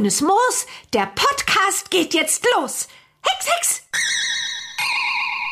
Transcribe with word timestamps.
grünes 0.00 0.22
Moos, 0.22 0.66
der 0.94 1.12
Podcast 1.14 1.90
geht 1.90 2.14
jetzt 2.14 2.46
los. 2.56 2.88
Hex, 3.20 3.54
Hex! 3.54 3.88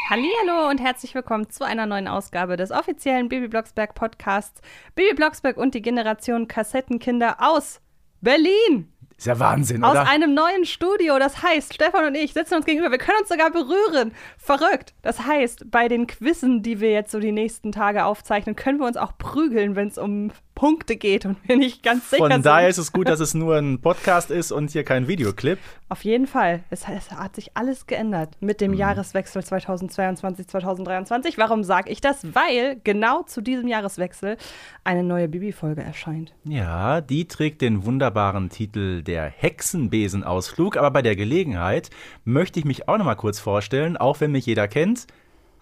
Hallihallo 0.09 0.71
und 0.71 0.81
herzlich 0.81 1.15
willkommen 1.15 1.51
zu 1.51 1.65
einer 1.65 1.85
neuen 1.85 2.09
Ausgabe 2.09 2.57
des 2.57 2.71
offiziellen 2.71 3.29
Baby 3.29 3.49
Blocksberg 3.49 3.95
Podcasts. 3.95 4.63
Baby 4.95 5.13
Blocksberg 5.17 5.59
und 5.59 5.75
die 5.75 5.83
Generation 5.83 6.49
Kassettenkinder 6.49 7.37
aus 7.41 7.83
Berlin. 8.23 8.91
Ist 9.19 9.27
ja 9.27 9.39
Wahnsinn, 9.41 9.83
Aus 9.83 9.91
oder? 9.93 10.09
einem 10.09 10.33
neuen 10.33 10.65
Studio. 10.65 11.19
Das 11.19 11.43
heißt, 11.43 11.75
Stefan 11.75 12.07
und 12.07 12.15
ich 12.15 12.33
sitzen 12.35 12.55
uns 12.55 12.65
gegenüber. 12.65 12.91
Wir 12.93 12.99
können 12.99 13.19
uns 13.21 13.29
sogar 13.29 13.51
berühren. 13.51 14.13
Verrückt. 14.39 14.95
Das 15.03 15.27
heißt, 15.27 15.71
bei 15.73 15.89
den 15.89 16.07
Quizzen, 16.07 16.63
die 16.63 16.81
wir 16.81 16.93
jetzt 16.93 17.11
so 17.11 17.19
die 17.19 17.33
nächsten 17.33 17.73
Tage 17.73 18.05
aufzeichnen, 18.05 18.55
können 18.55 18.79
wir 18.79 18.87
uns 18.87 18.97
auch 18.97 19.19
prügeln, 19.19 19.75
wenn 19.75 19.89
es 19.89 19.99
um 19.99 20.31
Punkte 20.55 20.97
geht 20.97 21.25
und 21.25 21.37
wir 21.49 21.57
nicht 21.57 21.83
ganz 21.85 22.11
sicher 22.11 22.23
Von 22.23 22.33
sind. 22.33 22.47
daher 22.47 22.69
ist 22.69 22.79
es 22.79 22.93
gut, 22.93 23.09
dass 23.09 23.21
es 23.21 23.35
nur 23.35 23.57
ein 23.57 23.81
Podcast 23.81 24.31
ist 24.31 24.51
und 24.53 24.71
hier 24.71 24.85
kein 24.85 25.07
Videoclip. 25.09 25.59
Auf 25.89 26.05
jeden 26.05 26.27
Fall. 26.27 26.65
Es, 26.71 26.85
es 26.89 27.11
hat 27.13 27.35
sich 27.37 27.57
alles 27.57 27.87
geändert 27.87 28.31
mit 28.41 28.61
Mhm. 28.61 28.67
dem 28.67 28.75
Jahreswechsel 28.75 29.43
2022, 29.45 30.47
2023. 30.49 31.39
Warum 31.39 31.65
sage 31.65 31.91
ich 31.91 32.01
das? 32.01 32.25
Weil 32.35 32.81
genau 32.85 33.23
zu 33.23 33.41
diesem 33.41 33.69
Jahreswechsel 33.69 34.37
eine 34.85 35.03
neue 35.05 35.29
Bibi-Folge 35.29 35.83
erscheint. 35.83 36.35
Ja, 36.45 37.01
die 37.01 37.27
trägt 37.29 37.63
den 37.63 37.85
wunderbaren 37.85 38.49
Titel 38.51 39.03
der 39.09 39.25
Hexenbesenausflug. 39.25 40.77
Aber 40.77 40.93
bei 40.93 41.03
der 41.03 41.17
Gelegenheit 41.17 41.91
möchte 42.25 42.61
ich 42.61 42.65
mich 42.65 42.89
auch 42.89 42.99
noch 42.99 43.07
mal 43.07 43.17
kurz 43.17 43.41
vorstellen, 43.41 43.97
auch 43.97 44.21
wenn 44.21 44.31
mich 44.31 44.47
jeder 44.47 44.69
kennt. 44.69 45.09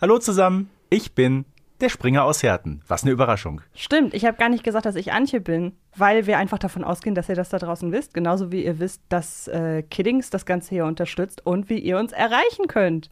Hallo 0.00 0.18
zusammen, 0.18 0.68
ich 0.90 1.14
bin 1.14 1.46
der 1.80 1.88
Springer 1.88 2.24
aus 2.24 2.42
Herten. 2.42 2.82
Was 2.88 3.02
eine 3.02 3.12
Überraschung. 3.12 3.60
Stimmt, 3.74 4.14
ich 4.14 4.24
habe 4.24 4.36
gar 4.36 4.48
nicht 4.48 4.64
gesagt, 4.64 4.86
dass 4.86 4.96
ich 4.96 5.12
Antje 5.12 5.40
bin, 5.40 5.72
weil 5.94 6.26
wir 6.26 6.38
einfach 6.38 6.58
davon 6.58 6.84
ausgehen, 6.84 7.14
dass 7.14 7.28
ihr 7.28 7.34
das 7.34 7.50
da 7.50 7.58
draußen 7.58 7.92
wisst. 7.92 8.14
Genauso 8.14 8.50
wie 8.50 8.64
ihr 8.64 8.78
wisst, 8.78 9.02
dass 9.08 9.48
äh, 9.48 9.82
Kiddings 9.82 10.30
das 10.30 10.46
Ganze 10.46 10.74
hier 10.74 10.86
unterstützt 10.86 11.44
und 11.46 11.70
wie 11.70 11.78
ihr 11.78 11.98
uns 11.98 12.12
erreichen 12.12 12.66
könnt. 12.66 13.10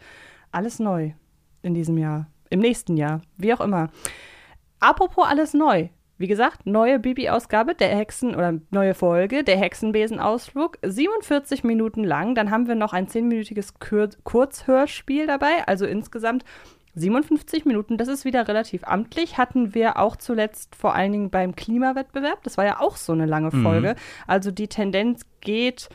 Alles 0.51 0.79
neu 0.79 1.13
in 1.63 1.75
diesem 1.75 1.99
Jahr, 1.99 2.27
im 2.51 2.61
nächsten 2.61 2.97
Jahr, 2.97 3.21
wie 3.37 3.53
auch 3.55 3.61
immer. 3.61 3.91
Apropos 4.81 5.27
alles 5.27 5.55
neu. 5.55 5.89
Wie 6.25 6.29
gesagt, 6.29 6.65
neue 6.65 6.99
Bibi-Ausgabe 6.99 7.75
der 7.75 7.95
Hexen 7.95 8.35
oder 8.35 8.59
neue 8.71 8.95
Folge, 8.95 9.45
der 9.45 9.59
Hexenbesenausflug, 9.59 10.79
47 10.83 11.65
Minuten 11.65 12.03
lang. 12.03 12.35
Dann 12.35 12.51
haben 12.51 12.67
wir 12.67 12.77
noch 12.77 12.95
ein 12.95 13.09
10-minütiges 13.09 13.75
Kur 13.79 14.09
Kurzhörspiel 14.23 15.27
dabei, 15.27 15.69
also 15.69 15.85
insgesamt 15.85 16.47
57 16.95 17.67
Minuten. 17.67 17.99
Das 17.99 18.09
ist 18.09 18.25
wieder 18.25 18.49
relativ 18.49 18.85
amtlich. 18.85 19.37
Hatten 19.37 19.75
wir 19.75 19.99
auch 19.99 20.17
zuletzt 20.17 20.75
vor 20.75 20.95
allen 20.95 21.13
Dingen 21.13 21.29
beim 21.29 21.55
Klimawettbewerb. 21.55 22.43
Das 22.43 22.57
war 22.57 22.65
ja 22.65 22.81
auch 22.81 22.97
so 22.97 23.13
eine 23.13 23.27
lange 23.27 23.51
Folge. 23.51 23.95
Also 24.27 24.51
die 24.51 24.69
Tendenz 24.69 25.27
geht, 25.43 25.91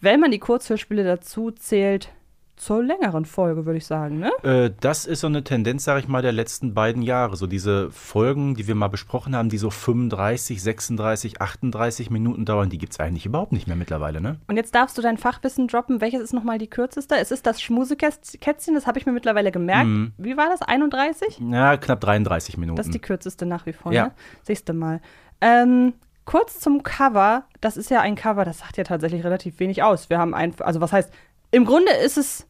wenn 0.00 0.18
man 0.18 0.30
die 0.30 0.38
Kurzhörspiele 0.38 1.04
dazu 1.04 1.50
zählt, 1.50 2.08
zur 2.56 2.82
längeren 2.84 3.24
Folge, 3.24 3.66
würde 3.66 3.78
ich 3.78 3.86
sagen, 3.86 4.18
ne? 4.20 4.30
Äh, 4.42 4.70
das 4.80 5.06
ist 5.06 5.20
so 5.20 5.26
eine 5.26 5.42
Tendenz, 5.44 5.84
sage 5.84 6.00
ich 6.00 6.08
mal, 6.08 6.22
der 6.22 6.32
letzten 6.32 6.72
beiden 6.72 7.02
Jahre. 7.02 7.36
So 7.36 7.46
diese 7.46 7.90
Folgen, 7.90 8.54
die 8.54 8.66
wir 8.68 8.74
mal 8.74 8.88
besprochen 8.88 9.34
haben, 9.34 9.48
die 9.48 9.58
so 9.58 9.70
35, 9.70 10.62
36, 10.62 11.40
38 11.40 12.10
Minuten 12.10 12.44
dauern, 12.44 12.70
die 12.70 12.78
gibt 12.78 12.92
es 12.92 13.00
eigentlich 13.00 13.26
überhaupt 13.26 13.52
nicht 13.52 13.66
mehr 13.66 13.76
mittlerweile, 13.76 14.20
ne? 14.20 14.38
Und 14.46 14.56
jetzt 14.56 14.74
darfst 14.74 14.96
du 14.96 15.02
dein 15.02 15.18
Fachwissen 15.18 15.66
droppen. 15.68 16.00
Welches 16.00 16.20
ist 16.22 16.32
nochmal 16.32 16.58
die 16.58 16.68
kürzeste? 16.68 17.16
Es 17.16 17.30
ist 17.30 17.44
das 17.46 17.60
Schmusekätzchen, 17.60 18.74
das 18.74 18.86
habe 18.86 18.98
ich 18.98 19.06
mir 19.06 19.12
mittlerweile 19.12 19.50
gemerkt. 19.50 19.88
Wie 20.18 20.36
war 20.36 20.48
das? 20.48 20.62
31? 20.62 21.40
Ja, 21.50 21.76
knapp 21.76 22.00
33 22.00 22.56
Minuten. 22.56 22.76
Das 22.76 22.86
ist 22.86 22.94
die 22.94 23.00
kürzeste 23.00 23.46
nach 23.46 23.66
wie 23.66 23.72
vor, 23.72 23.92
Ja. 23.92 24.04
ne? 24.06 24.12
Siehst 24.42 24.68
du 24.68 24.72
mal. 24.74 25.00
Ähm, 25.40 25.94
kurz 26.24 26.60
zum 26.60 26.82
Cover. 26.82 27.44
Das 27.60 27.76
ist 27.76 27.90
ja 27.90 28.00
ein 28.00 28.14
Cover, 28.14 28.44
das 28.44 28.60
sagt 28.60 28.76
ja 28.76 28.84
tatsächlich 28.84 29.24
relativ 29.24 29.58
wenig 29.58 29.82
aus. 29.82 30.08
Wir 30.08 30.18
haben 30.18 30.34
ein, 30.34 30.54
also 30.60 30.80
was 30.80 30.92
heißt, 30.92 31.10
im 31.50 31.64
Grunde 31.64 31.92
ist 32.04 32.16
es, 32.16 32.46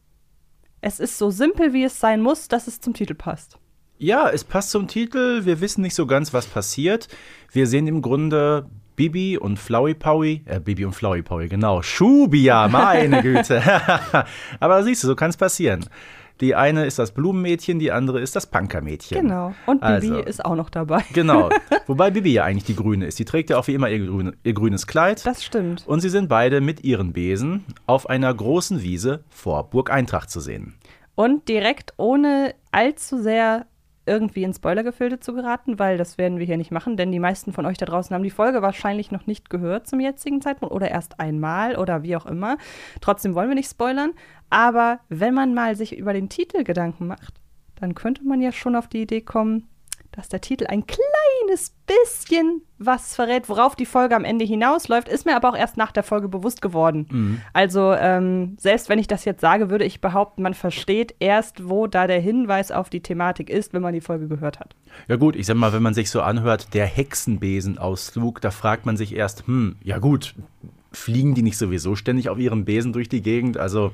es 0.84 1.00
ist 1.00 1.16
so 1.16 1.30
simpel, 1.30 1.72
wie 1.72 1.84
es 1.84 1.98
sein 1.98 2.20
muss, 2.20 2.46
dass 2.48 2.66
es 2.66 2.78
zum 2.78 2.92
Titel 2.92 3.14
passt. 3.14 3.58
Ja, 3.96 4.28
es 4.28 4.44
passt 4.44 4.70
zum 4.70 4.86
Titel. 4.86 5.46
Wir 5.46 5.62
wissen 5.62 5.80
nicht 5.80 5.94
so 5.94 6.06
ganz, 6.06 6.34
was 6.34 6.46
passiert. 6.46 7.08
Wir 7.50 7.66
sehen 7.66 7.86
im 7.86 8.02
Grunde 8.02 8.68
Bibi 8.94 9.38
und 9.38 9.58
Flowey 9.58 9.94
Powy, 9.94 10.42
äh, 10.44 10.60
Bibi 10.60 10.84
und 10.84 10.92
Flowey 10.92 11.22
Powy, 11.22 11.48
genau. 11.48 11.80
Schubia, 11.80 12.68
meine 12.68 13.22
Güte. 13.22 13.62
Aber 14.60 14.82
siehst 14.82 15.02
du, 15.02 15.06
so 15.06 15.16
kann 15.16 15.30
es 15.30 15.38
passieren. 15.38 15.86
Die 16.40 16.54
eine 16.54 16.84
ist 16.84 16.98
das 16.98 17.12
Blumenmädchen, 17.12 17.78
die 17.78 17.92
andere 17.92 18.20
ist 18.20 18.34
das 18.34 18.46
Punkermädchen. 18.46 19.20
Genau. 19.20 19.54
Und 19.66 19.80
Bibi 19.80 19.92
Also. 19.92 20.14
ist 20.18 20.44
auch 20.44 20.56
noch 20.56 20.70
dabei. 20.70 21.02
Genau. 21.12 21.48
Wobei 21.86 22.10
Bibi 22.10 22.32
ja 22.32 22.44
eigentlich 22.44 22.64
die 22.64 22.74
Grüne 22.76 23.06
ist. 23.06 23.18
Die 23.18 23.24
trägt 23.24 23.50
ja 23.50 23.58
auch 23.58 23.66
wie 23.68 23.74
immer 23.74 23.88
ihr, 23.88 24.04
grüne, 24.06 24.32
ihr 24.42 24.54
grünes 24.54 24.86
Kleid. 24.86 25.24
Das 25.24 25.44
stimmt. 25.44 25.84
und 25.86 26.00
sie 26.00 26.08
sind 26.08 26.28
beide 26.28 26.60
mit 26.60 26.82
ihren 26.82 27.12
Besen 27.12 27.64
auf 27.86 28.08
einer 28.08 28.32
großen 28.34 28.82
Wiese 28.82 29.22
vor 29.30 29.70
Burg 29.70 29.90
Eintracht 29.90 30.30
zu 30.30 30.40
sehen. 30.40 30.74
Und 31.14 31.48
direkt 31.48 31.94
ohne 31.96 32.54
allzu 32.72 33.22
sehr 33.22 33.66
irgendwie 34.06 34.42
in 34.42 34.52
Spoilergefilde 34.52 35.20
zu 35.20 35.34
geraten, 35.34 35.78
weil 35.78 35.96
das 35.96 36.18
werden 36.18 36.38
wir 36.38 36.46
hier 36.46 36.56
nicht 36.56 36.70
machen, 36.70 36.96
denn 36.96 37.12
die 37.12 37.18
meisten 37.18 37.52
von 37.52 37.66
euch 37.66 37.78
da 37.78 37.86
draußen 37.86 38.14
haben 38.14 38.22
die 38.22 38.30
Folge 38.30 38.62
wahrscheinlich 38.62 39.10
noch 39.10 39.26
nicht 39.26 39.50
gehört 39.50 39.86
zum 39.86 40.00
jetzigen 40.00 40.40
Zeitpunkt 40.40 40.74
oder 40.74 40.90
erst 40.90 41.20
einmal 41.20 41.76
oder 41.76 42.02
wie 42.02 42.16
auch 42.16 42.26
immer. 42.26 42.58
Trotzdem 43.00 43.34
wollen 43.34 43.48
wir 43.48 43.54
nicht 43.54 43.70
spoilern, 43.70 44.12
aber 44.50 45.00
wenn 45.08 45.34
man 45.34 45.54
mal 45.54 45.76
sich 45.76 45.96
über 45.96 46.12
den 46.12 46.28
Titel 46.28 46.64
Gedanken 46.64 47.06
macht, 47.06 47.34
dann 47.76 47.94
könnte 47.94 48.24
man 48.24 48.40
ja 48.40 48.52
schon 48.52 48.76
auf 48.76 48.88
die 48.88 49.02
Idee 49.02 49.20
kommen, 49.20 49.68
dass 50.16 50.28
der 50.28 50.40
Titel 50.40 50.66
ein 50.66 50.84
kleines 50.86 51.74
bisschen 51.86 52.62
was 52.78 53.14
verrät, 53.16 53.48
worauf 53.48 53.74
die 53.74 53.86
Folge 53.86 54.14
am 54.14 54.24
Ende 54.24 54.44
hinausläuft, 54.44 55.08
ist 55.08 55.26
mir 55.26 55.34
aber 55.36 55.50
auch 55.50 55.56
erst 55.56 55.76
nach 55.76 55.92
der 55.92 56.02
Folge 56.02 56.28
bewusst 56.28 56.62
geworden. 56.62 57.42
Also 57.52 57.92
ähm, 57.92 58.56
selbst 58.58 58.88
wenn 58.88 58.98
ich 58.98 59.06
das 59.06 59.24
jetzt 59.24 59.40
sage, 59.40 59.70
würde 59.70 59.84
ich 59.84 60.00
behaupten, 60.00 60.42
man 60.42 60.54
versteht 60.54 61.14
erst, 61.18 61.68
wo 61.68 61.86
da 61.86 62.06
der 62.06 62.20
Hinweis 62.20 62.70
auf 62.70 62.90
die 62.90 63.00
Thematik 63.00 63.50
ist, 63.50 63.72
wenn 63.72 63.82
man 63.82 63.94
die 63.94 64.00
Folge 64.00 64.28
gehört 64.28 64.60
hat. 64.60 64.76
Ja 65.08 65.16
gut, 65.16 65.36
ich 65.36 65.46
sag 65.46 65.56
mal, 65.56 65.72
wenn 65.72 65.82
man 65.82 65.94
sich 65.94 66.10
so 66.10 66.20
anhört, 66.20 66.74
der 66.74 66.86
Hexenbesenausflug, 66.86 68.40
da 68.40 68.50
fragt 68.50 68.86
man 68.86 68.96
sich 68.96 69.14
erst, 69.14 69.46
hm, 69.46 69.76
ja 69.82 69.98
gut, 69.98 70.34
fliegen 70.92 71.34
die 71.34 71.42
nicht 71.42 71.58
sowieso 71.58 71.96
ständig 71.96 72.28
auf 72.28 72.38
ihrem 72.38 72.64
Besen 72.64 72.92
durch 72.92 73.08
die 73.08 73.22
Gegend? 73.22 73.56
Also 73.56 73.92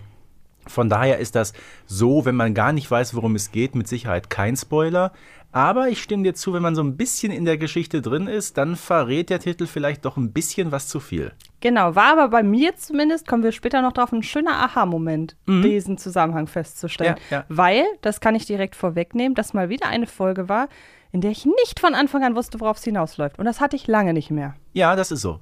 von 0.66 0.88
daher 0.88 1.18
ist 1.18 1.34
das 1.34 1.52
so, 1.86 2.24
wenn 2.24 2.36
man 2.36 2.54
gar 2.54 2.72
nicht 2.72 2.90
weiß, 2.90 3.14
worum 3.14 3.34
es 3.34 3.50
geht, 3.50 3.74
mit 3.74 3.88
Sicherheit 3.88 4.30
kein 4.30 4.56
Spoiler. 4.56 5.12
Aber 5.52 5.88
ich 5.88 6.00
stimme 6.00 6.22
dir 6.22 6.34
zu, 6.34 6.52
wenn 6.52 6.62
man 6.62 6.74
so 6.74 6.82
ein 6.82 6.96
bisschen 6.96 7.32
in 7.32 7.44
der 7.44 7.58
Geschichte 7.58 8.02
drin 8.02 8.28
ist, 8.28 8.56
dann 8.56 8.76
verrät 8.76 9.30
der 9.30 9.40
Titel 9.40 9.66
vielleicht 9.66 10.04
doch 10.04 10.16
ein 10.16 10.32
bisschen 10.32 10.70
was 10.70 10.86
zu 10.86 11.00
viel. 11.00 11.32
Genau, 11.60 11.94
war 11.94 12.12
aber 12.12 12.28
bei 12.28 12.42
mir 12.42 12.76
zumindest, 12.76 13.26
kommen 13.26 13.42
wir 13.42 13.52
später 13.52 13.82
noch 13.82 13.92
drauf, 13.92 14.12
ein 14.12 14.22
schöner 14.22 14.52
Aha-Moment, 14.62 15.36
diesen 15.46 15.98
Zusammenhang 15.98 16.46
festzustellen. 16.46 17.16
Ja, 17.30 17.38
ja. 17.38 17.44
Weil, 17.48 17.84
das 18.00 18.20
kann 18.20 18.34
ich 18.34 18.46
direkt 18.46 18.76
vorwegnehmen, 18.76 19.34
das 19.34 19.52
mal 19.52 19.68
wieder 19.68 19.88
eine 19.88 20.06
Folge 20.06 20.48
war, 20.48 20.68
in 21.12 21.20
der 21.20 21.32
ich 21.32 21.44
nicht 21.44 21.80
von 21.80 21.94
Anfang 21.94 22.22
an 22.22 22.36
wusste, 22.36 22.60
worauf 22.60 22.76
es 22.76 22.84
hinausläuft. 22.84 23.38
Und 23.38 23.44
das 23.44 23.60
hatte 23.60 23.74
ich 23.76 23.88
lange 23.88 24.12
nicht 24.12 24.30
mehr. 24.30 24.54
Ja, 24.72 24.94
das 24.94 25.10
ist 25.10 25.22
so. 25.22 25.40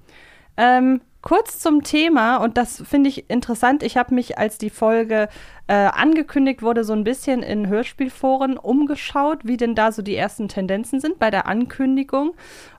Ähm, 0.59 1.01
kurz 1.23 1.61
zum 1.61 1.85
Thema, 1.85 2.39
und 2.39 2.57
das 2.59 2.83
finde 2.85 3.09
ich 3.09 3.31
interessant. 3.31 3.83
Ich 3.83 3.97
habe 3.97 4.15
mich, 4.15 4.39
als 4.39 4.59
die 4.59 4.71
Folge 4.71 5.29
äh, 5.69 5.73
angekündigt 5.73 6.63
wurde, 6.63 6.83
so 6.83 6.93
ein 6.93 7.05
bisschen 7.05 7.43
in 7.43 7.69
Hörspielforen 7.69 8.59
umgeschaut, 8.59 9.41
wie 9.45 9.57
denn 9.57 9.75
da 9.75 9.93
so 9.93 10.03
die 10.03 10.17
ersten 10.17 10.49
Tendenzen 10.49 11.01
sind 11.01 11.19
bei 11.19 11.31
der 11.31 11.47
Ankündigung. 11.47 12.35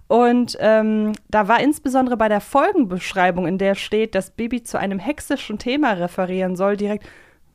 Und 0.07 0.57
ähm, 0.59 1.13
da 1.29 1.47
war 1.47 1.61
insbesondere 1.61 2.17
bei 2.17 2.27
der 2.27 2.41
Folgenbeschreibung, 2.41 3.47
in 3.47 3.57
der 3.57 3.75
steht, 3.75 4.13
dass 4.13 4.31
Bibi 4.31 4.63
zu 4.63 4.77
einem 4.77 4.99
hexischen 4.99 5.57
Thema 5.57 5.93
referieren 5.93 6.55
soll, 6.55 6.77
direkt. 6.77 7.07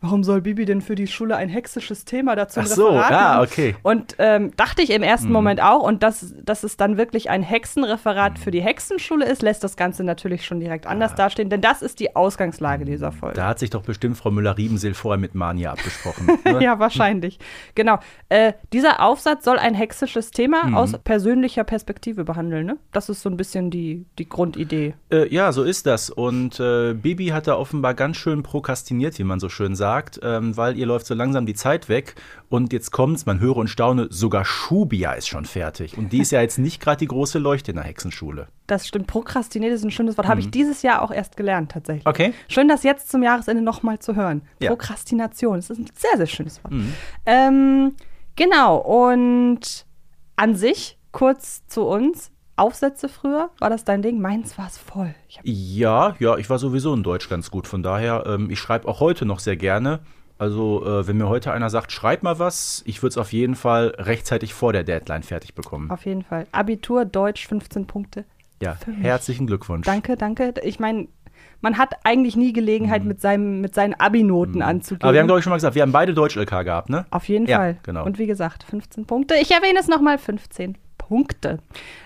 Warum 0.04 0.22
soll 0.22 0.40
Bibi 0.42 0.64
denn 0.66 0.80
für 0.82 0.94
die 0.94 1.06
Schule 1.06 1.34
ein 1.36 1.48
hexisches 1.48 2.04
Thema 2.04 2.36
dazu 2.36 2.60
Ach 2.60 2.66
so, 2.66 2.88
Referat 2.88 3.10
ja, 3.10 3.28
machen? 3.34 3.44
okay. 3.44 3.76
Und 3.82 4.14
ähm, 4.18 4.52
dachte 4.56 4.82
ich 4.82 4.90
im 4.90 5.02
ersten 5.02 5.32
Moment 5.32 5.62
auch. 5.62 5.82
Und 5.82 6.02
dass, 6.02 6.34
dass 6.42 6.62
es 6.62 6.76
dann 6.76 6.96
wirklich 6.98 7.30
ein 7.30 7.42
Hexenreferat 7.42 8.38
für 8.38 8.50
die 8.50 8.60
Hexenschule 8.60 9.24
ist, 9.24 9.42
lässt 9.42 9.64
das 9.64 9.76
Ganze 9.76 10.04
natürlich 10.04 10.44
schon 10.44 10.60
direkt 10.60 10.86
anders 10.86 11.14
dastehen. 11.14 11.48
Denn 11.48 11.60
das 11.62 11.80
ist 11.82 12.00
die 12.00 12.14
Ausgangslage 12.14 12.84
dieser 12.84 13.12
Folge. 13.12 13.36
Da 13.36 13.48
hat 13.48 13.58
sich 13.58 13.70
doch 13.70 13.82
bestimmt 13.82 14.16
Frau 14.18 14.30
Müller-Riebenseel 14.30 14.92
vorher 14.94 15.18
mit 15.18 15.34
Mania 15.34 15.72
abgesprochen. 15.72 16.26
ne? 16.44 16.62
Ja, 16.62 16.78
wahrscheinlich. 16.78 17.38
Genau. 17.74 17.98
Äh, 18.28 18.52
dieser 18.72 19.00
Aufsatz 19.02 19.44
soll 19.44 19.58
ein 19.58 19.74
hexisches 19.74 20.30
Thema 20.30 20.66
Mhm. 20.66 20.74
aus 20.76 20.92
persönlicher 21.02 21.64
Perspektive 21.64 22.24
behandeln. 22.24 22.66
Ne? 22.66 22.76
Das 22.92 23.08
ist 23.08 23.22
so 23.22 23.30
ein 23.30 23.36
bisschen 23.36 23.70
die, 23.70 24.04
die 24.18 24.28
Grundidee. 24.28 24.94
Äh, 25.10 25.32
ja, 25.34 25.50
so 25.52 25.62
ist 25.62 25.86
das. 25.86 26.10
Und 26.10 26.60
äh, 26.60 26.92
Bibi 26.94 27.28
hat 27.28 27.46
da 27.46 27.56
offenbar 27.56 27.94
ganz 27.94 28.16
schön 28.18 28.42
prokrastiniert, 28.42 29.18
wie 29.18 29.24
man 29.24 29.40
so 29.40 29.48
schön 29.48 29.74
sagt, 29.74 29.93
ähm, 30.22 30.56
weil 30.56 30.76
ihr 30.76 30.86
läuft 30.86 31.06
so 31.06 31.14
langsam 31.14 31.46
die 31.46 31.54
Zeit 31.54 31.88
weg. 31.88 32.14
Und 32.48 32.72
jetzt 32.72 32.90
kommt's, 32.90 33.26
man 33.26 33.40
höre 33.40 33.56
und 33.56 33.68
staune, 33.68 34.08
sogar 34.10 34.44
Schubia 34.44 35.12
ist 35.12 35.28
schon 35.28 35.44
fertig. 35.44 35.96
Und 35.98 36.12
die 36.12 36.18
ist 36.18 36.32
ja 36.32 36.40
jetzt 36.40 36.58
nicht 36.58 36.80
gerade 36.80 36.98
die 36.98 37.06
große 37.06 37.38
Leuchte 37.38 37.72
in 37.72 37.76
der 37.76 37.84
Hexenschule. 37.84 38.48
Das 38.66 38.86
stimmt. 38.86 39.06
Prokrastiniert 39.06 39.72
ist 39.72 39.84
ein 39.84 39.90
schönes 39.90 40.16
Wort. 40.16 40.28
Habe 40.28 40.40
ich 40.40 40.50
dieses 40.50 40.82
Jahr 40.82 41.02
auch 41.02 41.10
erst 41.10 41.36
gelernt, 41.36 41.72
tatsächlich. 41.72 42.04
Mhm. 42.04 42.10
Okay. 42.10 42.34
Schön, 42.48 42.68
das 42.68 42.82
jetzt 42.82 43.10
zum 43.10 43.22
Jahresende 43.22 43.62
nochmal 43.62 43.98
zu 43.98 44.16
hören. 44.16 44.42
Ja. 44.60 44.70
Prokrastination. 44.70 45.56
Das 45.56 45.70
ist 45.70 45.78
ein 45.78 45.90
sehr, 45.94 46.16
sehr 46.16 46.26
schönes 46.26 46.62
Wort. 46.64 46.72
Mhm. 46.72 46.94
Ähm, 47.26 47.94
genau. 48.36 48.76
Und 48.78 49.86
an 50.36 50.54
sich, 50.54 50.98
kurz 51.12 51.66
zu 51.66 51.84
uns. 51.84 52.30
Aufsätze 52.56 53.08
früher? 53.08 53.50
War 53.58 53.70
das 53.70 53.84
dein 53.84 54.02
Ding? 54.02 54.20
Meins 54.20 54.56
war 54.58 54.66
es 54.66 54.78
voll. 54.78 55.14
ja, 55.42 56.14
ja, 56.18 56.36
ich 56.36 56.48
war 56.50 56.58
sowieso 56.58 56.94
in 56.94 57.02
Deutsch 57.02 57.28
ganz 57.28 57.50
gut. 57.50 57.66
Von 57.66 57.82
daher, 57.82 58.24
ähm, 58.26 58.50
ich 58.50 58.58
schreibe 58.58 58.86
auch 58.88 59.00
heute 59.00 59.24
noch 59.26 59.40
sehr 59.40 59.56
gerne. 59.56 60.00
Also, 60.38 60.84
äh, 60.84 61.06
wenn 61.06 61.16
mir 61.16 61.28
heute 61.28 61.52
einer 61.52 61.70
sagt, 61.70 61.92
schreib 61.92 62.22
mal 62.22 62.38
was, 62.38 62.82
ich 62.86 63.02
würde 63.02 63.10
es 63.10 63.18
auf 63.18 63.32
jeden 63.32 63.54
Fall 63.54 63.94
rechtzeitig 63.98 64.52
vor 64.52 64.72
der 64.72 64.82
Deadline 64.82 65.22
fertig 65.22 65.54
bekommen. 65.54 65.90
Auf 65.90 66.06
jeden 66.06 66.22
Fall. 66.22 66.46
Abitur, 66.52 67.04
Deutsch, 67.04 67.46
15 67.46 67.86
Punkte. 67.86 68.24
Ja, 68.60 68.76
herzlichen 69.00 69.46
Glückwunsch. 69.46 69.86
Danke, 69.86 70.16
danke. 70.16 70.54
Ich 70.62 70.80
meine, 70.80 71.08
man 71.60 71.78
hat 71.78 71.94
eigentlich 72.04 72.36
nie 72.36 72.52
Gelegenheit, 72.52 73.02
mhm. 73.02 73.08
mit, 73.08 73.20
seinem, 73.20 73.60
mit 73.60 73.74
seinen 73.74 73.94
Abi-Noten 73.94 74.56
mhm. 74.56 74.62
anzugeben. 74.62 75.04
Aber 75.04 75.12
wir 75.12 75.20
haben, 75.20 75.26
glaube 75.26 75.38
ich, 75.40 75.44
schon 75.44 75.50
mal 75.50 75.56
gesagt, 75.56 75.74
wir 75.74 75.82
haben 75.82 75.92
beide 75.92 76.14
Deutsch-LK 76.14 76.64
gehabt, 76.64 76.90
ne? 76.90 77.06
Auf 77.10 77.28
jeden 77.28 77.46
ja, 77.46 77.58
Fall. 77.58 77.76
Genau. 77.82 78.04
Und 78.04 78.18
wie 78.18 78.26
gesagt, 78.26 78.64
15 78.64 79.06
Punkte. 79.06 79.34
Ich 79.36 79.50
erwähne 79.50 79.78
es 79.78 79.88
nochmal, 79.88 80.18
15 80.18 80.76
Punkte. 81.14 81.60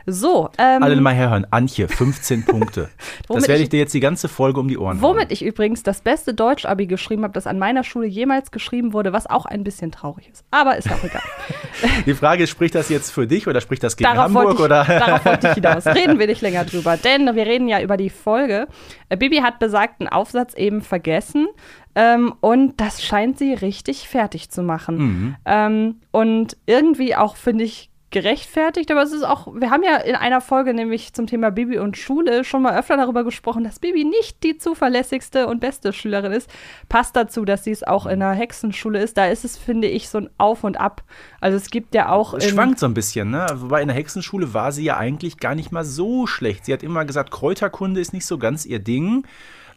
So. 0.05 0.50
Ähm, 0.58 0.82
Alle 0.82 1.00
mal 1.00 1.14
herhören. 1.14 1.46
Antje, 1.50 1.88
15 1.88 2.44
Punkte. 2.44 2.90
das 3.28 3.49
werde 3.49 3.62
ich 3.62 3.70
dir 3.70 3.78
jetzt 3.78 3.94
die 3.94 4.00
ganze 4.00 4.28
Folge 4.28 4.60
um 4.60 4.69
die 4.69 4.76
Ohren 4.76 5.00
Womit 5.00 5.22
hauen. 5.22 5.26
ich 5.31 5.43
übrigens 5.43 5.82
das 5.82 6.02
beste 6.02 6.34
Deutsch-Abi 6.34 6.87
geschrieben 6.87 7.22
habe, 7.22 7.32
das 7.32 7.46
an 7.46 7.58
meiner 7.58 7.84
Schule 7.84 8.06
jemals 8.06 8.50
geschrieben 8.50 8.93
wurde, 8.93 9.14
was 9.14 9.26
auch 9.26 9.46
ein 9.46 9.64
bisschen 9.64 9.93
traurig 9.93 10.28
ist. 10.31 10.44
Aber 10.50 10.76
ist 10.76 10.93
auch 10.93 11.02
egal. 11.02 11.22
die 12.06 12.12
Frage 12.12 12.43
ist, 12.43 12.50
spricht 12.50 12.75
das 12.75 12.90
jetzt 12.90 13.10
für 13.10 13.26
dich 13.26 13.49
oder 13.49 13.62
spricht 13.62 13.82
das 13.82 13.96
gegen 13.96 14.10
darauf 14.10 14.26
Hamburg? 14.26 14.55
Ich, 14.56 14.60
oder? 14.60 14.84
darauf 14.84 15.25
wollte 15.25 15.49
ich 15.49 15.55
hinaus. 15.55 15.87
Reden 15.87 16.19
wir 16.19 16.26
nicht 16.26 16.43
länger 16.43 16.66
drüber, 16.66 16.99
denn 16.99 17.34
wir 17.34 17.46
reden 17.46 17.66
ja 17.66 17.81
über 17.81 17.96
die 17.96 18.10
Folge. 18.10 18.66
Äh, 19.08 19.16
Bibi 19.16 19.38
hat 19.38 19.58
besagten 19.58 20.06
Aufsatz 20.06 20.52
eben 20.52 20.82
vergessen. 20.82 21.49
Ähm, 21.94 22.34
und 22.40 22.81
das 22.81 23.02
scheint 23.02 23.38
sie 23.38 23.55
richtig 23.55 24.06
fertig 24.06 24.50
zu 24.50 24.62
machen. 24.62 24.96
Mhm. 24.99 25.37
Ähm, 25.46 25.96
und 26.10 26.56
irgendwie 26.66 27.16
auch, 27.16 27.37
finde 27.37 27.64
ich, 27.64 27.88
gerechtfertigt, 28.10 28.90
aber 28.90 29.02
es 29.02 29.12
ist 29.12 29.22
auch, 29.22 29.49
wir 29.55 29.70
haben 29.70 29.82
ja 29.82 29.96
in 29.96 30.14
einer 30.14 30.40
Folge 30.40 30.72
nämlich 30.72 31.12
zum 31.12 31.26
Thema 31.26 31.50
Bibi 31.50 31.78
und 31.78 31.99
Schule 31.99 32.43
schon 32.43 32.62
mal 32.62 32.78
öfter 32.78 32.96
darüber 32.96 33.22
gesprochen, 33.22 33.64
dass 33.64 33.81
Bibi 33.81 34.05
nicht 34.05 34.43
die 34.43 34.56
zuverlässigste 34.56 35.46
und 35.46 35.60
beste 35.60 35.93
Schülerin 35.93 36.32
ist. 36.32 36.49
Passt 36.88 37.16
dazu, 37.16 37.44
dass 37.44 37.64
sie 37.64 37.70
es 37.70 37.82
auch 37.82 38.06
in 38.06 38.22
einer 38.22 38.32
Hexenschule 38.32 39.02
ist. 39.02 39.19
Da 39.19 39.26
ist 39.26 39.44
es, 39.44 39.58
finde 39.58 39.88
ich, 39.88 40.08
so 40.08 40.19
ein 40.19 40.31
Auf 40.38 40.64
und 40.64 40.81
Ab. 40.81 41.02
Also 41.40 41.58
es 41.58 41.69
gibt 41.69 41.94
ja 41.94 42.08
auch. 42.10 42.32
Es 42.32 42.49
schwankt 42.49 42.78
so 42.78 42.87
ein 42.87 42.94
bisschen, 42.94 43.31
ne? 43.31 43.46
Wobei 43.55 43.82
in 43.82 43.88
der 43.88 43.96
Hexenschule 43.96 44.55
war 44.55 44.72
sie 44.72 44.84
ja 44.84 44.96
eigentlich 44.96 45.38
gar 45.38 45.55
nicht 45.55 45.70
mal 45.70 45.84
so 45.84 46.26
schlecht. 46.26 46.64
Sie 46.64 46.72
hat 46.72 46.82
immer 46.82 47.05
gesagt, 47.05 47.31
Kräuterkunde 47.31 48.00
ist 48.00 48.14
nicht 48.14 48.26
so 48.26 48.38
ganz 48.38 48.64
ihr 48.64 48.78
Ding. 48.78 49.26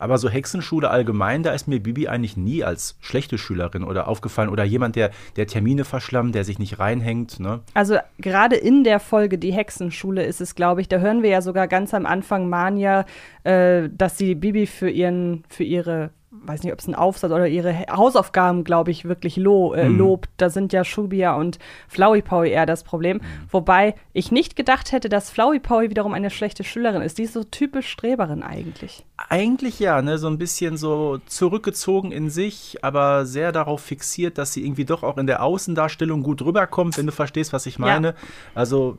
Aber 0.01 0.18
so 0.18 0.30
Hexenschule 0.30 0.89
allgemein, 0.89 1.44
da 1.44 1.53
ist 1.53 1.68
mir 1.68 1.80
Bibi 1.80 2.07
eigentlich 2.07 2.36
nie 2.36 2.63
als 2.63 2.98
schlechte 3.01 3.38
Schülerin 3.38 3.83
oder 3.83 4.07
aufgefallen 4.07 4.50
oder 4.50 4.63
jemand, 4.63 4.95
der, 4.95 5.12
der 5.36 5.48
Termine 5.48 5.86
verschlammt, 5.86 6.33
der 6.33 6.44
sich 6.44 6.57
nicht 6.57 6.80
reinhängt. 6.80 7.39
Ne? 7.39 7.59
Also 7.74 7.98
gerade 8.18 8.56
in 8.56 8.83
der 8.83 9.00
Folge 9.00 9.38
Die 9.38 9.53
Hexenschule 9.53 10.25
ist 10.25 10.42
es, 10.42 10.56
glaube 10.56 10.81
ich, 10.81 10.88
da 10.88 10.98
hören 10.98 11.21
wir 11.21 11.30
ja 11.30 11.42
sogar 11.42 11.68
ganz 11.68 11.94
am 11.94 12.06
Anfang 12.06 12.50
Mania, 12.50 13.06
äh, 13.44 13.89
dass 13.92 14.18
sie 14.18 14.36
Bibi 14.36 14.65
für 14.65 14.89
ihren, 14.89 15.44
für 15.50 15.63
ihre 15.63 16.09
weiß 16.31 16.63
nicht, 16.63 16.72
ob 16.72 16.80
es 16.80 16.88
ein 16.88 16.95
Aufsatz 16.95 17.31
oder 17.31 17.48
ihre 17.48 17.86
Hausaufgaben, 17.92 18.63
glaube 18.63 18.89
ich, 18.89 19.04
wirklich 19.04 19.36
lo, 19.36 19.74
äh, 19.74 19.89
mhm. 19.89 19.98
lobt. 19.98 20.30
Da 20.38 20.50
sind 20.50 20.72
ja 20.72 20.86
Shubia 20.86 21.36
und 21.36 21.60
Flowey 21.89 22.24
eher 22.50 22.66
das 22.66 22.83
Problem. 22.83 23.18
Mhm. 23.18 23.22
Wobei 23.50 23.95
ich 24.13 24.31
nicht 24.31 24.56
gedacht 24.56 24.94
hätte, 24.94 25.10
dass 25.10 25.30
Flowey 25.30 25.62
wiederum 25.89 26.13
eine 26.13 26.30
schlechte 26.30 26.63
Schülerin 26.63 27.01
ist. 27.01 27.18
Die 27.18 27.24
ist 27.24 27.33
so 27.33 27.44
typisch 27.44 27.89
Streberin 27.89 28.44
eigentlich. 28.44 29.06
Eigentlich 29.18 29.80
ja, 29.80 30.01
ne? 30.01 30.18
so 30.18 30.28
ein 30.28 30.38
bisschen 30.38 30.78
so 30.78 31.19
zurückgezogen 31.25 32.13
in 32.13 32.30
sich, 32.30 32.78
aber 32.81 33.25
sehr 33.25 33.51
darauf 33.51 33.81
fixiert, 33.81 34.38
dass 34.38 34.54
sie 34.54 34.66
irgendwie 34.66 34.86
doch 34.86 35.04
auch 35.04 35.18
in 35.18 35.28
der 35.28 35.44
Außendarstellung 35.44 36.24
gut 36.24 36.42
rüberkommt, 36.42 36.98
wenn 36.98 37.07
du 37.07 37.12
verstehst, 37.12 37.51
was 37.51 37.66
ich 37.66 37.78
meine. 37.78 38.07
Ja. 38.07 38.13
Also, 38.56 38.98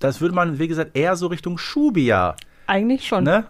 das 0.00 0.22
würde 0.22 0.34
man, 0.34 0.58
wie 0.58 0.68
gesagt, 0.68 0.96
eher 0.96 1.16
so 1.16 1.26
Richtung 1.26 1.58
Shubia. 1.58 2.34
Eigentlich 2.66 3.06
schon. 3.06 3.24
Ne? 3.24 3.44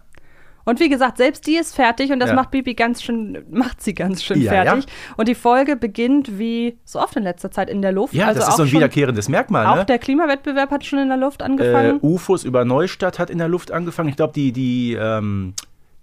Und 0.64 0.80
wie 0.80 0.88
gesagt, 0.88 1.18
selbst 1.18 1.46
die 1.46 1.56
ist 1.56 1.74
fertig 1.74 2.12
und 2.12 2.20
das 2.20 2.30
ja. 2.30 2.36
macht 2.36 2.50
Bibi 2.50 2.74
ganz 2.74 3.02
schön, 3.02 3.44
macht 3.50 3.82
sie 3.82 3.94
ganz 3.94 4.22
schön 4.22 4.40
ja, 4.40 4.52
fertig. 4.52 4.84
Ja. 4.84 5.14
Und 5.16 5.28
die 5.28 5.34
Folge 5.34 5.76
beginnt 5.76 6.38
wie 6.38 6.78
so 6.84 7.00
oft 7.00 7.16
in 7.16 7.24
letzter 7.24 7.50
Zeit 7.50 7.68
in 7.68 7.82
der 7.82 7.92
Luft. 7.92 8.14
Ja, 8.14 8.28
also 8.28 8.40
das 8.40 8.50
ist 8.50 8.56
so 8.56 8.62
ein 8.62 8.72
wiederkehrendes 8.72 9.28
Merkmal. 9.28 9.66
Auch 9.66 9.76
ne? 9.76 9.84
der 9.84 9.98
Klimawettbewerb 9.98 10.70
hat 10.70 10.84
schon 10.84 10.98
in 10.98 11.08
der 11.08 11.16
Luft 11.16 11.42
angefangen. 11.42 11.96
Äh, 11.96 12.06
UFOs 12.06 12.44
über 12.44 12.64
Neustadt 12.64 13.18
hat 13.18 13.30
in 13.30 13.38
der 13.38 13.48
Luft 13.48 13.70
angefangen. 13.72 14.08
Ich 14.08 14.16
glaube, 14.16 14.32
die, 14.32 14.52
die 14.52 14.96
ähm, 14.98 15.54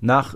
nach 0.01 0.35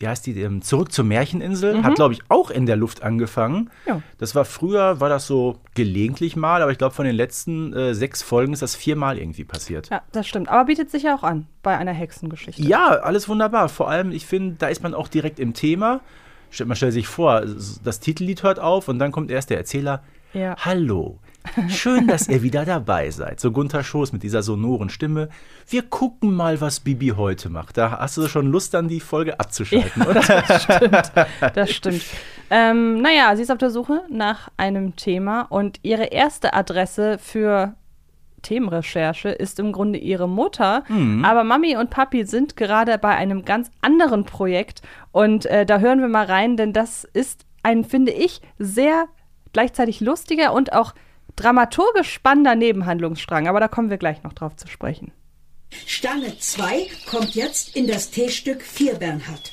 wie 0.00 0.08
heißt 0.08 0.26
die, 0.26 0.40
ähm, 0.40 0.62
Zurück 0.62 0.92
zur 0.92 1.04
Märcheninsel, 1.04 1.76
mhm. 1.76 1.84
hat, 1.84 1.94
glaube 1.94 2.14
ich, 2.14 2.22
auch 2.28 2.50
in 2.50 2.64
der 2.64 2.76
Luft 2.76 3.02
angefangen. 3.02 3.70
Ja. 3.86 4.02
Das 4.18 4.34
war 4.34 4.46
früher, 4.46 4.98
war 4.98 5.10
das 5.10 5.26
so 5.26 5.58
gelegentlich 5.74 6.36
mal, 6.36 6.62
aber 6.62 6.72
ich 6.72 6.78
glaube, 6.78 6.94
von 6.94 7.04
den 7.04 7.14
letzten 7.14 7.74
äh, 7.74 7.94
sechs 7.94 8.22
Folgen 8.22 8.54
ist 8.54 8.62
das 8.62 8.74
viermal 8.74 9.18
irgendwie 9.18 9.44
passiert. 9.44 9.90
Ja, 9.90 10.02
das 10.12 10.26
stimmt. 10.26 10.48
Aber 10.48 10.64
bietet 10.64 10.90
sich 10.90 11.02
ja 11.02 11.14
auch 11.14 11.22
an 11.22 11.46
bei 11.62 11.76
einer 11.76 11.92
Hexengeschichte. 11.92 12.62
Ja, 12.62 12.88
alles 12.88 13.28
wunderbar. 13.28 13.68
Vor 13.68 13.90
allem, 13.90 14.10
ich 14.10 14.24
finde, 14.24 14.56
da 14.58 14.68
ist 14.68 14.82
man 14.82 14.94
auch 14.94 15.06
direkt 15.06 15.38
im 15.38 15.52
Thema. 15.52 16.00
Man 16.64 16.76
stellt 16.76 16.94
sich 16.94 17.06
vor, 17.06 17.42
das 17.84 18.00
Titellied 18.00 18.42
hört 18.42 18.58
auf 18.58 18.88
und 18.88 18.98
dann 18.98 19.12
kommt 19.12 19.30
erst 19.30 19.50
der 19.50 19.58
Erzähler. 19.58 20.02
Ja. 20.32 20.56
Hallo, 20.58 21.18
Schön, 21.68 22.06
dass 22.06 22.28
ihr 22.28 22.42
wieder 22.42 22.64
dabei 22.64 23.10
seid. 23.10 23.40
So 23.40 23.50
Gunther 23.50 23.82
Schoß 23.82 24.12
mit 24.12 24.22
dieser 24.22 24.42
sonoren 24.42 24.90
Stimme. 24.90 25.28
Wir 25.68 25.82
gucken 25.82 26.34
mal, 26.34 26.60
was 26.60 26.80
Bibi 26.80 27.14
heute 27.16 27.50
macht. 27.50 27.76
Da 27.76 27.98
hast 27.98 28.16
du 28.16 28.28
schon 28.28 28.46
Lust, 28.46 28.74
dann 28.74 28.88
die 28.88 29.00
Folge 29.00 29.40
abzuschalten, 29.40 30.02
ja, 30.02 30.08
oder? 30.08 30.20
Das 30.20 30.62
stimmt. 30.62 31.12
Das 31.54 31.70
stimmt. 31.70 32.02
Ähm, 32.50 33.00
naja, 33.00 33.34
sie 33.36 33.42
ist 33.42 33.50
auf 33.50 33.58
der 33.58 33.70
Suche 33.70 34.02
nach 34.10 34.50
einem 34.56 34.96
Thema 34.96 35.42
und 35.42 35.78
ihre 35.82 36.06
erste 36.06 36.52
Adresse 36.54 37.18
für 37.18 37.74
Themenrecherche 38.42 39.28
ist 39.28 39.58
im 39.58 39.72
Grunde 39.72 39.98
ihre 39.98 40.28
Mutter. 40.28 40.84
Mhm. 40.88 41.24
Aber 41.24 41.44
Mami 41.44 41.76
und 41.76 41.90
Papi 41.90 42.24
sind 42.24 42.56
gerade 42.56 42.98
bei 42.98 43.14
einem 43.14 43.44
ganz 43.44 43.70
anderen 43.80 44.24
Projekt 44.24 44.82
und 45.12 45.46
äh, 45.46 45.66
da 45.66 45.78
hören 45.78 46.00
wir 46.00 46.08
mal 46.08 46.26
rein, 46.26 46.56
denn 46.56 46.72
das 46.72 47.04
ist 47.04 47.44
ein, 47.62 47.84
finde 47.84 48.12
ich, 48.12 48.40
sehr 48.58 49.06
gleichzeitig 49.52 50.00
lustiger 50.00 50.52
und 50.52 50.72
auch 50.72 50.94
dramaturgisch 51.36 52.12
spannender 52.12 52.54
Nebenhandlungsstrang, 52.54 53.48
aber 53.48 53.60
da 53.60 53.68
kommen 53.68 53.90
wir 53.90 53.98
gleich 53.98 54.22
noch 54.22 54.32
drauf 54.32 54.56
zu 54.56 54.68
sprechen. 54.68 55.12
Stange 55.86 56.38
2 56.38 56.88
kommt 57.08 57.34
jetzt 57.34 57.76
in 57.76 57.86
das 57.86 58.10
T-Stück 58.10 58.62
4, 58.62 58.94
Bernhard. 58.94 59.52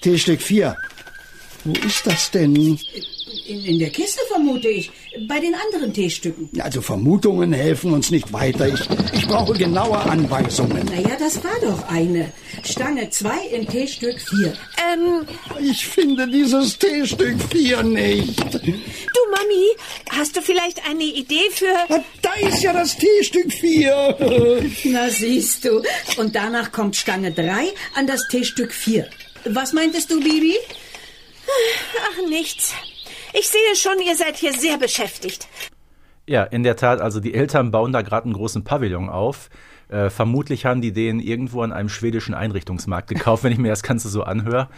T-Stück 0.00 0.42
4? 0.42 0.76
Wo 1.64 1.72
ist 1.72 2.06
das 2.06 2.30
denn? 2.30 2.78
In, 3.46 3.64
in, 3.64 3.78
der 3.78 3.90
Kiste 3.90 4.20
vermute 4.28 4.68
ich. 4.68 4.90
Bei 5.28 5.40
den 5.40 5.54
anderen 5.54 5.92
Teestücken. 5.92 6.48
Also 6.60 6.80
Vermutungen 6.80 7.52
helfen 7.52 7.92
uns 7.92 8.10
nicht 8.10 8.32
weiter. 8.32 8.68
Ich, 8.68 8.80
ich 9.12 9.26
brauche 9.26 9.52
genaue 9.54 9.98
Anweisungen. 9.98 10.86
Naja, 10.86 11.16
das 11.18 11.42
war 11.42 11.58
doch 11.62 11.88
eine. 11.88 12.32
Stange 12.64 13.10
2 13.10 13.46
in 13.52 13.66
Teestück 13.66 14.20
4. 14.20 14.52
Ähm. 14.94 15.26
Ich 15.60 15.86
finde 15.86 16.28
dieses 16.28 16.78
Teestück 16.78 17.36
4 17.50 17.82
nicht. 17.82 18.54
Du, 18.54 19.20
Mami, 19.30 19.76
hast 20.10 20.36
du 20.36 20.42
vielleicht 20.42 20.88
eine 20.88 21.04
Idee 21.04 21.50
für. 21.52 21.74
Da 22.22 22.34
ist 22.34 22.62
ja 22.62 22.72
das 22.72 22.96
Teestück 22.96 23.52
4. 23.52 24.64
Na, 24.84 25.10
siehst 25.10 25.64
du. 25.64 25.82
Und 26.16 26.34
danach 26.34 26.72
kommt 26.72 26.96
Stange 26.96 27.32
3 27.32 27.68
an 27.94 28.06
das 28.06 28.28
Teestück 28.28 28.72
4. 28.72 29.08
Was 29.46 29.72
meintest 29.72 30.10
du, 30.10 30.20
Bibi? 30.20 30.56
Ach, 31.46 32.28
nichts. 32.28 32.72
Ich 33.36 33.48
sehe 33.48 33.74
schon, 33.74 33.98
ihr 34.06 34.14
seid 34.14 34.36
hier 34.36 34.52
sehr 34.52 34.78
beschäftigt. 34.78 35.48
Ja, 36.26 36.44
in 36.44 36.62
der 36.62 36.76
Tat, 36.76 37.00
also 37.00 37.18
die 37.18 37.34
Eltern 37.34 37.72
bauen 37.72 37.92
da 37.92 38.02
gerade 38.02 38.26
einen 38.26 38.32
großen 38.32 38.62
Pavillon 38.62 39.10
auf. 39.10 39.50
Äh, 39.88 40.08
vermutlich 40.08 40.64
haben 40.66 40.80
die 40.80 40.92
den 40.92 41.18
irgendwo 41.18 41.62
an 41.62 41.72
einem 41.72 41.88
schwedischen 41.88 42.32
Einrichtungsmarkt 42.32 43.08
gekauft, 43.08 43.42
wenn 43.44 43.52
ich 43.52 43.58
mir 43.58 43.68
das 43.70 43.82
Ganze 43.82 44.08
so 44.08 44.22
anhöre. 44.22 44.68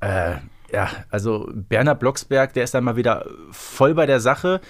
Äh, 0.00 0.36
ja, 0.72 0.90
also 1.10 1.50
Bernhard 1.52 2.00
Blocksberg, 2.00 2.54
der 2.54 2.64
ist 2.64 2.72
dann 2.72 2.84
mal 2.84 2.96
wieder 2.96 3.26
voll 3.50 3.94
bei 3.94 4.06
der 4.06 4.20
Sache 4.20 4.62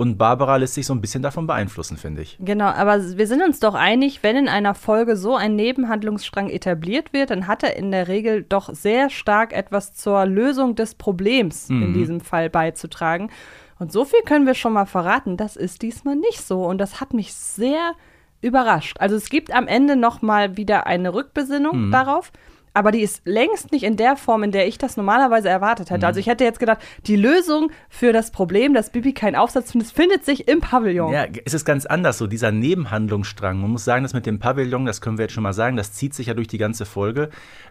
und 0.00 0.16
Barbara 0.16 0.56
lässt 0.56 0.72
sich 0.72 0.86
so 0.86 0.94
ein 0.94 1.02
bisschen 1.02 1.22
davon 1.22 1.46
beeinflussen, 1.46 1.98
finde 1.98 2.22
ich. 2.22 2.38
Genau, 2.40 2.68
aber 2.68 3.18
wir 3.18 3.26
sind 3.26 3.42
uns 3.42 3.60
doch 3.60 3.74
einig, 3.74 4.22
wenn 4.22 4.34
in 4.34 4.48
einer 4.48 4.74
Folge 4.74 5.14
so 5.14 5.36
ein 5.36 5.56
Nebenhandlungsstrang 5.56 6.48
etabliert 6.48 7.12
wird, 7.12 7.28
dann 7.28 7.46
hat 7.46 7.62
er 7.62 7.76
in 7.76 7.90
der 7.90 8.08
Regel 8.08 8.42
doch 8.42 8.72
sehr 8.72 9.10
stark 9.10 9.52
etwas 9.52 9.92
zur 9.92 10.24
Lösung 10.24 10.74
des 10.74 10.94
Problems 10.94 11.68
mhm. 11.68 11.82
in 11.82 11.92
diesem 11.92 12.20
Fall 12.22 12.48
beizutragen. 12.48 13.30
Und 13.78 13.92
so 13.92 14.06
viel 14.06 14.22
können 14.22 14.46
wir 14.46 14.54
schon 14.54 14.72
mal 14.72 14.86
verraten, 14.86 15.36
das 15.36 15.54
ist 15.54 15.82
diesmal 15.82 16.16
nicht 16.16 16.40
so. 16.40 16.64
Und 16.64 16.78
das 16.78 17.02
hat 17.02 17.12
mich 17.12 17.34
sehr 17.34 17.92
überrascht. 18.40 18.96
Also 19.00 19.16
es 19.16 19.28
gibt 19.28 19.52
am 19.52 19.66
Ende 19.66 19.96
noch 19.96 20.22
mal 20.22 20.56
wieder 20.56 20.86
eine 20.86 21.12
Rückbesinnung 21.12 21.88
mhm. 21.88 21.90
darauf 21.90 22.32
aber 22.72 22.92
die 22.92 23.00
ist 23.00 23.22
längst 23.24 23.72
nicht 23.72 23.82
in 23.82 23.96
der 23.96 24.16
Form, 24.16 24.42
in 24.42 24.52
der 24.52 24.66
ich 24.68 24.78
das 24.78 24.96
normalerweise 24.96 25.48
erwartet 25.48 25.90
hätte. 25.90 26.00
Mhm. 26.00 26.06
Also 26.06 26.20
ich 26.20 26.26
hätte 26.26 26.44
jetzt 26.44 26.60
gedacht, 26.60 26.78
die 27.06 27.16
Lösung 27.16 27.70
für 27.88 28.12
das 28.12 28.30
Problem, 28.30 28.74
dass 28.74 28.90
Bibi 28.90 29.12
keinen 29.12 29.36
Aufsatz 29.36 29.72
findet, 29.72 29.90
findet 29.90 30.24
sich 30.24 30.48
im 30.48 30.60
Pavillon. 30.60 31.12
Ja, 31.12 31.26
es 31.44 31.54
ist 31.54 31.64
ganz 31.64 31.86
anders, 31.86 32.18
so 32.18 32.26
dieser 32.26 32.52
Nebenhandlungsstrang. 32.52 33.60
Man 33.60 33.70
muss 33.70 33.84
sagen, 33.84 34.02
das 34.02 34.14
mit 34.14 34.26
dem 34.26 34.38
Pavillon, 34.38 34.86
das 34.86 35.00
können 35.00 35.18
wir 35.18 35.24
jetzt 35.24 35.32
schon 35.32 35.42
mal 35.42 35.52
sagen, 35.52 35.76
das 35.76 35.92
zieht 35.92 36.14
sich 36.14 36.28
ja 36.28 36.34
durch 36.34 36.48
die 36.48 36.58
ganze 36.58 36.86
Folge. 36.86 37.30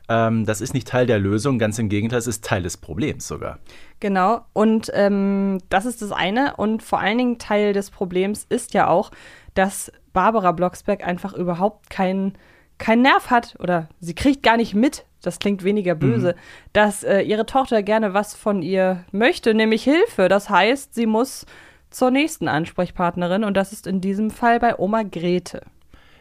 Ähm, 0.10 0.46
das 0.46 0.62
ist 0.62 0.74
nicht 0.74 0.88
Teil 0.88 1.06
der 1.06 1.20
Lösung, 1.20 1.60
ganz 1.60 1.80
im 1.80 1.90
Gegenteil, 1.90 2.20
es 2.20 2.28
ist 2.28 2.44
Teil 2.44 2.64
des 2.64 2.78
Problems 2.78 3.28
sogar. 3.28 3.60
Genau, 4.00 4.42
und 4.54 4.92
ähm, 4.94 5.60
das 5.70 5.86
ist 5.86 6.02
das 6.02 6.12
eine. 6.12 6.56
Und 6.58 6.84
vor 6.84 7.00
allen 7.00 7.18
Dingen 7.18 7.38
Teil 7.38 7.74
des 7.74 7.92
Problems 7.92 8.46
ist 8.50 8.74
ja 8.74 8.88
auch, 8.88 9.12
dass 9.54 9.92
Barbara 10.14 10.52
Blocksberg 10.52 11.06
einfach 11.06 11.34
überhaupt 11.34 11.90
keinen 11.90 12.38
keinen 12.80 13.04
Nerv 13.04 13.30
hat 13.30 13.56
oder 13.60 13.88
sie 14.00 14.16
kriegt 14.16 14.42
gar 14.42 14.58
nicht 14.58 14.74
mit, 14.74 15.06
das 15.22 15.40
klingt 15.40 15.64
weniger 15.64 15.96
böse, 15.96 16.36
dass 16.74 17.04
äh, 17.04 17.22
ihre 17.22 17.46
Tochter 17.46 17.84
gerne 17.84 18.14
was 18.14 18.36
von 18.36 18.62
ihr 18.62 19.04
möchte, 19.12 19.54
nämlich 19.54 19.84
Hilfe. 19.84 20.30
Das 20.30 20.50
heißt, 20.50 20.96
sie 20.96 21.06
muss 21.06 21.46
zur 21.90 22.10
nächsten 22.10 22.48
Ansprechpartnerin 22.48 23.44
und 23.44 23.56
das 23.56 23.74
ist 23.74 23.86
in 23.86 24.02
diesem 24.02 24.32
Fall 24.32 24.60
bei 24.60 24.78
Oma 24.80 25.04
Grete. 25.04 25.62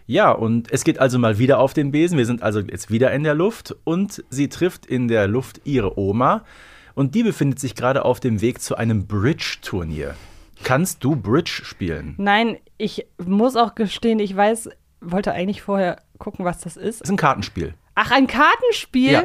Ja, 0.07 0.33
und 0.33 0.73
es 0.73 0.85
geht 0.85 0.99
also 0.99 1.19
mal 1.19 1.39
wieder 1.39 1.61
auf 1.61 1.75
den 1.75 1.93
Besen. 1.93 2.17
Wir 2.17 2.25
sind 2.27 2.43
also 2.43 2.61
jetzt 2.61 2.91
wieder 2.91 3.13
in 3.13 3.25
der 3.25 3.35
Luft 3.35 3.77
und 3.85 4.25
sie 4.31 4.49
trifft 4.49 4.87
in 4.87 5.07
der 5.07 5.29
Luft 5.29 5.61
ihre 5.65 5.99
Oma 5.99 6.45
und 6.95 7.15
die 7.15 7.23
befindet 7.23 7.61
sich 7.61 7.75
gerade 7.75 8.05
auf 8.05 8.19
dem 8.19 8.41
Weg 8.41 8.61
zu 8.61 8.75
einem 8.75 9.07
Bridge-Turnier. 9.07 10.15
Kannst 10.65 11.05
du 11.05 11.15
Bridge 11.15 11.61
spielen? 11.63 12.15
Nein, 12.17 12.57
ich 12.79 13.07
muss 13.25 13.55
auch 13.55 13.75
gestehen, 13.75 14.19
ich 14.19 14.35
weiß, 14.35 14.71
wollte 15.01 15.33
eigentlich 15.33 15.63
vorher 15.63 16.03
gucken, 16.19 16.45
was 16.45 16.61
das 16.61 16.77
ist. 16.77 17.01
Das 17.01 17.09
ist 17.09 17.13
ein 17.13 17.17
Kartenspiel. 17.17 17.75
Ach, 17.95 18.11
ein 18.11 18.27
Kartenspiel? 18.27 19.13
Ja. 19.13 19.25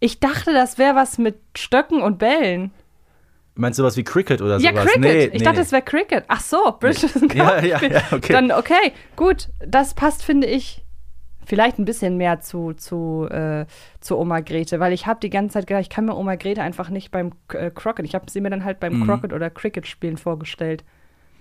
Ich 0.00 0.20
dachte, 0.20 0.52
das 0.52 0.78
wäre 0.78 0.94
was 0.94 1.18
mit 1.18 1.36
Stöcken 1.56 2.02
und 2.02 2.18
Bällen. 2.18 2.70
Meinst 3.54 3.78
du 3.78 3.82
sowas 3.82 3.96
wie 3.96 4.04
Cricket 4.04 4.42
oder 4.42 4.58
Ja, 4.58 4.70
sowas? 4.72 4.84
Cricket. 4.84 5.00
Nee, 5.00 5.24
ich 5.24 5.32
nee. 5.32 5.38
dachte, 5.44 5.60
es 5.62 5.72
wäre 5.72 5.82
Cricket. 5.82 6.24
Ach 6.28 6.40
so, 6.40 6.76
Bridge 6.78 7.06
ist 7.06 7.16
ein 7.22 7.28
Ja, 7.34 7.58
ja, 7.62 7.80
ja, 7.82 8.02
okay. 8.12 8.32
Dann, 8.32 8.52
okay, 8.52 8.92
gut. 9.16 9.48
Das 9.66 9.94
passt, 9.94 10.22
finde 10.22 10.46
ich, 10.46 10.84
vielleicht 11.46 11.78
ein 11.78 11.86
bisschen 11.86 12.18
mehr 12.18 12.40
zu, 12.40 12.74
zu, 12.74 13.26
äh, 13.30 13.64
zu 14.00 14.18
Oma 14.18 14.40
Grete, 14.40 14.78
weil 14.80 14.92
ich 14.92 15.06
habe 15.06 15.20
die 15.20 15.30
ganze 15.30 15.54
Zeit 15.54 15.66
gedacht, 15.66 15.80
ich 15.82 15.88
kann 15.90 16.04
mir 16.04 16.14
Oma 16.16 16.34
Grete 16.34 16.60
einfach 16.60 16.90
nicht 16.90 17.10
beim 17.10 17.32
äh, 17.54 17.70
Crockett. 17.70 18.04
Ich 18.04 18.14
habe 18.14 18.30
sie 18.30 18.42
mir 18.42 18.50
dann 18.50 18.64
halt 18.64 18.78
beim 18.80 18.98
Mhm. 19.00 19.06
Crockett 19.06 19.32
oder 19.32 19.48
Cricket 19.48 19.86
spielen 19.86 20.18
vorgestellt. 20.18 20.84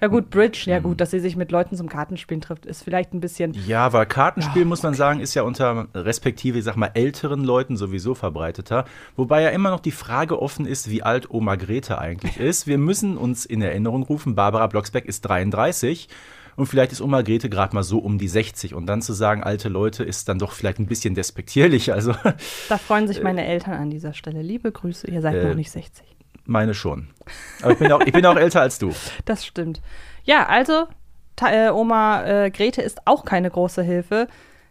Ja 0.02 0.08
gut, 0.08 0.30
Bridge, 0.30 0.64
ja 0.66 0.80
gut, 0.80 1.00
dass 1.00 1.12
sie 1.12 1.20
sich 1.20 1.36
mit 1.36 1.52
Leuten 1.52 1.76
zum 1.78 1.88
Kartenspielen 1.88 2.42
trifft, 2.42 2.66
ist 2.66 2.84
vielleicht 2.84 3.14
ein 3.14 3.22
bisschen 3.22 3.54
Ja, 3.66 3.94
weil 3.94 4.06
Kartenspiel, 4.06 4.66
muss 4.66 4.84
man 4.84 4.94
sagen, 4.94 5.20
ist 5.22 5.34
ja 5.36 5.44
unter 5.44 5.88
respektive, 5.96 6.58
ich 6.58 6.64
sag 6.66 6.76
mal, 6.76 6.92
älteren 6.94 7.44
Leuten 7.44 7.78
sowieso 7.78 8.14
verbreiteter. 8.14 8.86
Wobei 9.16 9.42
ja 9.42 9.50
immer 9.50 9.70
noch 9.72 9.80
die 9.80 9.92
Frage 9.92 10.42
offen 10.42 10.66
ist, 10.66 10.90
wie 10.90 11.02
alt 11.02 11.32
Oma 11.32 11.56
Grete 11.56 11.98
eigentlich 11.98 12.38
ist. 12.40 12.68
Wir 12.68 12.78
müssen 12.78 13.18
uns 13.18 13.46
in 13.46 13.62
Erinnerung 13.62 14.04
rufen, 14.04 14.36
Barbara 14.36 14.68
Blocksberg 14.68 15.06
ist 15.06 15.22
33 15.22 16.10
und 16.58 16.68
vielleicht 16.68 16.92
ist 16.92 17.02
Oma 17.02 17.22
Grete 17.22 17.50
gerade 17.50 17.74
mal 17.74 17.84
so 17.84 18.00
um 18.00 18.18
die 18.18 18.28
60. 18.28 18.74
Und 18.76 18.86
dann 18.88 19.02
zu 19.02 19.14
sagen, 19.14 19.44
alte 19.44 19.70
Leute, 19.70 20.04
ist 20.04 20.28
dann 20.30 20.40
doch 20.40 20.52
vielleicht 20.52 20.80
ein 20.80 20.88
bisschen 20.88 21.16
despektierlich. 21.16 21.94
Also 21.94 22.14
Da 22.70 22.78
freuen 22.78 23.08
sich 23.08 23.24
meine 23.24 23.46
Eltern 23.46 23.74
an 23.74 23.90
dieser 23.90 24.14
Stelle. 24.14 24.42
Liebe 24.42 24.72
Grüße, 24.72 25.10
ihr 25.10 25.22
seid 25.22 25.36
Äh. 25.36 25.48
noch 25.48 25.56
nicht 25.56 25.72
60. 25.72 26.06
meine 26.46 26.74
schon. 26.74 27.08
Aber 27.62 27.72
ich 27.72 27.80
bin 27.80 27.92
auch, 27.92 28.02
ich 28.02 28.14
bin 28.14 28.26
auch 28.26 28.36
älter 28.36 28.62
als 28.62 28.80
du. 28.80 28.94
Das 29.26 29.46
stimmt. 29.46 29.82
Ja, 30.24 30.48
also 30.48 30.88
Ta 31.36 31.52
äh, 31.52 31.70
Oma 31.70 32.24
äh, 32.26 32.52
Grete 32.52 32.82
ist 32.82 33.00
auch 33.06 33.26
keine 33.26 33.50
große 33.50 33.84
Hilfe. 33.84 34.28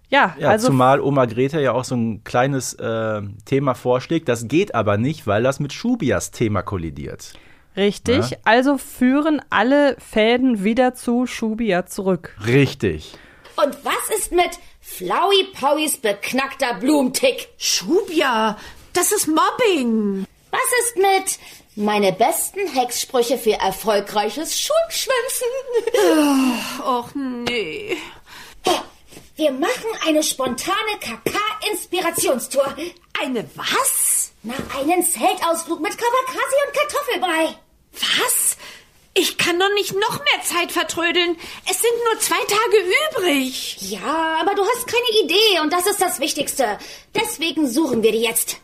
Ja, 0.08 0.34
Ja, 0.38 0.50
also 0.50 0.68
zumal 0.68 1.00
Oma 1.00 1.24
Grete 1.26 1.60
ja 1.60 1.72
auch 1.72 1.84
so 1.84 1.94
ein 1.96 2.22
kleines 2.24 2.74
äh, 2.74 3.22
Thema 3.44 3.74
vorschlägt. 3.74 4.28
Das 4.28 4.48
geht 4.48 4.74
aber 4.74 4.96
nicht, 4.96 5.26
weil 5.26 5.42
das 5.42 5.60
mit 5.60 5.72
Schubias 5.72 6.30
Thema 6.30 6.62
kollidiert. 6.62 7.32
richtig. 7.76 8.30
Ja. 8.30 8.36
Also 8.44 8.78
führen 8.78 9.42
alle 9.50 9.96
Fäden 9.98 10.62
wieder 10.62 10.94
zu 10.94 11.26
Schubia 11.26 11.86
zurück. 11.86 12.36
Richtig. 12.46 13.14
Und 13.56 13.76
was 13.84 14.16
ist 14.16 14.32
mit 14.32 14.50
Flowey 14.80 15.46
Powies 15.58 15.98
beknackter 15.98 16.74
Blumenttick? 16.74 17.48
Schubia, 17.56 18.56
das 18.92 19.12
ist 19.12 19.28
Mobbing. 19.28 20.26
Was 20.54 20.70
ist 20.86 20.96
mit 20.96 21.38
meine 21.74 22.12
besten 22.12 22.68
Hexsprüche 22.68 23.38
für 23.38 23.54
erfolgreiches 23.54 24.56
Schulschwänzen? 24.60 25.48
Och 26.84 27.12
nee. 27.14 27.96
Wir 29.36 29.50
machen 29.50 29.90
eine 30.06 30.22
spontane 30.22 30.94
KK-Inspirationstour. 31.00 32.72
Eine 33.20 33.50
was? 33.56 34.30
Na, 34.44 34.54
einen 34.78 35.02
Zeltausflug 35.02 35.80
mit 35.80 35.98
Kabakasi 35.98 36.56
und 36.66 36.74
Kartoffelbrei. 36.78 37.58
Was? 37.92 38.56
Ich 39.14 39.36
kann 39.36 39.58
doch 39.58 39.72
nicht 39.74 39.92
noch 39.94 40.18
mehr 40.20 40.42
Zeit 40.44 40.70
vertrödeln. 40.70 41.36
Es 41.68 41.80
sind 41.80 41.94
nur 42.12 42.20
zwei 42.20 42.44
Tage 42.44 42.76
übrig. 43.18 43.78
Ja, 43.80 44.38
aber 44.40 44.54
du 44.54 44.62
hast 44.64 44.86
keine 44.86 45.24
Idee 45.24 45.60
und 45.62 45.72
das 45.72 45.86
ist 45.86 46.00
das 46.00 46.20
Wichtigste. 46.20 46.78
Deswegen 47.12 47.68
suchen 47.68 48.04
wir 48.04 48.12
die 48.12 48.22
jetzt. 48.22 48.58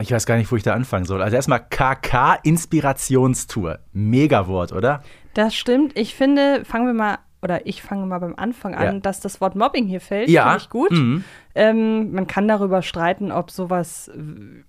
Ich 0.00 0.10
weiß 0.10 0.26
gar 0.26 0.36
nicht, 0.36 0.50
wo 0.50 0.56
ich 0.56 0.62
da 0.62 0.74
anfangen 0.74 1.04
soll. 1.04 1.22
Also 1.22 1.36
erstmal 1.36 1.60
KK 1.60 2.34
Inspirationstour. 2.42 3.78
Megawort, 3.92 4.72
oder? 4.72 5.02
Das 5.34 5.54
stimmt. 5.54 5.96
Ich 5.96 6.14
finde, 6.14 6.64
fangen 6.64 6.86
wir 6.86 6.94
mal, 6.94 7.18
oder 7.44 7.66
ich 7.66 7.82
fange 7.82 8.06
mal 8.06 8.18
beim 8.18 8.34
Anfang 8.36 8.74
an, 8.74 8.94
Ja. 8.94 9.00
dass 9.00 9.20
das 9.20 9.40
Wort 9.40 9.54
Mobbing 9.54 9.86
hier 9.86 10.00
fällt. 10.00 10.28
Ja. 10.30 10.44
Finde 10.48 10.58
ich 10.62 10.70
gut. 10.70 10.90
Mhm. 10.90 11.24
Ähm, 11.54 12.10
man 12.12 12.26
kann 12.26 12.48
darüber 12.48 12.82
streiten, 12.82 13.30
ob 13.30 13.50
sowas 13.52 14.08
äh, 14.08 14.18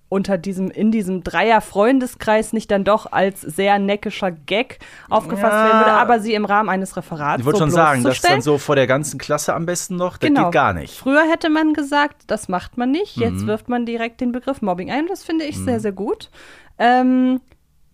unter 0.08 0.38
diesem, 0.38 0.70
in 0.70 0.92
diesem 0.92 1.24
Dreier-Freundeskreis 1.24 2.52
nicht 2.52 2.70
dann 2.70 2.84
doch 2.84 3.10
als 3.10 3.40
sehr 3.40 3.78
neckischer 3.78 4.30
Gag 4.30 4.78
aufgefasst 5.10 5.52
Ja. 5.52 5.64
werden 5.64 5.78
würde, 5.80 5.92
aber 5.92 6.20
sie 6.20 6.34
im 6.34 6.44
Rahmen 6.44 6.68
eines 6.68 6.96
Referats. 6.96 7.40
Ich 7.40 7.44
wollte 7.46 7.58
so 7.58 7.64
schon 7.64 7.70
sagen, 7.72 8.04
das 8.04 8.20
dann 8.20 8.40
so 8.40 8.58
vor 8.58 8.76
der 8.76 8.86
ganzen 8.86 9.18
Klasse 9.18 9.54
am 9.54 9.66
besten 9.66 9.96
noch, 9.96 10.16
das 10.18 10.28
Genau. 10.28 10.44
geht 10.44 10.52
gar 10.52 10.72
nicht. 10.74 10.96
Früher 10.96 11.22
hätte 11.28 11.50
man 11.50 11.72
gesagt, 11.74 12.22
das 12.28 12.48
macht 12.48 12.76
man 12.76 12.90
nicht. 12.92 13.16
Jetzt 13.16 13.42
Mhm. 13.42 13.46
wirft 13.48 13.68
man 13.68 13.84
direkt 13.86 14.20
den 14.20 14.30
Begriff 14.32 14.62
Mobbing 14.62 14.90
ein. 14.90 15.06
Das 15.08 15.24
finde 15.24 15.44
ich 15.44 15.56
sehr, 15.58 15.80
sehr 15.80 15.92
gut. 15.92 16.30
Ähm, 16.78 17.40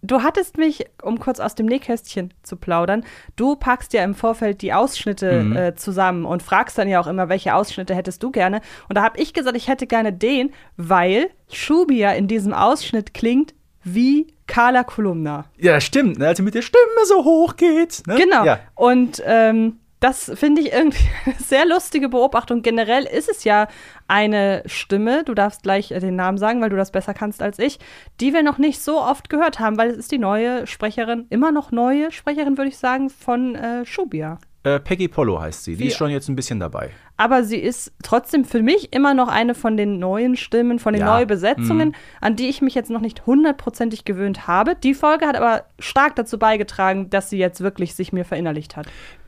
du 0.03 0.23
hattest 0.23 0.59
mich, 0.59 0.85
um 1.03 1.19
kurz 1.19 1.41
aus 1.41 1.55
dem 1.55 1.67
Nähkästchen 1.67 2.35
zu 2.43 2.57
plaudern, 2.57 3.05
du 3.37 3.57
packst 3.57 3.93
ja 3.93 4.03
im 4.05 4.15
Vorfeld 4.15 4.61
die 4.63 4.73
Ausschnitte 4.73 5.43
Mhm. 5.43 5.57
äh, 5.57 5.75
zusammen 5.75 6.25
und 6.25 6.43
fragst 6.43 6.77
dann 6.77 6.89
ja 6.89 7.01
auch 7.01 7.07
immer, 7.07 7.29
welche 7.29 7.55
Ausschnitte 7.55 7.95
hättest 7.95 8.23
du 8.23 8.31
gerne. 8.31 8.61
Und 8.89 8.97
da 8.99 9.03
habe 9.03 9.19
ich 9.21 9.33
gesagt, 9.33 9.57
ich 9.57 9.69
hätte 9.69 9.87
gerne 9.87 10.13
den, 10.13 10.53
weil 10.77 11.31
Shubia 11.51 12.13
in 12.13 12.29
diesem 12.29 12.53
Ausschnitt 12.53 13.15
klingt 13.15 13.55
wie 13.85 14.27
Carla 14.47 14.85
Kolumna. 14.85 15.47
Ja, 15.57 15.81
stimmt, 15.81 16.19
ne? 16.19 16.27
also 16.29 16.43
mit 16.43 16.55
der 16.55 16.63
Stimme 16.63 16.83
so 17.07 17.25
hoch 17.25 17.57
geht. 17.57 18.03
Ne? 18.07 18.17
Genau. 18.17 18.45
Ja. 18.45 18.61
Und 18.75 19.23
ähm, 19.25 19.79
das 20.03 20.31
finde 20.35 20.61
ich 20.63 20.73
irgendwie 20.73 21.05
eine 21.25 21.35
sehr 21.37 21.65
lustige 21.67 22.09
Beobachtung. 22.09 22.63
Generell 22.63 23.05
ist 23.05 23.29
es 23.29 23.45
ja 23.45 23.69
eine 24.09 24.63
Stimme, 24.67 25.25
du 25.25 25.35
darfst 25.35 25.63
gleich 25.63 25.91
äh, 25.93 26.01
den 26.01 26.17
Namen 26.17 26.39
sagen, 26.39 26.61
weil 26.61 26.71
du 26.71 26.77
das 26.77 26.91
besser 26.93 27.15
kannst 27.15 27.41
als 27.43 27.59
ich, 27.59 27.79
die 28.21 28.35
wir 28.35 28.43
noch 28.43 28.59
nicht 28.59 28.83
so 28.83 29.01
oft 29.01 29.31
gehört 29.31 29.61
haben, 29.61 29.79
weil 29.79 29.91
es 29.91 29.97
ist 29.97 30.13
die 30.13 30.19
neue 30.19 30.67
Sprecherin, 30.67 31.27
immer 31.31 31.53
noch 31.53 31.71
neue 31.73 32.13
Sprecherin, 32.13 32.59
würde 32.59 32.69
ich 32.69 32.79
sagen, 32.79 33.09
von 33.11 33.55
äh, 33.55 33.87
Shubia. 33.87 34.39
Äh, 34.65 34.79
Peggy 34.79 35.09
Polo 35.09 35.41
heißt 35.41 35.65
sie. 35.65 35.75
Die 35.77 35.85
Wie- 35.85 35.89
ist 35.89 35.97
schon 35.97 36.11
jetzt 36.11 36.29
ein 36.29 36.37
bisschen 36.37 36.61
dabei. 36.61 36.91
Aber 37.17 37.45
sie 37.45 37.57
ist 37.59 37.93
trotzdem 38.03 38.45
für 38.45 38.63
mich 38.63 38.93
immer 38.93 39.13
noch 39.15 39.29
eine 39.29 39.55
von 39.55 39.77
den 39.77 39.99
neuen 39.99 40.37
Stimmen, 40.37 40.79
von 40.79 40.93
den 40.93 41.01
Ja. 41.01 41.07
Mhm. 41.07 41.13
Neubesetzungen, 41.19 41.97
an 42.21 42.37
die 42.37 42.49
ich 42.49 42.63
mich 42.63 42.75
jetzt 42.75 42.91
noch 42.91 43.01
nicht 43.01 43.27
hundertprozentig 43.27 44.05
gewöhnt 44.05 44.47
habe. 44.47 44.75
Die 44.77 44.95
Folge 44.95 45.27
hat 45.27 45.37
aber 45.37 45.65
stark 45.79 46.17
dazu 46.17 46.39
beigetragen, 46.39 47.11
dass 47.11 47.31
sie 47.31 47.39
jetzt 47.39 47.61
wirklich 47.61 47.95
sich 47.95 48.13
mir 48.13 48.25
verinnerlicht 48.25 48.77
hat. 48.77 48.87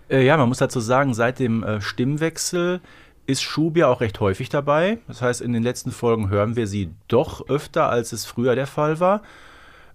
Äh, 0.09 0.25
ja, 0.25 0.37
man 0.37 0.49
muss 0.49 0.59
dazu 0.59 0.81
sagen, 0.81 1.15
seit 1.15 1.39
dem 1.39 1.63
äh, 1.63 1.81
Stimmwechsel 1.81 2.81
ist 3.27 3.43
Schubia 3.43 3.89
auch 3.89 4.01
recht 4.01 4.21
häufig 4.21 4.49
dabei. 4.49 4.99
Das 5.09 5.23
heißt, 5.23 5.41
in 5.41 5.53
den 5.53 5.63
letzten 5.63 5.91
Folgen 5.91 6.29
hören 6.29 6.57
wir 6.57 6.67
sie 6.67 6.91
doch 7.09 7.49
öfter, 7.49 7.89
als 7.89 8.13
es 8.13 8.25
früher 8.25 8.55
der 8.55 8.67
Fall 8.67 9.01
war. 9.01 9.23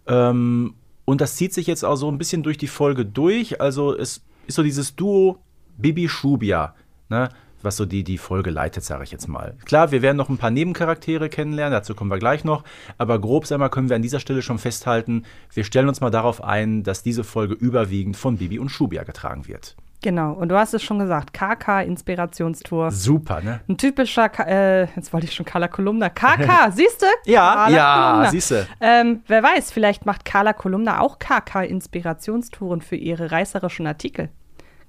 Ähm, 0.08 0.74
und 1.06 1.22
das 1.22 1.36
zieht 1.36 1.54
sich 1.54 1.68
jetzt 1.68 1.84
auch 1.84 1.96
so 1.96 2.10
ein 2.10 2.18
bisschen 2.18 2.44
durch 2.44 2.58
die 2.58 2.68
Folge 2.68 3.06
durch. 3.06 3.62
Also 3.62 3.96
es 3.96 4.22
ist 4.48 4.56
so 4.56 4.64
dieses 4.64 4.96
Duo 4.96 5.40
Bibi 5.78 6.10
Schubia, 6.10 6.76
ne? 7.10 7.30
was 7.62 7.78
so 7.78 7.86
die, 7.86 8.04
die 8.04 8.18
Folge 8.18 8.50
leitet, 8.50 8.84
sage 8.84 9.04
ich 9.04 9.12
jetzt 9.12 9.28
mal. 9.28 9.56
Klar, 9.66 9.92
wir 9.92 10.02
werden 10.02 10.18
noch 10.18 10.30
ein 10.30 10.38
paar 10.38 10.52
Nebencharaktere 10.52 11.30
kennenlernen, 11.30 11.74
dazu 11.74 11.94
kommen 11.94 12.10
wir 12.10 12.20
gleich 12.20 12.44
noch. 12.44 12.64
Aber 12.98 13.20
grob 13.20 13.46
sag 13.46 13.72
können 13.72 13.90
wir 13.90 13.96
an 13.96 14.02
dieser 14.02 14.20
Stelle 14.20 14.42
schon 14.42 14.60
festhalten, 14.60 15.24
wir 15.54 15.64
stellen 15.64 15.90
uns 15.90 16.02
mal 16.02 16.10
darauf 16.10 16.44
ein, 16.44 16.84
dass 16.84 17.04
diese 17.04 17.24
Folge 17.24 17.54
überwiegend 17.54 18.16
von 18.16 18.38
Bibi 18.38 18.60
und 18.60 18.70
Schubia 18.70 19.04
getragen 19.04 19.48
wird. 19.48 19.76
Genau, 20.02 20.32
und 20.32 20.48
du 20.50 20.56
hast 20.58 20.74
es 20.74 20.82
schon 20.82 20.98
gesagt, 21.00 21.34
KK-Inspirationstour. 21.34 22.92
Super, 22.92 23.42
ne? 23.42 23.60
Ein 23.68 23.78
typischer, 23.78 24.30
Ka- 24.30 24.46
äh, 24.48 24.88
jetzt 24.96 25.12
wollte 25.12 25.28
ich 25.28 25.34
schon 25.34 25.46
Carla 25.46 25.68
Kolumna. 25.68 26.10
KK, 26.10 26.72
siehst 26.72 27.02
du? 27.02 27.06
Ja, 27.30 27.54
Carla 27.54 27.76
ja, 27.78 28.06
Kolumna. 28.12 28.30
siehste. 28.32 28.68
Ähm, 28.80 29.24
wer 29.28 29.44
weiß, 29.44 29.72
vielleicht 29.72 30.06
macht 30.06 30.24
Carla 30.24 30.54
Kolumna 30.54 31.02
auch 31.02 31.20
KK-Inspirationstouren 31.20 32.82
für 32.82 32.96
ihre 32.96 33.32
reißerischen 33.32 33.88
Artikel. 33.88 34.30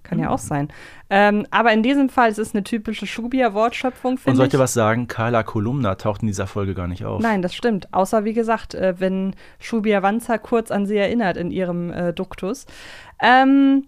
Kann 0.02 0.18
Hm. 0.18 0.24
ja 0.24 0.30
auch 0.30 0.38
sein. 0.38 0.68
Ähm, 1.10 1.46
aber 1.50 1.72
in 1.72 1.82
diesem 1.82 2.08
Fall 2.08 2.30
es 2.30 2.38
ist 2.38 2.54
eine 2.54 2.64
typische 2.64 3.06
Schubia-Wortschöpfung, 3.06 4.12
Und 4.12 4.18
finde 4.20 4.40
ich. 4.42 4.46
ich 4.46 4.50
dir 4.52 4.58
was 4.58 4.72
sagen? 4.72 5.08
Carla 5.08 5.42
Kolumna 5.42 5.96
taucht 5.96 6.22
in 6.22 6.28
dieser 6.28 6.46
Folge 6.46 6.72
gar 6.74 6.86
nicht 6.86 7.04
auf. 7.04 7.20
Nein, 7.20 7.42
das 7.42 7.54
stimmt. 7.54 7.92
Außer, 7.92 8.24
wie 8.24 8.32
gesagt, 8.32 8.74
äh, 8.74 8.94
wenn 8.98 9.34
Shubia 9.58 10.02
Wanzer 10.02 10.38
kurz 10.38 10.70
an 10.70 10.86
sie 10.86 10.96
erinnert 10.96 11.36
in 11.36 11.50
ihrem 11.50 11.90
äh, 11.92 12.12
Duktus. 12.14 12.64
Ähm, 13.20 13.84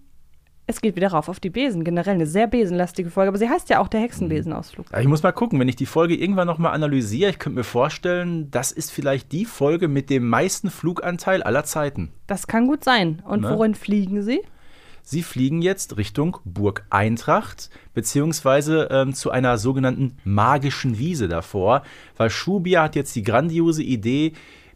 es 0.72 0.80
geht 0.80 0.96
wieder 0.96 1.08
rauf 1.12 1.28
auf 1.28 1.38
die 1.40 1.50
Besen. 1.50 1.84
Generell 1.84 2.14
eine 2.14 2.26
sehr 2.26 2.46
besenlastige 2.48 3.10
Folge. 3.10 3.28
Aber 3.28 3.38
sie 3.38 3.48
heißt 3.48 3.68
ja 3.70 3.78
auch 3.80 3.88
der 3.88 4.00
Hexenbesenausflug. 4.00 4.86
Ja, 4.92 5.00
Ich 5.00 5.06
muss 5.06 5.22
mal 5.22 5.32
gucken, 5.32 5.60
wenn 5.60 5.68
ich 5.68 5.76
die 5.76 5.86
Folge 5.86 6.16
irgendwann 6.16 6.46
noch 6.48 6.58
mal 6.58 6.70
analysiere, 6.72 7.30
ich 7.30 7.38
könnte 7.38 7.58
mir 7.58 7.64
vorstellen, 7.64 8.50
das 8.50 8.72
ist 8.72 8.90
vielleicht 8.90 9.30
die 9.32 9.44
Folge 9.44 9.86
mit 9.88 10.10
dem 10.10 10.28
meisten 10.28 10.70
Fluganteil 10.70 11.42
aller 11.42 11.64
Zeiten. 11.64 12.10
Das 12.26 12.46
kann 12.46 12.66
gut 12.66 12.82
sein. 12.84 13.22
Und 13.26 13.42
Ne? 13.42 13.50
worin 13.50 13.74
fliegen 13.74 14.22
sie? 14.22 14.40
Sie 15.04 15.22
fliegen 15.24 15.62
jetzt 15.62 15.96
Richtung 15.96 16.36
Burg 16.44 16.84
Eintracht, 16.90 17.70
beziehungsweise 18.12 18.88
ähm, 18.90 19.14
zu 19.14 19.30
einer 19.30 19.58
sogenannten 19.58 20.16
magischen 20.24 20.98
Wiese 20.98 21.28
davor, 21.28 21.82
weil 22.16 22.30
Schubia 22.30 22.82
hat 22.84 22.94
jetzt 22.94 23.16
die 23.16 23.22
grandiose 23.22 23.82
Idee, 23.82 24.32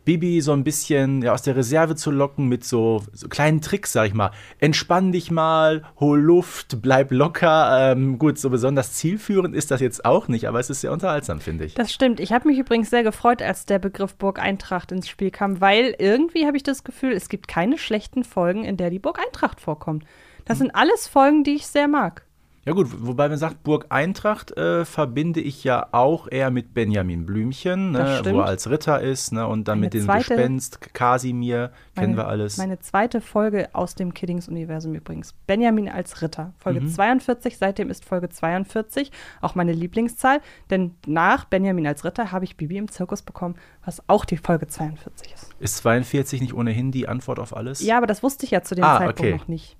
Bibi 0.07 0.41
so 0.41 0.53
ein 0.53 0.65
bisschen 0.65 1.21
ja, 1.21 1.35
aus 1.35 1.43
der 1.43 1.57
Reserve 1.57 1.97
zu 1.97 2.11
locken 2.11 2.47
mit 2.47 2.65
so, 2.65 3.03
so 3.13 3.29
kleinen 3.29 3.61
Tricks, 3.61 3.93
sag 3.93 4.07
ich 4.07 4.15
mal. 4.15 4.31
Entspann 4.61 5.13
dich 5.13 5.31
mal, 5.31 5.83
hol 5.99 6.19
Luft, 6.19 6.81
bleib 6.81 7.11
locker. 7.11 7.93
Ähm, 7.93 8.19
gut, 8.19 8.39
so 8.39 8.49
besonders 8.49 8.95
zielführend 8.95 9.55
ist 9.55 9.71
das 9.71 9.81
jetzt 9.81 10.05
auch 10.05 10.29
nicht, 10.29 10.49
aber 10.49 10.61
es 10.61 10.71
ist 10.71 10.81
sehr 10.81 10.93
unterhaltsam, 10.93 11.41
finde 11.41 11.65
ich. 11.65 11.75
Das 11.75 11.93
stimmt. 11.93 12.21
Ich 12.21 12.33
habe 12.33 12.49
mich 12.49 12.59
übrigens 12.59 12.89
sehr 12.89 13.03
gefreut, 13.03 13.43
als 13.43 13.67
der 13.67 13.81
Begriff 13.81 14.15
Burg 14.15 14.39
Eintracht 14.39 14.93
ins 14.93 15.09
Spiel 15.09 15.33
kam, 15.33 15.61
weil 15.61 15.97
irgendwie 15.99 16.47
habe 16.47 16.57
ich 16.57 16.63
das 16.63 16.85
Gefühl, 16.85 17.13
es 17.13 17.29
gibt 17.29 17.49
keine 17.49 17.77
schlechten 17.77 18.23
Folgen, 18.23 18.65
in 18.65 18.77
der 18.77 18.91
die 18.91 19.01
Burg 19.01 19.19
Eintracht 19.19 19.61
vorkommt. 19.61 20.05
Das 20.45 20.59
sind 20.59 20.73
alles 20.73 21.09
Folgen, 21.09 21.43
die 21.43 21.57
ich 21.57 21.67
sehr 21.67 21.89
mag. 21.89 22.25
Ja 22.67 22.73
gut, 22.73 22.89
wobei 23.07 23.29
man 23.29 23.39
sagt, 23.39 23.63
Burg 23.63 23.87
Eintracht 23.91 24.57
äh, 24.57 24.85
verbinde 24.85 25.41
ich 25.41 25.63
ja 25.63 25.87
auch 25.93 26.27
eher 26.29 26.51
mit 26.51 26.75
Benjamin 26.75 27.25
Blümchen, 27.25 27.93
ne, 27.93 28.21
wo 28.25 28.41
er 28.41 28.47
als 28.47 28.69
Ritter 28.69 29.01
ist 29.01 29.33
ne, 29.33 29.47
und 29.47 29.69
dann 29.69 29.79
Meine 29.79 29.87
mit 29.87 29.95
dem 29.95 30.05
zweite- 30.05 30.35
Gespenst, 30.35 30.93
Kasimir, 30.93 31.71
kennen 31.95 32.17
wir 32.17 32.27
alles. 32.27 32.57
Meine 32.59 32.81
zweite 32.81 33.21
Folge 33.21 33.69
aus 33.73 33.95
dem 33.95 34.13
Kiddings-Universum 34.13 34.95
übrigens. 34.97 35.33
Benjamin 35.47 35.89
als 35.89 36.23
Ritter. 36.23 36.55
Folge 36.59 36.81
Mhm. 36.81 36.89
42, 36.89 37.57
seitdem 37.57 37.89
ist 37.89 38.05
Folge 38.05 38.31
42 38.31 39.13
auch 39.41 39.55
meine 39.55 39.73
Lieblingszahl, 39.73 40.41
denn 40.69 40.97
nach 41.07 41.45
Benjamin 41.45 41.87
als 41.87 42.05
Ritter 42.05 42.33
habe 42.33 42.45
ich 42.45 42.57
Bibi 42.57 42.79
im 42.79 42.91
Zirkus 42.91 43.23
bekommen, 43.23 43.55
was 43.85 44.03
auch 44.09 44.25
die 44.25 44.39
Folge 44.39 44.67
42 44.67 45.33
ist. 45.33 45.55
Ist 45.61 45.77
42 45.77 46.41
nicht 46.41 46.53
ohnehin 46.53 46.91
die 46.91 47.07
Antwort 47.07 47.39
auf 47.39 47.57
alles? 47.57 47.81
Ja, 47.81 47.97
aber 47.97 48.09
das 48.09 48.25
wusste 48.25 48.45
ich 48.45 48.51
ja 48.51 48.63
zu 48.63 48.75
dem 48.75 48.83
Ah, 48.83 48.99
Zeitpunkt 48.99 49.21
okay. 49.21 49.33
noch 49.37 49.47
nicht. 49.47 49.77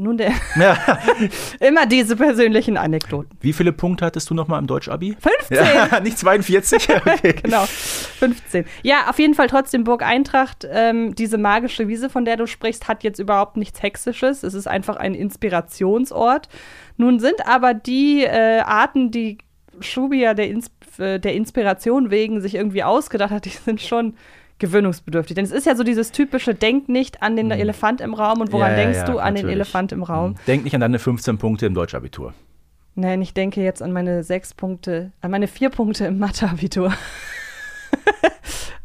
Nun 0.00 0.16
der. 0.16 0.32
Ja. 0.56 0.76
Immer 1.60 1.86
diese 1.86 2.16
persönlichen 2.16 2.76
Anekdoten. 2.76 3.36
Wie 3.40 3.52
viele 3.52 3.72
Punkte 3.72 4.06
hattest 4.06 4.28
du 4.30 4.34
nochmal 4.34 4.58
im 4.58 4.66
Deutsch-Abi? 4.66 5.16
15! 5.20 5.56
Ja, 5.56 6.00
nicht 6.02 6.18
42? 6.18 6.88
Okay. 6.90 7.34
genau, 7.42 7.64
15. 7.66 8.64
Ja, 8.82 9.08
auf 9.08 9.18
jeden 9.18 9.34
Fall 9.34 9.46
trotzdem 9.48 9.84
Burg 9.84 10.02
Eintracht. 10.02 10.66
Ähm, 10.70 11.14
diese 11.14 11.38
magische 11.38 11.88
Wiese, 11.88 12.08
von 12.10 12.24
der 12.24 12.36
du 12.36 12.46
sprichst, 12.46 12.88
hat 12.88 13.04
jetzt 13.04 13.18
überhaupt 13.18 13.56
nichts 13.56 13.82
Hexisches. 13.82 14.42
Es 14.42 14.54
ist 14.54 14.66
einfach 14.66 14.96
ein 14.96 15.14
Inspirationsort. 15.14 16.48
Nun 16.96 17.20
sind 17.20 17.46
aber 17.46 17.74
die 17.74 18.24
äh, 18.24 18.60
Arten, 18.60 19.10
die 19.10 19.38
Schubia 19.80 20.34
der, 20.34 20.48
Ins 20.48 20.70
äh, 20.98 21.18
der 21.20 21.34
Inspiration 21.34 22.10
wegen 22.10 22.40
sich 22.40 22.54
irgendwie 22.54 22.82
ausgedacht 22.82 23.30
hat, 23.30 23.44
die 23.44 23.50
sind 23.50 23.80
schon 23.80 24.14
gewöhnungsbedürftig. 24.60 25.34
Denn 25.34 25.44
es 25.44 25.50
ist 25.50 25.66
ja 25.66 25.74
so 25.74 25.82
dieses 25.82 26.12
typische, 26.12 26.54
denk 26.54 26.88
nicht 26.88 27.22
an 27.22 27.34
den 27.34 27.50
Elefant 27.50 28.00
im 28.00 28.14
Raum 28.14 28.40
und 28.40 28.52
woran 28.52 28.72
Mhm. 28.72 28.78
Ja, 28.78 28.84
denkst 28.84 28.98
ja, 28.98 29.04
du 29.06 29.18
an 29.18 29.34
den. 29.34 29.48
Elefant 29.48 29.90
im 29.92 30.02
Raum? 30.04 30.36
Denk 30.46 30.62
nicht 30.64 30.74
an 30.74 30.80
deine 30.80 30.98
15 31.00 31.38
Punkte 31.38 31.66
im 31.66 31.74
Deutschabitur. 31.74 32.32
Nein, 32.94 33.22
ich 33.22 33.34
denke 33.34 33.62
jetzt 33.62 33.82
an 33.82 33.92
meine 33.92 34.22
sechs 34.22 34.52
Punkte, 34.54 35.12
an 35.20 35.30
meine 35.30 35.48
vier 35.48 35.70
Punkte 35.70 36.04
im 36.06 36.18
Mathe-Abitur. 36.18 36.92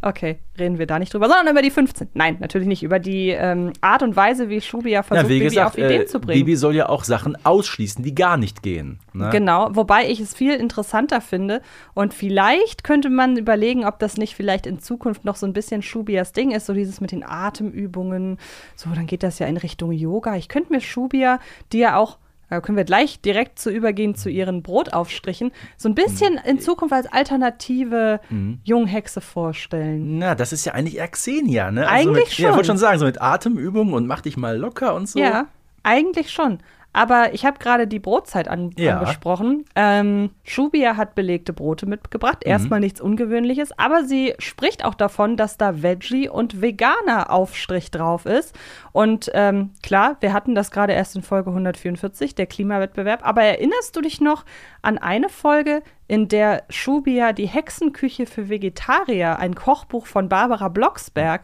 okay, 0.05 0.37
reden 0.57 0.77
wir 0.77 0.85
da 0.85 0.99
nicht 0.99 1.13
drüber, 1.13 1.27
sondern 1.27 1.47
über 1.47 1.63
die 1.63 1.71
15. 1.71 2.09
Nein, 2.13 2.37
natürlich 2.39 2.67
nicht. 2.67 2.83
Über 2.83 2.99
die 2.99 3.29
ähm, 3.29 3.73
Art 3.81 4.03
und 4.03 4.15
Weise, 4.15 4.49
wie 4.49 4.61
Schubia 4.61 5.01
versucht, 5.01 5.23
ja, 5.23 5.27
Bibi 5.27 5.45
gesagt, 5.45 5.67
auf 5.67 5.77
Ideen 5.77 6.03
äh, 6.03 6.05
zu 6.05 6.19
bringen. 6.19 6.39
Bibi 6.39 6.55
soll 6.55 6.75
ja 6.75 6.87
auch 6.89 7.03
Sachen 7.03 7.35
ausschließen, 7.43 8.03
die 8.03 8.13
gar 8.13 8.37
nicht 8.37 8.61
gehen. 8.61 8.99
Ne? 9.13 9.29
Genau, 9.31 9.69
wobei 9.71 10.07
ich 10.09 10.19
es 10.19 10.35
viel 10.35 10.53
interessanter 10.53 11.21
finde 11.21 11.61
und 11.95 12.13
vielleicht 12.13 12.83
könnte 12.83 13.09
man 13.09 13.35
überlegen, 13.35 13.83
ob 13.83 13.97
das 13.97 14.17
nicht 14.17 14.35
vielleicht 14.35 14.67
in 14.67 14.79
Zukunft 14.79 15.25
noch 15.25 15.35
so 15.35 15.47
ein 15.47 15.53
bisschen 15.53 15.81
Schubias 15.81 16.33
Ding 16.33 16.51
ist, 16.51 16.67
so 16.67 16.73
dieses 16.73 17.01
mit 17.01 17.11
den 17.11 17.23
Atemübungen, 17.23 18.37
so 18.75 18.91
dann 18.91 19.07
geht 19.07 19.23
das 19.23 19.39
ja 19.39 19.47
in 19.47 19.57
Richtung 19.57 19.91
Yoga. 19.91 20.35
Ich 20.35 20.49
könnte 20.49 20.71
mir 20.71 20.81
Schubia, 20.81 21.39
die 21.73 21.79
ja 21.79 21.97
auch 21.97 22.19
da 22.49 22.61
können 22.61 22.77
wir 22.77 22.83
gleich 22.85 23.19
direkt 23.21 23.59
zu 23.59 23.69
übergehen 23.71 24.15
zu 24.15 24.29
ihren 24.29 24.61
Brotaufstrichen, 24.61 25.51
so 25.77 25.89
ein 25.89 25.95
bisschen 25.95 26.39
in 26.45 26.59
Zukunft 26.59 26.93
als 26.93 27.07
alternative 27.11 28.19
Junghexe 28.63 29.21
vorstellen. 29.21 30.19
Na, 30.19 30.35
das 30.35 30.53
ist 30.53 30.65
ja 30.65 30.73
eigentlich 30.73 30.97
eher 30.97 31.07
Xenia, 31.07 31.71
ne? 31.71 31.87
Eigentlich 31.87 32.15
mit, 32.15 32.23
Ja, 32.25 32.29
ich 32.29 32.35
schon. 32.35 32.51
wollte 32.55 32.67
schon 32.67 32.77
sagen, 32.77 32.99
so 32.99 33.05
mit 33.05 33.21
Atemübungen 33.21 33.93
und 33.93 34.07
mach 34.07 34.21
dich 34.21 34.37
mal 34.37 34.57
locker 34.57 34.95
und 34.95 35.09
so. 35.09 35.19
Ja, 35.19 35.47
eigentlich 35.83 36.31
schon. 36.31 36.59
Aber 36.95 37.33
ich 37.33 37.45
habe 37.45 37.59
gerade 37.59 37.87
die 37.87 37.99
Brotzeit 37.99 38.47
an, 38.47 38.71
Ja. 38.77 38.99
angesprochen. 38.99 39.65
Ähm, 39.75 40.29
Schubia 40.45 40.95
hat 40.95 41.13
belegte 41.13 41.51
Brote 41.51 41.85
mitgebracht. 41.85 42.37
Mhm. 42.45 42.49
Erstmal 42.51 42.79
nichts 42.79 43.01
Ungewöhnliches, 43.01 43.77
aber 43.77 44.05
sie 44.05 44.33
spricht 44.39 44.85
auch 44.85 44.93
davon, 44.93 45.35
dass 45.35 45.57
da 45.57 45.83
Veggie 45.83 46.29
und 46.29 46.61
Veganer 46.61 47.31
Aufstrich 47.31 47.91
drauf 47.91 48.25
ist. 48.25 48.57
Und 48.93 49.29
ähm, 49.33 49.71
klar, 49.83 50.15
wir 50.21 50.31
hatten 50.31 50.55
das 50.55 50.71
gerade 50.71 50.93
erst 50.93 51.17
in 51.17 51.21
Folge 51.21 51.49
144, 51.49 52.33
der 52.33 52.45
Klimawettbewerb. 52.45 53.27
Aber 53.27 53.43
erinnerst 53.43 53.93
du 53.97 53.99
dich 53.99 54.21
noch 54.21 54.45
an 54.81 54.97
eine 54.97 55.27
Folge, 55.27 55.83
in 56.07 56.29
der 56.29 56.63
Schubia 56.69 57.33
die 57.33 57.47
Hexenküche 57.47 58.25
für 58.25 58.47
Vegetarier, 58.47 59.37
ein 59.37 59.53
Kochbuch 59.53 60.05
von 60.07 60.29
Barbara 60.29 60.69
Blocksberg, 60.69 61.41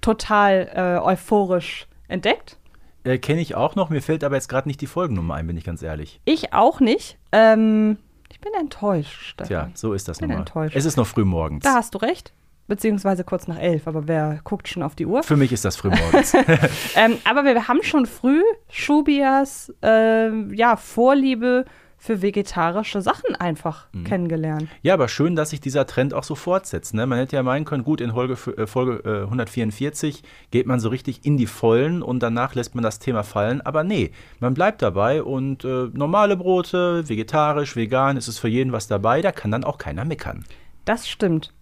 total 0.00 0.68
äh, 0.74 1.00
euphorisch 1.06 1.86
entdeckt? 2.08 2.57
Äh, 3.04 3.18
Kenne 3.18 3.40
ich 3.40 3.54
auch 3.54 3.74
noch, 3.74 3.90
mir 3.90 4.02
fällt 4.02 4.24
aber 4.24 4.34
jetzt 4.34 4.48
gerade 4.48 4.68
nicht 4.68 4.80
die 4.80 4.86
Folgennummer 4.86 5.34
ein, 5.34 5.46
bin 5.46 5.56
ich 5.56 5.64
ganz 5.64 5.82
ehrlich. 5.82 6.20
Ich 6.24 6.52
auch 6.52 6.80
nicht. 6.80 7.18
Ähm, 7.32 7.98
ich 8.30 8.40
bin 8.40 8.52
enttäuscht, 8.54 9.20
Stefan. 9.22 9.46
Tja, 9.48 9.70
so 9.74 9.92
ist 9.92 10.08
das 10.08 10.18
Bin 10.18 10.28
nun 10.28 10.36
mal. 10.36 10.40
enttäuscht. 10.40 10.76
Es 10.76 10.84
ist 10.84 10.96
noch 10.96 11.06
früh 11.06 11.24
morgens. 11.24 11.64
Da 11.64 11.74
hast 11.74 11.94
du 11.94 11.98
recht. 11.98 12.32
Beziehungsweise 12.66 13.24
kurz 13.24 13.48
nach 13.48 13.58
elf, 13.58 13.88
aber 13.88 14.06
wer 14.08 14.40
guckt 14.44 14.68
schon 14.68 14.82
auf 14.82 14.94
die 14.94 15.06
Uhr? 15.06 15.22
Für 15.22 15.36
mich 15.38 15.52
ist 15.52 15.64
das 15.64 15.76
früh 15.76 15.88
morgens. 15.88 16.34
Ähm, 16.96 17.16
aber 17.24 17.44
wir 17.44 17.66
haben 17.66 17.82
schon 17.82 18.04
früh 18.04 18.42
Schubias 18.68 19.72
ähm, 19.80 20.52
ja, 20.52 20.76
Vorliebe 20.76 21.64
für 22.00 22.22
vegetarische 22.22 23.02
Sachen 23.02 23.34
einfach 23.36 23.88
Mhm. 23.92 24.04
kennengelernt. 24.04 24.68
ja, 24.82 24.94
aber 24.94 25.08
schön, 25.08 25.34
dass 25.34 25.50
sich 25.50 25.60
dieser 25.60 25.84
Trend 25.86 26.14
auch 26.14 26.22
so 26.22 26.34
fortsetzt. 26.36 26.94
Ne? 26.94 27.06
Man 27.06 27.18
hätte 27.18 27.34
ja 27.36 27.42
meinen 27.42 27.64
können, 27.64 27.82
gut, 27.84 28.00
in 28.00 28.12
Folge, 28.12 28.34
äh, 28.56 28.66
Folge 28.68 29.02
äh, 29.04 29.24
144 29.24 30.22
geht 30.52 30.66
man 30.66 30.78
so 30.80 30.88
richtig 30.90 31.24
in 31.26 31.36
die 31.36 31.46
Vollen 31.46 32.02
und 32.02 32.22
danach 32.22 32.54
lässt 32.54 32.74
man 32.74 32.84
das 32.84 32.98
Thema 33.00 33.24
fallen. 33.24 33.60
Aber 33.60 33.82
nee, 33.84 34.12
man 34.38 34.54
bleibt 34.54 34.80
dabei 34.80 35.22
und 35.22 35.64
äh, 35.64 35.88
normale 35.92 36.36
Brote, 36.36 37.08
vegetarisch, 37.08 37.74
vegan, 37.76 38.16
es 38.16 38.28
ist 38.28 38.38
für 38.38 38.48
jeden 38.48 38.72
was 38.72 38.86
dabei, 38.86 39.20
da 39.20 39.32
kann 39.32 39.50
dann 39.50 39.64
auch 39.64 39.78
keiner 39.78 40.04
meckern. 40.04 40.44
Das 40.84 41.08
stimmt. 41.08 41.52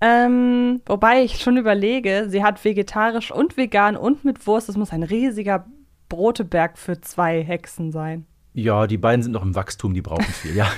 Ähm, 0.00 0.80
wobei 0.86 1.22
ich 1.22 1.40
schon 1.40 1.56
überlege, 1.56 2.26
sie 2.28 2.44
hat 2.44 2.64
vegetarisch 2.64 3.32
und 3.32 3.56
vegan 3.56 3.96
und 3.96 4.24
mit 4.24 4.46
Wurst. 4.46 4.68
Das 4.68 4.76
muss 4.76 4.92
ein 4.92 5.02
riesiger 5.02 5.66
Broteberg 6.08 6.78
für 6.78 7.00
zwei 7.00 7.42
Hexen 7.42 7.90
sein. 7.90 8.26
Ja, 8.58 8.88
die 8.88 8.98
beiden 8.98 9.22
sind 9.22 9.30
noch 9.30 9.44
im 9.44 9.54
Wachstum, 9.54 9.94
die 9.94 10.02
brauchen 10.02 10.24
viel, 10.24 10.56
ja. 10.56 10.68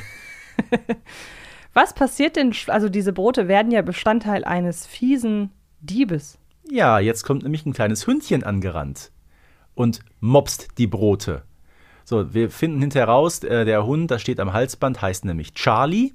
Was 1.72 1.94
passiert 1.94 2.36
denn, 2.36 2.54
also 2.66 2.90
diese 2.90 3.14
Brote 3.14 3.48
werden 3.48 3.72
ja 3.72 3.80
Bestandteil 3.80 4.44
eines 4.44 4.86
fiesen 4.86 5.50
Diebes. 5.80 6.38
Ja, 6.70 6.98
jetzt 6.98 7.24
kommt 7.24 7.42
nämlich 7.42 7.64
ein 7.64 7.72
kleines 7.72 8.06
Hündchen 8.06 8.44
angerannt 8.44 9.12
und 9.74 10.00
mopst 10.20 10.76
die 10.76 10.88
Brote. 10.88 11.42
So, 12.04 12.34
wir 12.34 12.50
finden 12.50 12.80
hinterher 12.80 13.08
raus, 13.08 13.42
äh, 13.44 13.64
der 13.64 13.86
Hund, 13.86 14.10
das 14.10 14.20
steht 14.20 14.40
am 14.40 14.52
Halsband, 14.52 15.00
heißt 15.00 15.24
nämlich 15.24 15.54
Charlie, 15.54 16.12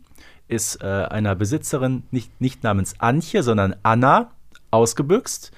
ist 0.48 0.84
äh, 0.84 0.86
einer 0.86 1.34
Besitzerin 1.34 2.04
nicht, 2.12 2.40
nicht 2.40 2.64
namens 2.64 3.00
Antje, 3.00 3.42
sondern 3.42 3.76
Anna 3.82 4.30
ausgebüxt. 4.70 5.52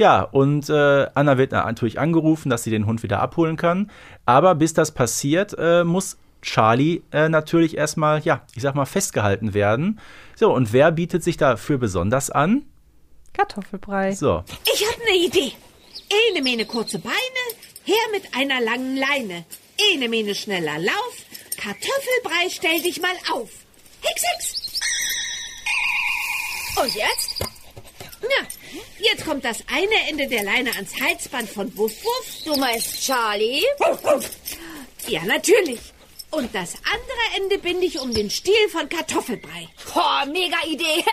Ja, 0.00 0.22
und 0.22 0.70
äh, 0.70 1.08
Anna 1.12 1.36
wird 1.36 1.52
natürlich 1.52 1.98
angerufen, 1.98 2.48
dass 2.48 2.62
sie 2.62 2.70
den 2.70 2.86
Hund 2.86 3.02
wieder 3.02 3.20
abholen 3.20 3.58
kann. 3.58 3.90
Aber 4.24 4.54
bis 4.54 4.72
das 4.72 4.92
passiert, 4.92 5.54
äh, 5.58 5.84
muss 5.84 6.16
Charlie 6.40 7.02
äh, 7.12 7.28
natürlich 7.28 7.76
erstmal, 7.76 8.22
ja, 8.22 8.40
ich 8.54 8.62
sag 8.62 8.74
mal, 8.74 8.86
festgehalten 8.86 9.52
werden. 9.52 10.00
So, 10.36 10.54
und 10.54 10.72
wer 10.72 10.90
bietet 10.90 11.22
sich 11.22 11.36
dafür 11.36 11.76
besonders 11.76 12.30
an? 12.30 12.62
Kartoffelbrei. 13.34 14.12
So, 14.12 14.42
Ich 14.72 14.88
hab 14.88 14.96
ne 15.00 15.16
Idee. 15.22 15.52
Ene 16.30 16.42
Mene 16.42 16.64
kurze 16.64 16.98
Beine, 16.98 17.14
her 17.84 17.96
mit 18.10 18.22
einer 18.34 18.58
langen 18.62 18.96
Leine. 18.96 19.44
Ene 19.92 20.08
Mene 20.08 20.34
schneller 20.34 20.78
Lauf, 20.78 21.14
Kartoffelbrei, 21.58 22.48
stell 22.48 22.80
dich 22.80 23.02
mal 23.02 23.16
auf. 23.34 23.50
Hex, 24.00 24.22
hex. 24.32 24.80
Und 26.82 26.94
jetzt? 26.94 27.44
Na, 28.22 28.48
jetzt 28.98 29.24
kommt 29.24 29.44
das 29.44 29.64
eine 29.72 30.08
Ende 30.10 30.26
der 30.28 30.44
Leine 30.44 30.70
ans 30.76 30.92
Halsband 31.00 31.48
von 31.48 31.76
Wuff 31.76 31.92
Wuff. 32.04 32.44
Du 32.44 32.58
meinst 32.58 33.02
Charlie? 33.04 33.62
Ja, 35.08 35.24
natürlich. 35.24 35.80
Und 36.30 36.54
das 36.54 36.74
andere 36.76 37.42
Ende 37.42 37.58
binde 37.58 37.86
ich 37.86 37.98
um 38.00 38.14
den 38.14 38.30
Stiel 38.30 38.68
von 38.70 38.88
Kartoffelbrei. 38.88 39.68
Boah, 39.92 40.24
mega 40.30 40.56
Idee. 40.68 41.04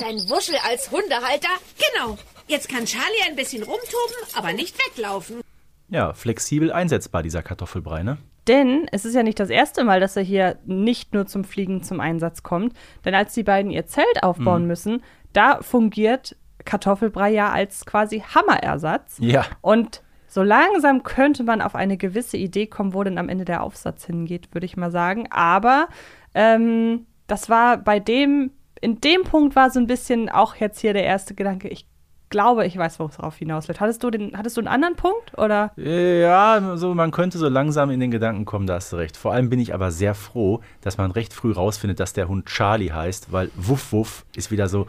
Dein 0.00 0.16
Wuschel 0.30 0.56
als 0.66 0.90
Hundehalter. 0.90 1.48
Genau. 1.92 2.16
Jetzt 2.48 2.68
kann 2.68 2.86
Charlie 2.86 3.22
ein 3.28 3.36
bisschen 3.36 3.62
rumtoben, 3.62 4.16
aber 4.34 4.52
nicht 4.52 4.74
weglaufen. 4.86 5.42
ja, 5.90 6.14
flexibel 6.14 6.72
einsetzbar, 6.72 7.22
dieser 7.22 7.42
Kartoffelbrei, 7.42 8.02
ne? 8.02 8.16
Denn 8.48 8.88
es 8.90 9.04
ist 9.04 9.14
ja 9.14 9.22
nicht 9.22 9.38
das 9.38 9.50
erste 9.50 9.84
Mal, 9.84 10.00
dass 10.00 10.16
er 10.16 10.22
hier 10.22 10.58
nicht 10.64 11.12
nur 11.14 11.26
zum 11.26 11.44
Fliegen 11.44 11.82
zum 11.84 12.00
Einsatz 12.00 12.42
kommt. 12.42 12.74
Denn 13.04 13.14
als 13.14 13.34
die 13.34 13.42
beiden 13.44 13.70
ihr 13.70 13.86
Zelt 13.86 14.06
Mhm. 14.16 14.20
aufbauen 14.22 14.66
müssen, 14.66 15.02
da 15.34 15.60
fungiert 15.62 16.34
Kartoffelbrei 16.64 17.30
ja 17.30 17.50
als 17.50 17.84
quasi 17.84 18.20
Hammerersatz. 18.20 19.16
Ja. 19.20 19.44
Und 19.60 20.02
So 20.32 20.42
langsam 20.42 21.02
könnte 21.02 21.44
man 21.44 21.60
auf 21.60 21.74
eine 21.74 21.98
gewisse 21.98 22.38
Idee 22.38 22.66
kommen, 22.66 22.94
wo 22.94 23.04
denn 23.04 23.18
am 23.18 23.28
Ende 23.28 23.44
der 23.44 23.62
Aufsatz 23.62 24.06
hingeht, 24.06 24.48
würde 24.54 24.64
ich 24.64 24.78
mal 24.78 24.90
sagen. 24.90 25.28
Aber 25.30 25.88
ähm, 26.34 27.04
das 27.26 27.50
war 27.50 27.76
bei 27.76 28.00
dem, 28.00 28.50
in 28.80 28.98
dem 29.02 29.24
Punkt 29.24 29.56
war 29.56 29.68
so 29.68 29.78
ein 29.78 29.86
bisschen 29.86 30.30
auch 30.30 30.56
jetzt 30.56 30.80
hier 30.80 30.94
der 30.94 31.04
erste 31.04 31.34
Gedanke, 31.34 31.68
ich 31.68 31.86
glaube, 32.30 32.64
ich 32.64 32.78
weiß, 32.78 32.98
worauf 32.98 33.36
hinausläuft. 33.36 33.82
Hattest 33.82 34.02
du, 34.04 34.10
den, 34.10 34.34
hattest 34.34 34.56
du 34.56 34.62
einen 34.62 34.68
anderen 34.68 34.96
Punkt? 34.96 35.36
Oder? 35.36 35.72
Ja, 35.76 36.78
so, 36.78 36.94
man 36.94 37.10
könnte 37.10 37.36
so 37.36 37.50
langsam 37.50 37.90
in 37.90 38.00
den 38.00 38.10
Gedanken 38.10 38.46
kommen, 38.46 38.66
da 38.66 38.76
hast 38.76 38.90
du 38.90 38.96
recht. 38.96 39.18
Vor 39.18 39.34
allem 39.34 39.50
bin 39.50 39.60
ich 39.60 39.74
aber 39.74 39.90
sehr 39.90 40.14
froh, 40.14 40.62
dass 40.80 40.96
man 40.96 41.10
recht 41.10 41.34
früh 41.34 41.52
rausfindet, 41.52 42.00
dass 42.00 42.14
der 42.14 42.28
Hund 42.28 42.46
Charlie 42.46 42.90
heißt, 42.90 43.32
weil 43.32 43.50
Wuff 43.54 43.92
Wuff 43.92 44.24
ist 44.34 44.50
wieder 44.50 44.68
so, 44.68 44.86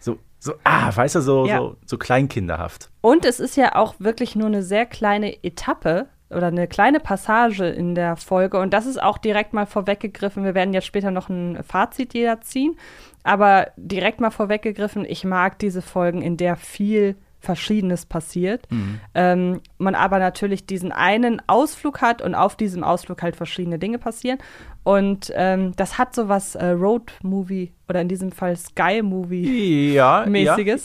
so, 0.00 0.18
so, 0.38 0.54
ah, 0.64 0.94
weißt 0.94 1.16
du, 1.16 1.20
so, 1.20 1.46
Ja. 1.46 1.58
so, 1.58 1.76
so 1.84 1.98
kleinkinderhaft. 1.98 2.90
Und 3.00 3.24
es 3.24 3.40
ist 3.40 3.56
ja 3.56 3.74
auch 3.74 3.94
wirklich 3.98 4.36
nur 4.36 4.46
eine 4.46 4.62
sehr 4.62 4.86
kleine 4.86 5.42
Etappe 5.42 6.08
oder 6.30 6.48
eine 6.48 6.66
kleine 6.68 7.00
Passage 7.00 7.66
in 7.66 7.94
der 7.94 8.16
Folge. 8.16 8.58
Und 8.58 8.72
das 8.74 8.86
ist 8.86 9.02
auch 9.02 9.18
direkt 9.18 9.52
mal 9.54 9.66
vorweggegriffen. 9.66 10.44
Wir 10.44 10.54
werden 10.54 10.74
jetzt 10.74 10.86
später 10.86 11.10
noch 11.10 11.28
ein 11.28 11.62
Fazit 11.62 12.14
jeder 12.14 12.40
ziehen. 12.40 12.76
Aber 13.22 13.68
direkt 13.76 14.20
mal 14.20 14.30
vorweggegriffen, 14.30 15.04
ich 15.04 15.24
mag 15.24 15.58
diese 15.58 15.82
Folgen, 15.82 16.22
in 16.22 16.36
der 16.36 16.56
viel 16.56 17.16
Verschiedenes 17.40 18.04
passiert. 18.04 18.66
Ähm, 19.14 19.60
man 19.78 19.94
aber 19.94 20.18
natürlich 20.18 20.66
diesen 20.66 20.90
einen 20.90 21.40
Ausflug 21.46 22.00
hat 22.00 22.20
und 22.20 22.34
auf 22.34 22.56
diesem 22.56 22.82
Ausflug 22.82 23.22
halt 23.22 23.36
verschiedene 23.36 23.78
Dinge 23.78 23.98
passieren. 23.98 24.38
Und 24.82 25.30
ähm, 25.34 25.72
das 25.76 25.98
hat 25.98 26.14
so 26.14 26.28
was 26.28 26.54
äh, 26.54 26.66
Road-Movie 26.66 27.72
oder 27.88 28.00
in 28.00 28.08
diesem 28.08 28.32
Fall 28.32 28.56
Sky-Movie. 28.56 29.92
Ja, 29.92 30.24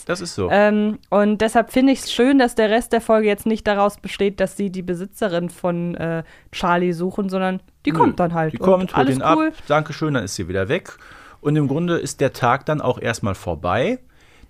das 0.06 0.20
ist 0.20 0.34
so. 0.34 0.48
Ähm, 0.50 0.98
und 1.10 1.40
deshalb 1.40 1.72
finde 1.72 1.92
ich 1.92 2.00
es 2.00 2.12
schön, 2.12 2.38
dass 2.38 2.54
der 2.54 2.70
Rest 2.70 2.92
der 2.92 3.00
Folge 3.00 3.26
jetzt 3.26 3.46
nicht 3.46 3.66
daraus 3.66 3.98
besteht, 3.98 4.40
dass 4.40 4.56
sie 4.56 4.70
die 4.70 4.82
Besitzerin 4.82 5.48
von 5.48 5.94
äh, 5.96 6.22
Charlie 6.52 6.92
suchen, 6.92 7.28
sondern 7.28 7.60
die 7.84 7.92
Nö, 7.92 7.98
kommt 7.98 8.20
dann 8.20 8.32
halt. 8.34 8.52
Die 8.52 8.58
und 8.58 8.64
kommt, 8.64 8.96
holt 8.96 9.08
ihn 9.08 9.22
cool. 9.22 9.48
ab, 9.48 9.54
Dankeschön, 9.66 10.14
dann 10.14 10.24
ist 10.24 10.36
sie 10.36 10.48
wieder 10.48 10.68
weg. 10.68 10.98
Und 11.40 11.56
im 11.56 11.68
Grunde 11.68 11.96
ist 11.96 12.20
der 12.20 12.32
Tag 12.32 12.64
dann 12.66 12.80
auch 12.80 12.98
erstmal 12.98 13.34
vorbei. 13.34 13.98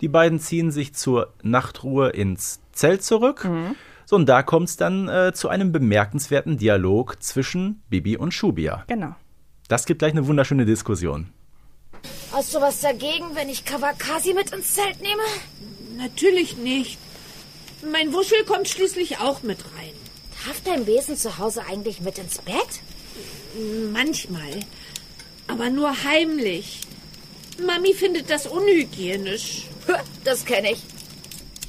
Die 0.05 0.09
beiden 0.09 0.39
ziehen 0.39 0.71
sich 0.71 0.93
zur 0.93 1.33
Nachtruhe 1.43 2.11
ins 2.11 2.61
Zelt 2.75 3.03
zurück. 3.03 3.47
Mhm. 3.47 3.75
So, 4.05 4.17
und 4.17 4.27
da 4.27 4.43
kommt 4.43 4.69
es 4.69 4.77
dann 4.77 5.09
äh, 5.09 5.33
zu 5.33 5.49
einem 5.49 5.73
bemerkenswerten 5.73 6.59
Dialog 6.59 7.23
zwischen 7.23 7.83
Bibi 7.89 8.19
und 8.19 8.35
Shubia. 8.35 8.85
Genau. 8.87 9.17
Das 9.67 9.87
gibt 9.87 10.01
gleich 10.01 10.13
eine 10.13 10.27
wunderschöne 10.27 10.67
Diskussion. 10.67 11.31
Hast 12.33 12.55
du 12.55 12.61
was 12.61 12.81
dagegen, 12.81 13.25
wenn 13.33 13.49
ich 13.49 13.65
Kawakasi 13.65 14.35
mit 14.35 14.53
ins 14.53 14.75
Zelt 14.75 15.01
nehme? 15.01 15.23
Natürlich 15.97 16.59
nicht. 16.59 16.99
Mein 17.91 18.13
Wuschel 18.13 18.45
kommt 18.45 18.69
schließlich 18.69 19.21
auch 19.21 19.43
mit 19.43 19.61
rein. 19.61 19.95
Darf 20.45 20.61
dein 20.67 20.85
Besen 20.85 21.17
zu 21.17 21.39
Hause 21.39 21.63
eigentlich 21.67 22.03
mit 22.03 22.19
ins 22.19 22.43
Bett? 22.43 22.83
Manchmal. 23.91 24.61
Aber 25.49 25.71
nur 25.71 26.05
heimlich. 26.05 26.83
Mami 27.65 27.95
findet 27.95 28.31
das 28.31 28.47
unhygienisch. 28.47 29.67
Das 30.25 30.45
kenne 30.45 30.73
ich. 30.73 30.83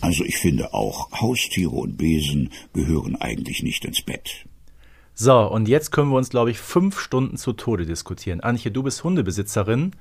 Also 0.01 0.23
ich 0.23 0.37
finde 0.37 0.73
auch, 0.73 1.11
Haustiere 1.19 1.71
und 1.71 1.97
Besen 1.97 2.51
gehören 2.73 3.15
eigentlich 3.15 3.63
nicht 3.63 3.85
ins 3.85 4.01
Bett. 4.01 4.45
So, 5.13 5.39
und 5.49 5.67
jetzt 5.67 5.91
können 5.91 6.09
wir 6.09 6.17
uns, 6.17 6.29
glaube 6.29 6.51
ich, 6.51 6.59
fünf 6.59 6.99
Stunden 6.99 7.37
zu 7.37 7.53
Tode 7.53 7.85
diskutieren. 7.85 8.41
Antje, 8.41 8.69
du 8.71 8.83
bist 8.83 9.03
Hundebesitzerin. 9.03 9.91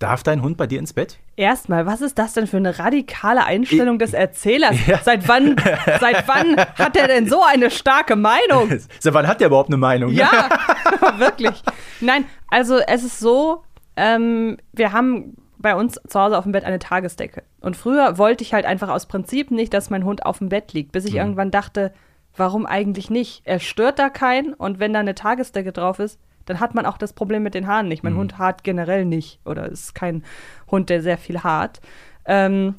Darf 0.00 0.24
dein 0.24 0.42
Hund 0.42 0.56
bei 0.56 0.66
dir 0.66 0.80
ins 0.80 0.92
Bett? 0.92 1.18
Erstmal, 1.36 1.86
was 1.86 2.00
ist 2.00 2.18
das 2.18 2.34
denn 2.34 2.48
für 2.48 2.56
eine 2.56 2.78
radikale 2.78 3.44
Einstellung 3.44 3.98
des 3.98 4.12
Erzählers? 4.12 4.76
Ja. 4.86 4.98
Seit 5.02 5.28
wann, 5.28 5.54
seit 6.00 6.26
wann 6.26 6.56
hat 6.56 6.96
er 6.96 7.06
denn 7.06 7.28
so 7.28 7.42
eine 7.42 7.70
starke 7.70 8.16
Meinung? 8.16 8.76
Seit 8.98 9.14
wann 9.14 9.28
hat 9.28 9.40
der 9.40 9.46
überhaupt 9.46 9.70
eine 9.70 9.76
Meinung? 9.76 10.10
ne? 10.12 10.18
Ja, 10.18 10.48
wirklich. 11.18 11.62
Nein, 12.00 12.24
also 12.48 12.78
es 12.78 13.04
ist 13.04 13.20
so, 13.20 13.62
ähm, 13.96 14.58
wir 14.72 14.92
haben 14.92 15.36
bei 15.58 15.74
uns 15.74 16.00
zu 16.06 16.20
Hause 16.20 16.36
auf 16.36 16.44
dem 16.44 16.52
Bett 16.52 16.64
eine 16.64 16.78
Tagesdecke. 16.78 17.42
Und 17.60 17.76
früher 17.76 18.18
wollte 18.18 18.44
ich 18.44 18.52
halt 18.52 18.66
einfach 18.66 18.90
aus 18.90 19.06
Prinzip 19.06 19.50
nicht, 19.50 19.72
dass 19.72 19.90
mein 19.90 20.04
Hund 20.04 20.26
auf 20.26 20.38
dem 20.38 20.50
Bett 20.50 20.72
liegt, 20.72 20.92
bis 20.92 21.06
ich 21.06 21.14
irgendwann 21.14 21.50
dachte, 21.50 21.92
warum 22.36 22.66
eigentlich 22.66 23.10
nicht? 23.10 23.42
Er 23.44 23.60
stört 23.60 23.98
da 23.98 24.10
keinen 24.10 24.52
und 24.52 24.78
wenn 24.78 24.92
da 24.92 25.00
eine 25.00 25.14
Tagesdecke 25.14 25.72
drauf 25.72 25.98
ist, 25.98 26.20
dann 26.44 26.60
hat 26.60 26.74
man 26.74 26.84
auch 26.86 26.98
das 26.98 27.12
Problem 27.12 27.42
mit 27.42 27.54
den 27.54 27.66
Haaren 27.66 27.88
nicht. 27.88 28.02
Mein 28.02 28.16
Hund 28.16 28.38
haart 28.38 28.64
generell 28.64 29.04
nicht 29.04 29.40
oder 29.46 29.66
ist 29.66 29.94
kein 29.94 30.24
Hund, 30.70 30.90
der 30.90 31.00
sehr 31.00 31.16
viel 31.16 31.42
haart. 31.42 31.80
Ähm, 32.26 32.74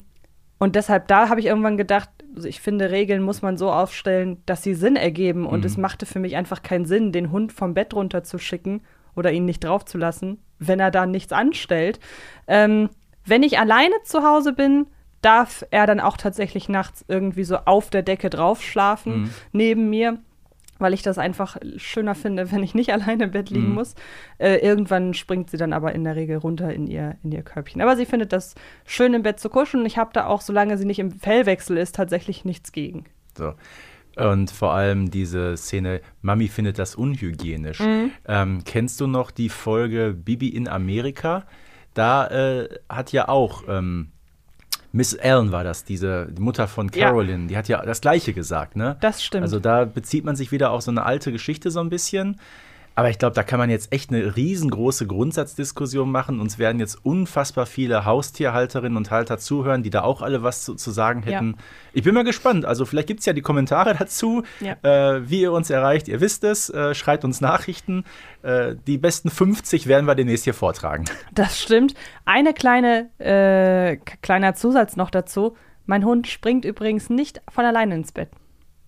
und 0.58 0.76
deshalb, 0.76 1.08
da 1.08 1.28
habe 1.28 1.40
ich 1.40 1.46
irgendwann 1.46 1.76
gedacht, 1.76 2.08
also 2.34 2.48
ich 2.48 2.60
finde, 2.60 2.90
Regeln 2.90 3.22
muss 3.22 3.42
man 3.42 3.56
so 3.56 3.70
aufstellen, 3.70 4.42
dass 4.46 4.62
sie 4.62 4.74
Sinn 4.74 4.96
ergeben. 4.96 5.46
Und 5.46 5.64
es 5.64 5.76
machte 5.76 6.06
für 6.06 6.18
mich 6.18 6.36
einfach 6.36 6.62
keinen 6.62 6.86
Sinn, 6.86 7.12
den 7.12 7.30
Hund 7.30 7.52
vom 7.52 7.74
Bett 7.74 7.94
runterzuschicken 7.94 8.82
oder 9.14 9.32
ihn 9.32 9.44
nicht 9.44 9.64
draufzulassen, 9.64 10.38
wenn 10.58 10.80
er 10.80 10.90
da 10.90 11.06
nichts 11.06 11.32
anstellt. 11.32 12.00
Ähm, 12.46 12.90
wenn 13.24 13.42
ich 13.42 13.58
alleine 13.58 13.94
zu 14.04 14.22
Hause 14.22 14.52
bin, 14.52 14.86
darf 15.20 15.64
er 15.70 15.86
dann 15.86 16.00
auch 16.00 16.16
tatsächlich 16.16 16.68
nachts 16.68 17.04
irgendwie 17.08 17.44
so 17.44 17.56
auf 17.64 17.90
der 17.90 18.02
Decke 18.02 18.30
drauf 18.30 18.62
schlafen, 18.62 19.32
neben 19.52 19.90
mir 19.90 20.18
weil 20.78 20.94
ich 20.94 21.02
das 21.02 21.18
einfach 21.18 21.56
schöner 21.76 22.14
finde, 22.14 22.52
wenn 22.52 22.62
ich 22.62 22.74
nicht 22.74 22.92
alleine 22.92 23.24
im 23.24 23.30
Bett 23.30 23.50
liegen 23.50 23.74
muss. 23.74 23.94
Äh, 24.38 24.56
irgendwann 24.56 25.14
springt 25.14 25.50
sie 25.50 25.56
dann 25.56 25.72
aber 25.72 25.94
in 25.94 26.04
der 26.04 26.16
Regel 26.16 26.36
runter 26.38 26.72
in 26.72 26.86
ihr, 26.86 27.16
in 27.22 27.32
ihr 27.32 27.42
Körbchen. 27.42 27.80
Aber 27.80 27.96
sie 27.96 28.06
findet 28.06 28.32
das 28.32 28.54
schön 28.84 29.14
im 29.14 29.22
Bett 29.22 29.40
zu 29.40 29.48
kuscheln. 29.48 29.82
Und 29.82 29.86
ich 29.86 29.98
habe 29.98 30.10
da 30.12 30.26
auch, 30.26 30.40
solange 30.40 30.76
sie 30.78 30.84
nicht 30.84 30.98
im 30.98 31.10
Fellwechsel 31.10 31.76
ist, 31.76 31.94
tatsächlich 31.94 32.44
nichts 32.44 32.72
gegen. 32.72 33.04
So. 33.36 33.54
Und 34.16 34.50
vor 34.50 34.72
allem 34.72 35.10
diese 35.10 35.56
Szene, 35.56 36.00
Mami 36.22 36.48
findet 36.48 36.78
das 36.78 36.94
unhygienisch. 36.94 37.80
Mhm. 37.80 38.10
Ähm, 38.26 38.64
kennst 38.64 39.00
du 39.00 39.06
noch 39.06 39.30
die 39.30 39.50
Folge 39.50 40.14
Bibi 40.14 40.48
in 40.48 40.68
Amerika? 40.68 41.44
Da 41.92 42.26
äh, 42.28 42.68
hat 42.88 43.12
ja 43.12 43.28
auch 43.28 43.64
ähm, 43.68 44.08
Miss 44.92 45.18
Allen 45.18 45.52
war 45.52 45.62
das, 45.64 45.84
diese 45.84 46.28
die 46.30 46.40
Mutter 46.40 46.66
von 46.68 46.90
Ja. 46.94 47.08
Carolyn, 47.08 47.48
die 47.48 47.56
hat 47.56 47.68
ja 47.68 47.84
das 47.84 48.00
Gleiche 48.00 48.32
gesagt, 48.32 48.76
ne? 48.76 48.96
Das 49.00 49.22
stimmt. 49.22 49.42
Also 49.42 49.60
da 49.60 49.84
bezieht 49.84 50.24
man 50.24 50.36
sich 50.36 50.52
wieder 50.52 50.70
auf 50.70 50.80
so 50.80 50.90
eine 50.90 51.04
alte 51.04 51.32
Geschichte 51.32 51.70
so 51.70 51.80
ein 51.80 51.90
bisschen. 51.90 52.40
Aber 52.98 53.10
ich 53.10 53.18
glaube, 53.18 53.34
da 53.34 53.42
kann 53.42 53.58
man 53.58 53.68
jetzt 53.68 53.92
echt 53.92 54.10
eine 54.10 54.36
riesengroße 54.36 55.06
Grundsatzdiskussion 55.06 56.10
machen. 56.10 56.40
Uns 56.40 56.58
werden 56.58 56.80
jetzt 56.80 57.04
unfassbar 57.04 57.66
viele 57.66 58.06
Haustierhalterinnen 58.06 58.96
und 58.96 59.10
Halter 59.10 59.36
zuhören, 59.36 59.82
die 59.82 59.90
da 59.90 60.00
auch 60.02 60.22
alle 60.22 60.42
was 60.42 60.64
zu, 60.64 60.74
zu 60.74 60.90
sagen 60.90 61.22
Ja. 61.26 61.32
hätten. 61.34 61.56
Ich 61.92 62.04
bin 62.04 62.14
mal 62.14 62.24
gespannt. 62.24 62.64
Also 62.64 62.86
vielleicht 62.86 63.06
gibt 63.08 63.20
es 63.20 63.26
ja 63.26 63.34
die 63.34 63.42
Kommentare 63.42 63.94
dazu, 63.98 64.42
Ja. 64.60 64.76
äh, 64.82 65.28
wie 65.28 65.42
ihr 65.42 65.52
uns 65.52 65.68
erreicht. 65.68 66.08
Ihr 66.08 66.22
wisst 66.22 66.42
es, 66.42 66.70
äh, 66.70 66.94
schreibt 66.94 67.26
uns 67.26 67.42
Nachrichten. 67.42 68.04
Äh, 68.42 68.76
die 68.86 68.96
besten 68.96 69.28
50 69.28 69.86
werden 69.86 70.06
wir 70.06 70.14
demnächst 70.14 70.44
hier 70.44 70.54
vortragen. 70.54 71.04
Das 71.34 71.60
stimmt. 71.60 71.92
Eine 72.24 72.54
kleine, 72.54 73.10
äh, 73.18 73.98
kleiner 74.22 74.54
Zusatz 74.54 74.96
noch 74.96 75.10
dazu. 75.10 75.54
Mein 75.84 76.02
Hund 76.04 76.28
springt 76.28 76.64
übrigens 76.64 77.10
nicht 77.10 77.42
von 77.52 77.66
alleine 77.66 77.94
ins 77.94 78.12
Bett. 78.12 78.30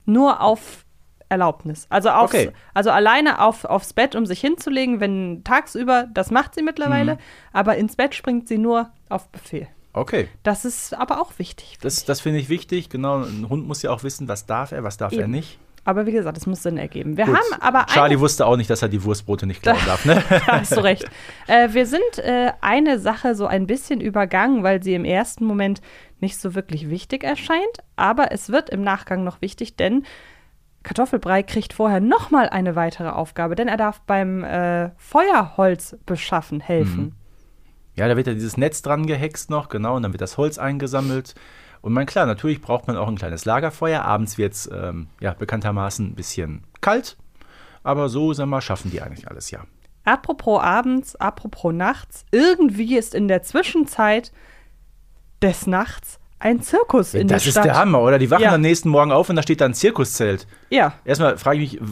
Nur 0.06 0.40
auf 0.40 0.86
Erlaubnis. 1.28 1.86
Also, 1.90 2.10
aufs, 2.10 2.34
Okay. 2.34 2.50
also 2.74 2.90
alleine 2.90 3.40
auf, 3.42 3.64
aufs 3.64 3.92
Bett, 3.92 4.14
um 4.14 4.26
sich 4.26 4.40
hinzulegen, 4.40 5.00
wenn 5.00 5.42
tagsüber, 5.44 6.06
das 6.12 6.30
macht 6.30 6.54
sie 6.54 6.62
mittlerweile, 6.62 7.14
Mhm. 7.14 7.18
aber 7.52 7.76
ins 7.76 7.96
Bett 7.96 8.14
springt 8.14 8.48
sie 8.48 8.58
nur 8.58 8.90
auf 9.08 9.28
Befehl. 9.28 9.68
Okay, 9.92 10.28
Das 10.42 10.64
ist 10.64 10.94
aber 10.94 11.20
auch 11.20 11.32
wichtig. 11.38 11.78
das, 11.80 12.04
das 12.04 12.20
finde 12.20 12.38
ich 12.38 12.48
wichtig. 12.48 12.88
Genau, 12.88 13.22
ein 13.22 13.48
Hund 13.48 13.66
muss 13.66 13.82
ja 13.82 13.90
auch 13.90 14.02
wissen, 14.04 14.28
was 14.28 14.46
darf 14.46 14.70
er, 14.72 14.84
was 14.84 14.96
darf 14.96 15.12
er 15.12 15.20
Eben. 15.24 15.32
nicht. 15.32 15.58
Aber 15.84 16.04
wie 16.04 16.12
gesagt, 16.12 16.36
es 16.36 16.46
muss 16.46 16.62
Sinn 16.62 16.76
ergeben. 16.76 17.16
Wir 17.16 17.24
Gut. 17.24 17.36
haben 17.36 17.62
aber 17.62 17.86
Charlie 17.86 18.20
wusste 18.20 18.44
auch 18.44 18.56
nicht, 18.58 18.68
dass 18.68 18.82
er 18.82 18.88
die 18.90 19.02
Wurstbrote 19.02 19.46
nicht 19.46 19.62
klauen 19.62 19.78
darf, 19.86 20.04
ne? 20.04 20.22
da 20.28 20.60
hast 20.60 20.76
du 20.76 20.82
recht. 20.84 21.06
Äh, 21.46 21.70
wir 21.72 21.86
sind 21.86 22.18
äh, 22.18 22.52
eine 22.60 22.98
Sache 22.98 23.34
so 23.34 23.46
ein 23.46 23.66
bisschen 23.66 24.00
übergangen, 24.02 24.62
weil 24.62 24.82
sie 24.82 24.92
im 24.94 25.06
ersten 25.06 25.46
Moment 25.46 25.80
nicht 26.20 26.38
so 26.38 26.54
wirklich 26.54 26.90
wichtig 26.90 27.24
erscheint. 27.24 27.78
Aber 27.96 28.30
es 28.32 28.50
wird 28.50 28.68
im 28.68 28.82
Nachgang 28.82 29.24
noch 29.24 29.40
wichtig, 29.40 29.76
denn 29.76 30.04
Kartoffelbrei 30.82 31.42
kriegt 31.42 31.72
vorher 31.72 32.00
noch 32.00 32.30
mal 32.30 32.48
eine 32.48 32.76
weitere 32.76 33.08
Aufgabe, 33.08 33.54
denn 33.54 33.68
er 33.68 33.76
darf 33.76 34.00
beim 34.02 34.44
äh, 34.44 34.90
Feuerholz 34.96 35.96
beschaffen 36.06 36.60
helfen. 36.60 37.14
Ja, 37.94 38.06
da 38.06 38.16
wird 38.16 38.28
ja 38.28 38.34
dieses 38.34 38.56
Netz 38.56 38.80
dran 38.82 39.06
gehext 39.06 39.50
noch, 39.50 39.68
genau, 39.68 39.96
und 39.96 40.04
dann 40.04 40.12
wird 40.12 40.20
das 40.20 40.36
Holz 40.36 40.56
eingesammelt. 40.56 41.34
Und 41.80 41.92
man, 41.92 42.06
klar, 42.06 42.26
natürlich 42.26 42.60
braucht 42.60 42.86
man 42.86 42.96
auch 42.96 43.08
ein 43.08 43.16
kleines 43.16 43.44
Lagerfeuer. 43.44 44.02
Abends 44.02 44.38
wird 44.38 44.52
es 44.54 44.70
ähm, 44.72 45.08
ja, 45.20 45.34
bekanntermaßen 45.34 46.06
ein 46.06 46.14
bisschen 46.14 46.64
kalt. 46.80 47.16
Aber 47.82 48.08
so, 48.08 48.32
sag 48.32 48.46
mal, 48.46 48.60
schaffen 48.60 48.90
die 48.90 49.02
eigentlich 49.02 49.28
alles, 49.28 49.50
ja. 49.50 49.64
Apropos 50.04 50.62
abends, 50.62 51.16
apropos 51.16 51.72
nachts, 51.74 52.24
irgendwie 52.30 52.96
ist 52.96 53.14
in 53.14 53.28
der 53.28 53.42
Zwischenzeit 53.42 54.32
des 55.42 55.66
Nachts 55.66 56.17
ein 56.40 56.62
Zirkus 56.62 57.14
in 57.14 57.26
das 57.28 57.42
der 57.42 57.48
ist 57.48 57.54
Stadt. 57.54 57.64
der 57.64 57.76
Hammer, 57.76 58.00
oder? 58.00 58.18
Die 58.18 58.30
wachen 58.30 58.42
Ja. 58.44 58.54
am 58.54 58.60
nächsten 58.60 58.88
Morgen 58.88 59.10
auf 59.12 59.28
und 59.28 59.36
da 59.36 59.42
steht 59.42 59.60
da 59.60 59.64
ein 59.64 59.74
Zirkuszelt. 59.74 60.46
Ja, 60.70 60.92
Erstmal 61.04 61.36
frage 61.36 61.60
ich 61.60 61.80
mich, 61.80 61.90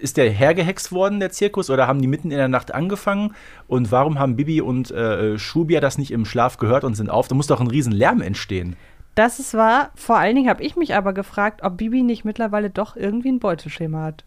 ist 0.00 0.16
der 0.16 0.30
hergehext 0.30 0.92
worden, 0.92 1.20
der 1.20 1.30
Zirkus, 1.30 1.68
oder 1.70 1.86
haben 1.86 2.00
die 2.00 2.08
mitten 2.08 2.30
in 2.30 2.38
der 2.38 2.48
Nacht 2.48 2.74
angefangen? 2.74 3.34
Und 3.68 3.92
warum 3.92 4.18
haben 4.18 4.36
Bibi 4.36 4.60
und 4.60 4.90
äh, 4.90 5.38
Schubia 5.38 5.80
das 5.80 5.98
nicht 5.98 6.10
im 6.10 6.24
Schlaf 6.24 6.56
gehört 6.56 6.84
und 6.84 6.94
sind 6.94 7.10
auf? 7.10 7.28
Da 7.28 7.34
muss 7.34 7.46
doch 7.46 7.60
ein 7.60 7.66
riesen 7.68 7.92
Lärm 7.92 8.20
entstehen. 8.22 8.76
Das 9.14 9.38
ist 9.38 9.52
wahr. 9.54 9.90
Vor 9.94 10.16
allen 10.16 10.34
Dingen 10.36 10.48
habe 10.48 10.62
ich 10.62 10.74
mich 10.74 10.94
aber 10.94 11.12
gefragt, 11.12 11.60
ob 11.62 11.76
Bibi 11.76 12.02
nicht 12.02 12.24
mittlerweile 12.24 12.70
doch 12.70 12.96
irgendwie 12.96 13.28
ein 13.30 13.40
Beuteschema 13.40 14.02
hat. 14.04 14.24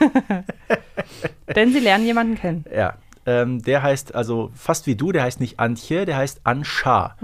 Denn 1.54 1.72
sie 1.72 1.80
lernen 1.80 2.04
jemanden 2.06 2.36
kennen. 2.36 2.64
Ja. 2.74 2.94
Ähm, 3.26 3.60
der 3.62 3.82
heißt 3.82 4.14
also 4.14 4.50
fast 4.54 4.86
wie 4.86 4.94
du, 4.96 5.12
der 5.12 5.24
heißt 5.24 5.40
nicht 5.40 5.60
Antje, 5.60 6.06
der 6.06 6.16
heißt 6.16 6.40
Anscha. 6.44 7.16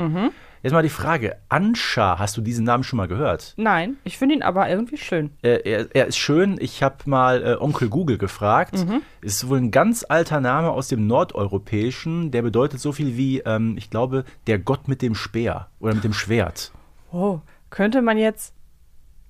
Jetzt 0.67 0.73
mal 0.73 0.83
die 0.83 0.89
Frage: 0.89 1.37
Anscha, 1.49 2.19
hast 2.19 2.37
du 2.37 2.41
diesen 2.41 2.65
Namen 2.65 2.83
schon 2.83 2.97
mal 2.97 3.07
gehört? 3.07 3.55
Nein, 3.57 3.99
ich 4.03 4.19
finde 4.19 4.35
ihn 4.35 4.43
aber 4.43 4.69
irgendwie 4.69 4.97
schön. 4.97 5.31
Äh, 5.43 5.61
er, 5.63 5.95
er 5.95 6.07
ist 6.09 6.17
schön. 6.17 6.57
Ich 6.59 6.83
habe 6.83 6.97
mal 7.05 7.41
äh, 7.41 7.57
Onkel 7.63 7.89
Google 7.89 8.19
gefragt. 8.19 8.85
Ist 9.21 9.49
wohl 9.49 9.59
ein 9.59 9.71
ganz 9.71 10.05
alter 10.09 10.41
Name 10.41 10.73
aus 10.73 10.89
dem 10.89 11.07
Nordeuropäischen. 11.07 12.33
Der 12.33 12.43
bedeutet 12.43 12.81
so 12.81 12.91
viel 12.91 13.17
wie, 13.17 13.39
ähm, 13.47 13.77
ich 13.79 13.91
glaube, 13.91 14.25
der 14.49 14.59
Gott 14.59 14.89
mit 14.89 15.03
dem 15.03 15.15
Speer 15.15 15.69
oder 15.79 15.95
mit 15.95 16.03
dem 16.03 16.13
Schwert. 16.13 16.73
Oh, 17.13 17.39
könnte 17.71 18.03
man 18.03 18.19
jetzt. 18.19 18.53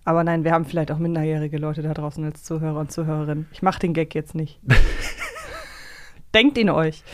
Aber 0.07 0.25
nein, 0.25 0.43
wir 0.43 0.53
haben 0.53 0.65
vielleicht 0.65 0.91
auch 0.91 0.99
minderjährige 0.99 1.59
Leute 1.59 1.83
da 1.83 1.93
draußen 1.93 2.25
als 2.25 2.45
Zuhörer 2.45 2.81
und 2.81 2.91
Zuhörerinnen. 2.93 3.47
Ich 3.53 3.61
mache 3.61 3.81
den 3.81 3.93
Gag 3.93 4.15
jetzt 4.15 4.35
nicht. 4.35 4.59
Denkt 6.35 6.57
ihn 6.57 6.71
euch. 6.71 7.05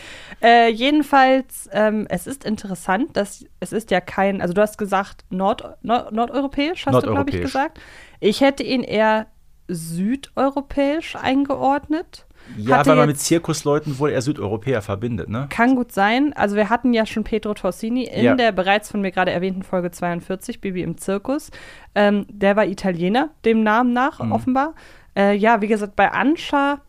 Äh, 0.43 0.69
jedenfalls, 0.69 1.69
ähm, 1.71 2.05
es 2.09 2.27
ist 2.27 2.43
interessant, 2.43 3.15
dass 3.15 3.45
es 3.61 3.71
ist 3.71 3.91
ja 3.91 4.01
kein, 4.01 4.41
also 4.41 4.53
du 4.53 4.61
hast 4.61 4.77
gesagt 4.77 5.23
Nord, 5.29 5.63
Nord, 5.81 6.11
nordeuropäisch, 6.11 6.85
hast 6.85 6.93
du, 6.95 7.01
glaube 7.11 7.29
ich, 7.29 7.35
Nordeuropäisch. 7.37 7.41
gesagt. 7.41 7.79
Ich 8.19 8.41
hätte 8.41 8.63
ihn 8.63 8.83
eher 8.83 9.27
südeuropäisch 9.69 11.15
eingeordnet. 11.15 12.25
Ja, 12.57 12.79
Hatte 12.79 12.89
weil 12.89 12.97
man 12.97 13.07
mit 13.07 13.19
Zirkusleuten 13.19 13.97
wohl 13.99 14.09
eher 14.09 14.21
Südeuropäer 14.21 14.81
verbindet, 14.81 15.29
ne? 15.29 15.47
Kann 15.49 15.75
gut 15.75 15.93
sein. 15.93 16.33
Also 16.33 16.57
wir 16.57 16.69
hatten 16.69 16.93
ja 16.93 17.05
schon 17.05 17.23
Pedro 17.23 17.53
Torsini 17.53 18.03
in 18.03 18.23
Ja. 18.25 18.35
der 18.35 18.51
bereits 18.51 18.91
von 18.91 18.99
mir 18.99 19.11
gerade 19.11 19.31
erwähnten 19.31 19.63
Folge 19.63 19.91
42, 19.91 20.59
Bibi 20.59 20.81
im 20.81 20.97
Zirkus. 20.97 21.51
Ähm, 21.95 22.25
der 22.29 22.57
war 22.57 22.65
Italiener, 22.65 23.29
dem 23.45 23.63
Namen 23.63 23.93
nach 23.93 24.19
Mhm. 24.19 24.33
offenbar. 24.33 24.75
Äh, 25.15 25.35
ja, 25.37 25.61
wie 25.61 25.67
gesagt, 25.67 25.95
bei 25.95 26.11
Anscha 26.11 26.81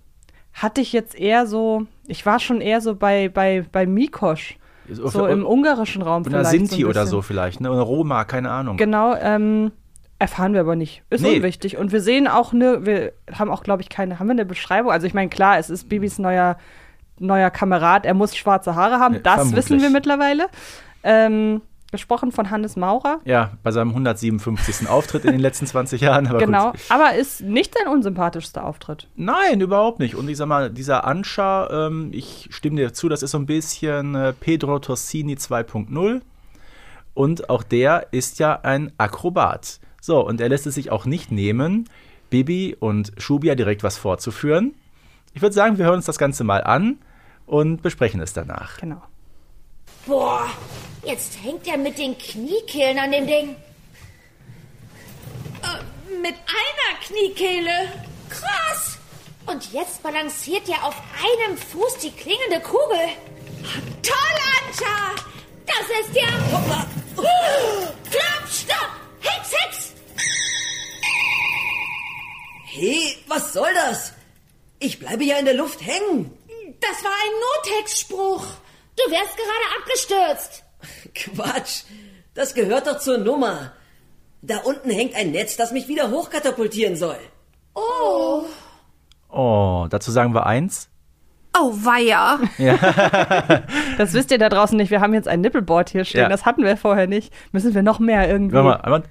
hatte 0.52 0.80
ich 0.80 0.92
jetzt 0.92 1.14
eher 1.14 1.46
so, 1.46 1.86
ich 2.06 2.24
war 2.26 2.38
schon 2.40 2.60
eher 2.60 2.80
so 2.80 2.94
bei, 2.94 3.28
bei, 3.28 3.64
bei 3.72 3.86
Mikosch, 3.86 4.58
so 4.88 5.26
im 5.26 5.46
ungarischen 5.46 6.02
Raum 6.02 6.22
Oder 6.22 6.30
vielleicht. 6.44 6.50
Sinti 6.50 6.82
so 6.82 6.88
oder 6.88 7.06
so 7.06 7.22
vielleicht, 7.22 7.60
ne? 7.60 7.70
Oder 7.70 7.80
Roma, 7.82 8.24
keine 8.24 8.50
Ahnung. 8.50 8.76
Genau, 8.76 9.14
ähm, 9.14 9.72
erfahren 10.18 10.52
wir 10.52 10.60
aber 10.60 10.76
nicht. 10.76 11.02
Ist 11.10 11.22
Nee. 11.22 11.36
unwichtig. 11.36 11.76
Und 11.78 11.90
wir 11.92 12.00
sehen 12.00 12.28
auch, 12.28 12.52
ne, 12.52 12.84
wir 12.84 13.12
haben 13.32 13.50
auch, 13.50 13.62
glaube 13.62 13.82
ich, 13.82 13.88
keine, 13.88 14.18
haben 14.18 14.26
wir 14.26 14.32
eine 14.32 14.44
Beschreibung? 14.44 14.92
Also 14.92 15.06
ich 15.06 15.14
meine, 15.14 15.30
klar, 15.30 15.58
es 15.58 15.70
ist 15.70 15.88
Bibis 15.88 16.18
neuer, 16.18 16.56
neuer 17.18 17.50
Kamerad, 17.50 18.04
er 18.06 18.14
muss 18.14 18.36
schwarze 18.36 18.74
Haare 18.74 18.98
haben, 18.98 19.14
Ja, 19.14 19.20
das 19.20 19.34
vermutlich. 19.36 19.64
wissen 19.64 19.80
wir 19.82 19.90
mittlerweile. 19.90 20.46
Ähm, 21.02 21.62
gesprochen 21.94 22.32
von 22.32 22.50
Hannes 22.50 22.76
Maurer. 22.76 23.20
Ja, 23.24 23.52
bei 23.62 23.70
seinem 23.70 23.90
157. 23.90 24.88
Auftritt 24.88 25.24
in 25.24 25.32
den 25.32 25.40
letzten 25.40 25.66
20 25.66 26.00
Jahren. 26.00 26.26
Aber 26.26 26.38
Genau, 26.38 26.72
Gut. 26.72 26.80
aber 26.88 27.14
ist 27.14 27.40
nicht 27.40 27.74
sein 27.78 27.86
unsympathischster 27.92 28.64
Auftritt. 28.64 29.08
Nein, 29.16 29.60
überhaupt 29.60 30.00
nicht. 30.00 30.14
Und 30.14 30.28
ich 30.28 30.36
sag 30.36 30.46
mal, 30.46 30.70
dieser 30.70 31.04
Anscha, 31.04 31.86
ähm, 31.86 32.10
ich 32.12 32.48
stimme 32.50 32.76
dir 32.76 32.92
zu, 32.92 33.08
das 33.08 33.22
ist 33.22 33.30
so 33.30 33.38
ein 33.38 33.46
bisschen 33.46 34.14
äh, 34.14 34.32
Pedro 34.32 34.78
Torsini 34.78 35.34
2.0. 35.34 36.20
Und 37.14 37.48
auch 37.48 37.62
der 37.62 38.08
ist 38.10 38.38
ja 38.40 38.60
ein 38.62 38.92
Akrobat. 38.98 39.78
So, 40.00 40.20
und 40.26 40.40
er 40.40 40.48
lässt 40.48 40.66
es 40.66 40.74
sich 40.74 40.90
auch 40.90 41.06
nicht 41.06 41.30
nehmen, 41.32 41.88
Bibi 42.28 42.76
und 42.78 43.12
Shubia 43.18 43.54
direkt 43.54 43.82
was 43.84 43.96
vorzuführen. 43.96 44.74
Ich 45.32 45.40
würde 45.42 45.54
sagen, 45.54 45.78
wir 45.78 45.84
hören 45.86 45.96
uns 45.96 46.06
das 46.06 46.18
Ganze 46.18 46.42
mal 46.44 46.62
an 46.64 46.98
und 47.46 47.82
besprechen 47.82 48.20
es 48.20 48.32
danach. 48.32 48.78
Genau. 48.78 49.02
Boah, 50.06 50.46
jetzt 51.04 51.38
hängt 51.42 51.66
er 51.66 51.76
mit 51.76 51.98
den 51.98 52.16
Kniekehlen 52.18 52.98
an 52.98 53.12
dem 53.12 53.26
Ding. 53.26 53.56
Äh, 55.62 56.14
Mit 56.16 56.34
einer 56.34 57.00
Kniekehle. 57.06 57.92
Krass! 58.28 58.98
Und 59.46 59.72
jetzt 59.72 60.02
balanciert 60.02 60.68
er 60.68 60.84
auf 60.86 60.96
einem 61.22 61.56
Fuß 61.56 61.98
die 61.98 62.10
klingende 62.10 62.60
Kugel. 62.60 63.08
Toll, 64.02 64.38
Anja! 64.58 65.14
Das 65.66 66.06
ist 66.06 66.16
ja... 66.16 66.28
Hoppla! 66.52 66.86
Stopp, 67.16 68.48
stopp! 68.50 68.90
Hex, 69.20 69.52
Hex! 69.52 69.92
Hey, 72.66 73.16
was 73.28 73.52
soll 73.52 73.72
das? 73.74 74.12
Ich 74.80 74.98
bleibe 74.98 75.24
ja 75.24 75.38
in 75.38 75.44
der 75.44 75.54
Luft 75.54 75.80
hängen. 75.80 76.36
Das 76.80 77.04
war 77.04 77.12
ein 77.12 77.72
Nothexspruch. 77.72 78.44
Du 78.96 79.10
wärst 79.10 79.36
gerade 79.36 79.78
abgestürzt. 79.78 80.63
Quatsch. 81.14 81.82
Das 82.34 82.54
gehört 82.54 82.86
doch 82.86 82.98
zur 82.98 83.18
Nummer. 83.18 83.72
Da 84.42 84.58
unten 84.58 84.90
hängt 84.90 85.14
ein 85.14 85.30
Netz, 85.30 85.56
das 85.56 85.72
mich 85.72 85.88
wieder 85.88 86.10
hochkatapultieren 86.10 86.96
soll. 86.96 87.16
Oh, 89.30 89.86
dazu 89.90 90.10
sagen 90.10 90.34
wir 90.34 90.46
eins. 90.46 90.88
Oh, 91.56 91.70
weia. 91.72 92.38
Das 93.96 94.12
wisst 94.12 94.32
ihr 94.32 94.38
da 94.38 94.48
draußen 94.48 94.76
nicht. 94.76 94.90
Wir 94.90 95.00
haben 95.00 95.14
jetzt 95.14 95.28
ein 95.28 95.40
Nippelboard 95.40 95.88
hier 95.88 96.04
stehen. 96.04 96.22
Ja. 96.22 96.28
Das 96.28 96.44
hatten 96.44 96.64
wir 96.64 96.76
vorher 96.76 97.06
nicht. 97.06 97.32
Müssen 97.52 97.74
wir 97.74 97.82
noch 97.82 98.00
mehr 98.00 98.28
irgendwie. 98.28 98.56
Warte 98.56 98.68
mal, 98.68 98.74
einmal, 98.80 99.02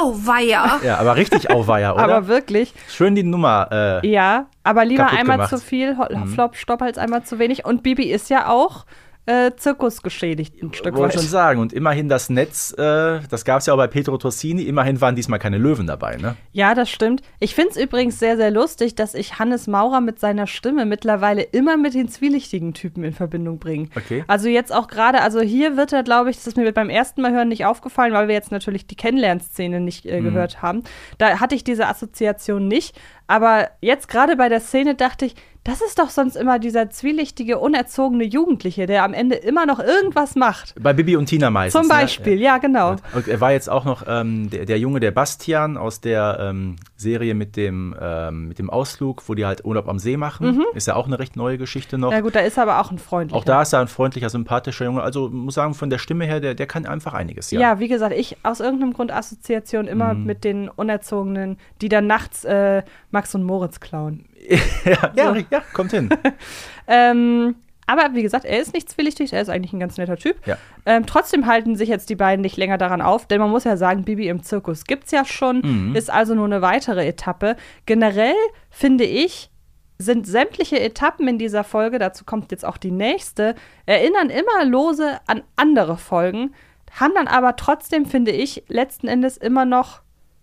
Oh, 0.00 0.14
weia. 0.14 0.80
ja, 0.82 0.96
aber 0.98 1.16
richtig 1.16 1.50
Auweier, 1.50 1.94
oder? 1.94 2.04
Aber 2.04 2.26
wirklich, 2.28 2.72
Schön 2.88 3.14
die 3.14 3.22
Nummer. 3.22 4.00
Äh, 4.02 4.08
ja. 4.08 4.46
Aber 4.62 4.84
lieber 4.86 5.08
einmal 5.08 5.36
gemacht. 5.36 5.50
zu 5.50 5.58
viel, 5.58 5.98
Ho- 5.98 6.26
Flop, 6.26 6.56
Stopp 6.56 6.80
als 6.80 6.96
einmal 6.96 7.22
zu 7.24 7.38
wenig. 7.38 7.64
Und 7.66 7.82
Bibi 7.82 8.04
ist 8.04 8.30
ja 8.30 8.48
auch 8.48 8.86
äh, 9.26 9.52
Zirkusgeschädigt 9.56 10.62
ein 10.62 10.72
Stück 10.72 10.96
wollte 10.96 11.18
schon 11.18 11.26
sagen. 11.26 11.60
Und 11.60 11.72
immerhin 11.72 12.08
das 12.08 12.30
Netz, 12.30 12.72
äh, 12.76 13.20
das 13.28 13.44
gab 13.44 13.60
es 13.60 13.66
ja 13.66 13.74
auch 13.74 13.76
bei 13.78 13.86
Pedro 13.86 14.18
Torsini, 14.18 14.62
immerhin 14.62 15.00
waren 15.00 15.14
diesmal 15.14 15.38
keine 15.38 15.58
Löwen 15.58 15.86
dabei, 15.86 16.16
ne? 16.16 16.36
Ja, 16.52 16.74
das 16.74 16.90
stimmt. 16.90 17.22
Ich 17.38 17.54
finde 17.54 17.70
es 17.70 17.76
übrigens 17.76 18.18
sehr, 18.18 18.36
sehr 18.36 18.50
lustig, 18.50 18.94
dass 18.94 19.14
ich 19.14 19.38
Hannes 19.38 19.66
Maurer 19.66 20.00
mit 20.00 20.18
seiner 20.18 20.46
Stimme 20.46 20.84
mittlerweile 20.86 21.42
immer 21.42 21.76
mit 21.76 21.94
den 21.94 22.08
zwielichtigen 22.08 22.74
Typen 22.74 23.04
in 23.04 23.12
Verbindung 23.12 23.58
bringe. 23.58 23.88
Okay. 23.96 24.24
Also 24.26 24.48
jetzt 24.48 24.74
auch 24.74 24.88
gerade, 24.88 25.22
also 25.22 25.40
hier 25.40 25.76
wird 25.76 25.92
er, 25.92 26.02
glaube 26.02 26.30
ich, 26.30 26.36
das 26.36 26.46
ist 26.48 26.56
mir 26.56 26.72
beim 26.72 26.90
ersten 26.90 27.22
Mal 27.22 27.32
hören 27.32 27.48
nicht 27.48 27.66
aufgefallen, 27.66 28.12
weil 28.12 28.28
wir 28.28 28.34
jetzt 28.34 28.50
natürlich 28.50 28.86
die 28.86 28.96
Kennenlernszene 28.96 29.80
nicht 29.80 30.04
Mhm. 30.04 30.10
äh, 30.10 30.20
gehört 30.20 30.62
haben. 30.62 30.82
Da 31.18 31.40
hatte 31.40 31.54
ich 31.54 31.64
diese 31.64 31.86
Assoziation 31.86 32.68
nicht. 32.68 32.98
Aber 33.26 33.70
jetzt 33.80 34.08
gerade 34.08 34.34
bei 34.36 34.48
der 34.48 34.60
Szene 34.60 34.96
dachte 34.96 35.24
ich, 35.26 35.36
das 35.64 35.82
ist 35.82 35.98
doch 35.98 36.08
sonst 36.10 36.36
immer 36.36 36.58
dieser 36.58 36.88
zwielichtige, 36.90 37.58
unerzogene 37.58 38.24
Jugendliche, 38.24 38.86
der 38.86 39.04
am 39.04 39.12
Ende 39.12 39.36
immer 39.36 39.66
noch 39.66 39.78
irgendwas 39.78 40.34
macht. 40.34 40.74
Bei 40.80 40.92
Bibi 40.92 41.16
und 41.16 41.26
Tina 41.26 41.50
meistens. 41.50 41.80
Zum 41.80 41.88
Beispiel, 41.88 42.36
Ne? 42.36 42.42
ja, 42.42 42.58
genau. 42.58 42.96
Und 43.14 43.28
er 43.28 43.40
war 43.40 43.52
jetzt 43.52 43.68
auch 43.68 43.84
noch 43.84 44.04
ähm, 44.08 44.48
der, 44.50 44.64
der 44.64 44.78
Junge, 44.78 45.00
der 45.00 45.10
Bastian 45.10 45.76
aus 45.76 46.00
der 46.00 46.38
ähm, 46.40 46.76
Serie 46.96 47.34
mit 47.34 47.56
dem, 47.56 47.94
ähm, 48.00 48.48
mit 48.48 48.58
dem 48.58 48.70
Ausflug, 48.70 49.22
wo 49.28 49.34
die 49.34 49.44
halt 49.44 49.64
Urlaub 49.64 49.88
am 49.88 49.98
See 49.98 50.16
machen. 50.16 50.62
Ist 50.74 50.86
ja 50.86 50.96
auch 50.96 51.06
eine 51.06 51.18
recht 51.18 51.36
neue 51.36 51.58
Geschichte 51.58 51.98
noch. 51.98 52.08
Mhm. 52.08 52.14
Ja 52.14 52.20
gut, 52.20 52.34
da 52.34 52.40
ist 52.40 52.56
er 52.56 52.62
aber 52.64 52.80
auch 52.80 52.90
ein 52.90 52.98
freundlicher. 52.98 53.38
auch 53.38 53.44
da 53.44 53.62
ist 53.62 53.72
er 53.74 53.80
ein 53.80 53.88
freundlicher, 53.88 54.30
sympathischer 54.30 54.86
Junge. 54.86 55.02
Also 55.02 55.28
muss 55.28 55.54
sagen, 55.54 55.74
von 55.74 55.90
der 55.90 55.98
Stimme 55.98 56.24
her, 56.24 56.40
der, 56.40 56.54
der 56.54 56.66
kann 56.66 56.86
einfach 56.86 57.12
einiges, 57.14 57.50
ja. 57.50 57.60
Ja. 57.60 57.78
wie 57.80 57.88
gesagt, 57.88 58.14
ich 58.16 58.36
aus 58.42 58.60
irgendeinem 58.60 58.92
Grund 58.94 59.12
Assoziation 59.12 59.86
immer 59.86 60.14
Mhm. 60.14 60.24
mit 60.24 60.44
den 60.44 60.68
Unerzogenen, 60.68 61.58
die 61.82 61.88
dann 61.90 62.06
nachts 62.06 62.44
äh, 62.44 62.82
Max 63.10 63.34
und 63.34 63.44
Moritz 63.44 63.78
klauen. 63.80 64.24
ja, 64.84 65.12
ja, 65.14 65.32
ja, 65.50 65.62
kommt 65.72 65.90
hin. 65.92 66.08
Ähm, 66.92 67.54
aber 67.86 68.14
wie 68.14 68.22
gesagt, 68.22 68.44
er 68.44 68.60
ist 68.60 68.72
nicht 68.74 68.88
zwielichtig, 68.90 69.32
er 69.32 69.42
ist 69.42 69.48
eigentlich 69.48 69.72
ein 69.72 69.80
ganz 69.80 69.96
netter 69.96 70.16
Typ. 70.16 70.44
Ja. 70.46 70.56
Ähm, 70.86 71.06
trotzdem 71.06 71.46
halten 71.46 71.76
sich 71.76 71.88
jetzt 71.88 72.08
die 72.10 72.16
beiden 72.16 72.40
nicht 72.42 72.56
länger 72.56 72.78
daran 72.78 73.00
auf, 73.02 73.26
denn 73.26 73.40
man 73.40 73.50
muss 73.50 73.64
ja 73.64 73.76
sagen, 73.76 74.04
Bibi 74.04 74.28
im 74.28 74.42
Zirkus 74.42 74.84
gibt's 74.84 75.10
ja 75.12 75.24
schon, 75.24 75.60
Mhm. 75.90 75.96
ist 75.96 76.10
also 76.10 76.34
nur 76.34 76.46
eine 76.46 76.62
weitere 76.62 77.06
Etappe. 77.06 77.56
Generell 77.86 78.34
finde 78.70 79.04
ich, 79.04 79.50
sind 79.98 80.26
sämtliche 80.26 80.80
Etappen 80.80 81.28
in 81.28 81.38
dieser 81.38 81.62
Folge, 81.62 81.98
dazu 81.98 82.24
kommt 82.24 82.50
jetzt 82.52 82.64
auch 82.64 82.76
die 82.76 82.90
nächste, 82.92 83.54
erinnern 83.86 84.30
immer 84.30 84.64
lose 84.64 85.18
an 85.26 85.42
andere 85.56 85.96
Folgen, 85.96 86.54
haben 86.98 87.12
dann 87.14 87.28
aber 87.28 87.54
trotzdem, 87.56 88.06
finde 88.06 88.30
ich, 88.32 88.64
letzten 88.68 89.08
Endes 89.08 89.36
immer 89.36 89.64
noch 89.64 90.00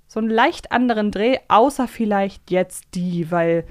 so 0.07 0.19
einen 0.19 0.29
leicht 0.29 0.71
anderen 0.71 1.11
Dreh, 1.11 1.37
außer 1.49 1.87
vielleicht 1.87 2.51
jetzt 2.51 2.85
die, 2.93 3.31
weil 3.31 3.65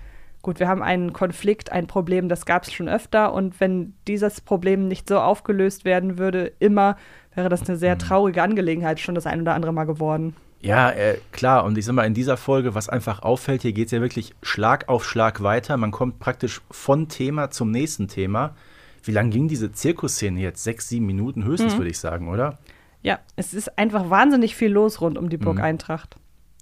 gut, 0.47 0.61
wir 0.61 0.69
haben 0.69 0.83
einen 0.83 1.13
Konflikt, 1.13 1.73
ein 1.73 1.89
Problem, 1.89 2.29
das 2.29 2.47
gab 2.47 2.63
es 2.63 2.73
schon 2.73 2.89
öfter 2.89 3.33
und 3.35 3.59
wenn 3.61 3.95
dieses 4.07 4.41
Problem 4.41 4.87
nicht 4.87 5.09
so 5.09 5.19
aufgelöst 5.19 5.85
werden 5.85 6.19
würde, 6.19 6.53
immer, 6.61 6.97
wäre 7.35 7.49
das 7.49 7.69
eine 7.69 7.77
sehr 7.77 7.99
traurige 7.99 8.45
Angelegenheit 8.45 9.01
schon 9.01 9.17
das 9.17 9.27
ein 9.27 9.41
oder 9.41 9.55
andere 9.55 9.73
Mal 9.73 9.87
geworden. 9.87 10.37
Ja, 10.61 10.91
äh, 10.91 11.19
klar. 11.33 11.65
Und 11.65 11.77
ich 11.77 11.85
sag 11.85 11.95
mal, 11.95 12.07
in 12.07 12.15
dieser 12.15 12.37
Folge, 12.37 12.77
was 12.77 12.89
einfach 12.89 13.23
auffällt, 13.23 13.63
hier 13.63 13.73
geht 13.73 13.87
es 13.87 13.93
ja 13.93 14.01
wirklich 14.01 14.35
Schlag 14.41 14.89
auf 14.89 15.05
Schlag 15.05 15.43
weiter. 15.43 15.77
Man 15.77 15.91
kommt 15.91 16.21
praktisch 16.21 16.63
von 16.71 17.09
Thema 17.09 17.51
zum 17.51 17.73
nächsten 17.73 18.07
Thema. 18.07 18.55
Wie 19.03 19.11
lang 19.13 19.31
ging 19.31 19.49
diese 19.49 19.73
Zirkusszene 19.73 20.41
jetzt? 20.41 20.63
Sechs, 20.63 20.89
sieben 20.89 21.07
Minuten 21.07 21.45
höchstens, 21.45 21.75
Mhm. 21.75 21.79
würde 21.79 21.91
ich 21.91 21.99
sagen, 21.99 22.29
oder? 22.29 22.59
Ja, 23.03 23.19
es 23.35 23.53
ist 23.53 23.79
einfach 23.79 24.11
wahnsinnig 24.11 24.55
viel 24.55 24.71
los 24.71 25.01
rund 25.01 25.19
um 25.19 25.29
die 25.29 25.37
Burg 25.39 25.61
Eintracht. 25.61 26.17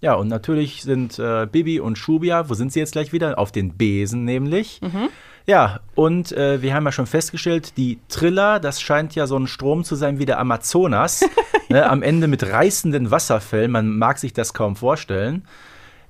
Ja, 0.05 0.13
und 0.13 0.27
natürlich 0.27 0.83
sind 0.83 1.17
äh, 1.17 1.47
Bibi 1.51 1.79
und 1.79 1.97
Shubia, 1.97 2.47
wo 2.47 2.53
sind 2.53 2.71
sie 2.71 2.79
jetzt 2.79 2.91
gleich 2.91 3.11
wieder? 3.11 3.39
Auf 3.39 3.51
den 3.51 3.73
Besen 3.73 4.23
nämlich. 4.23 4.79
Ja, 5.47 5.79
und 5.95 6.31
äh, 6.31 6.61
wir 6.61 6.75
haben 6.75 6.85
ja 6.85 6.91
schon 6.91 7.07
festgestellt, 7.07 7.75
die 7.75 7.97
Triller, 8.07 8.59
das 8.59 8.79
scheint 8.81 9.15
ja 9.15 9.25
so 9.25 9.35
ein 9.35 9.47
Strom 9.47 9.83
zu 9.83 9.95
sein 9.95 10.19
wie 10.19 10.25
der 10.25 10.37
Amazonas. 10.37 11.27
ne, 11.69 11.89
am 11.89 12.03
Ende 12.03 12.27
mit 12.27 12.43
reißenden 12.43 13.09
Wasserfällen, 13.09 13.71
man 13.71 13.97
mag 13.97 14.19
sich 14.19 14.31
das 14.31 14.53
kaum 14.53 14.75
vorstellen. 14.75 15.47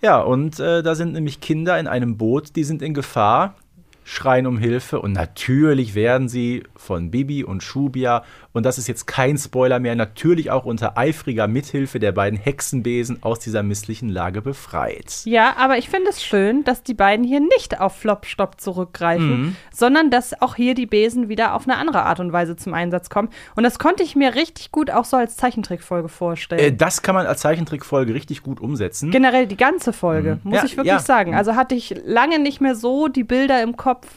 Ja, 0.02 0.20
und 0.20 0.60
äh, 0.60 0.84
da 0.84 0.94
sind 0.94 1.14
nämlich 1.14 1.40
Kinder 1.40 1.80
in 1.80 1.88
einem 1.88 2.18
Boot, 2.18 2.58
die 2.58 2.66
sind 2.66 2.82
in 2.82 2.94
Gefahr, 2.94 3.56
schreien 4.04 4.46
um 4.46 4.58
Hilfe 4.58 5.00
und 5.00 5.14
natürlich 5.14 5.96
werden 5.96 6.28
sie 6.28 6.64
von 6.76 7.12
Bibi 7.12 7.46
und 7.46 7.64
Shubia, 7.64 8.24
und 8.56 8.64
das 8.66 8.78
ist 8.80 8.88
jetzt 8.88 9.06
kein 9.06 9.38
Spoiler 9.38 9.80
mehr, 9.80 9.96
natürlich 9.96 10.50
auch 10.50 10.66
unter 10.66 10.98
eifriger 10.98 11.48
Mithilfe 11.48 12.00
der 12.00 12.12
beiden 12.12 12.40
Hexenbesen 12.40 13.22
aus 13.22 13.38
dieser 13.40 13.62
misslichen 13.62 14.10
Lage 14.10 14.42
befreit. 14.42 15.22
Ja, 15.26 15.56
aber 15.58 15.78
ich 15.78 15.90
finde 15.90 16.10
es 16.10 16.24
schön, 16.24 16.64
dass 16.64 16.82
die 16.82 16.94
beiden 16.96 17.24
hier 17.26 17.42
nicht 17.42 17.80
auf 17.80 17.96
Flop-Stop 17.98 18.60
zurückgreifen, 18.60 19.42
Mhm. 19.42 19.56
sondern 19.74 20.10
dass 20.10 20.42
auch 20.42 20.56
hier 20.56 20.74
die 20.74 20.86
Besen 20.88 21.30
wieder 21.30 21.54
auf 21.54 21.68
eine 21.68 21.78
andere 21.78 22.04
Art 22.04 22.20
und 22.20 22.32
Weise 22.34 22.56
zum 22.56 22.74
Einsatz 22.74 23.10
kommen. 23.10 23.30
Und 23.56 23.64
das 23.64 23.78
konnte 23.78 24.02
ich 24.04 24.16
mir 24.16 24.34
richtig 24.36 24.72
gut 24.72 24.90
auch 24.90 25.06
so 25.06 25.18
als 25.18 25.36
Zeichentrickfolge 25.36 26.10
vorstellen. 26.10 26.62
Äh, 26.62 26.74
das 26.74 27.02
kann 27.02 27.14
man 27.16 27.28
als 27.28 27.42
Zeichentrickfolge 27.42 28.14
richtig 28.14 28.42
gut 28.42 28.60
umsetzen. 28.62 29.12
Generell 29.12 29.48
die 29.48 29.58
ganze 29.58 29.94
Folge, 29.94 30.40
muss 30.44 30.52
Mhm. 30.52 30.54
Ja, 30.56 30.64
ich 30.66 30.78
wirklich 30.78 30.88
ja. 30.94 31.00
sagen. 31.00 31.36
Also 31.36 31.56
hatte 31.56 31.76
ich 31.76 31.94
lange 32.06 32.40
nicht 32.40 32.62
mehr 32.62 32.76
so 32.76 33.10
die 33.10 33.24
Bilder 33.26 33.62
im 33.62 33.76
Kopf 33.76 34.08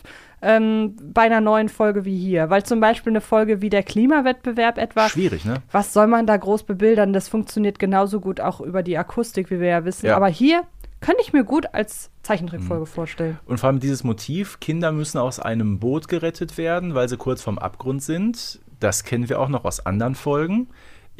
ähm, 0.42 0.96
bei 1.12 1.22
einer 1.22 1.40
neuen 1.40 1.68
Folge 1.68 2.04
wie 2.04 2.16
hier. 2.16 2.50
Weil 2.50 2.62
zum 2.64 2.80
Beispiel 2.80 3.12
eine 3.12 3.20
Folge 3.20 3.60
wie 3.60 3.70
der 3.70 3.82
Klimawettbewerb 3.82 4.78
etwa, 4.78 5.08
Schwierig, 5.08 5.44
ne? 5.44 5.56
was 5.72 5.92
soll 5.92 6.06
man 6.06 6.26
da 6.26 6.36
groß 6.36 6.64
bebildern? 6.64 7.12
Das 7.12 7.28
funktioniert 7.28 7.78
genauso 7.78 8.20
gut 8.20 8.40
auch 8.40 8.60
über 8.60 8.82
die 8.82 8.96
Akustik, 8.98 9.50
wie 9.50 9.60
wir 9.60 9.68
ja 9.68 9.84
wissen. 9.84 10.06
Ja. 10.06 10.16
Aber 10.16 10.28
hier 10.28 10.62
könnte 11.00 11.22
ich 11.22 11.32
mir 11.32 11.44
gut 11.44 11.66
als 11.74 12.10
Zeichentrickfolge 12.22 12.82
Mhm. 12.82 12.86
vorstellen. 12.86 13.38
Und 13.46 13.58
vor 13.60 13.68
allem 13.68 13.80
dieses 13.80 14.02
Motiv, 14.04 14.58
Kinder 14.60 14.90
müssen 14.92 15.18
aus 15.18 15.38
einem 15.40 15.78
Boot 15.78 16.08
gerettet 16.08 16.58
werden, 16.58 16.94
weil 16.94 17.08
sie 17.08 17.16
kurz 17.16 17.42
vorm 17.42 17.58
Abgrund 17.58 18.02
sind. 18.02 18.60
Das 18.80 19.04
kennen 19.04 19.28
wir 19.28 19.40
auch 19.40 19.48
noch 19.48 19.64
aus 19.64 19.84
anderen 19.86 20.14
Folgen. 20.14 20.68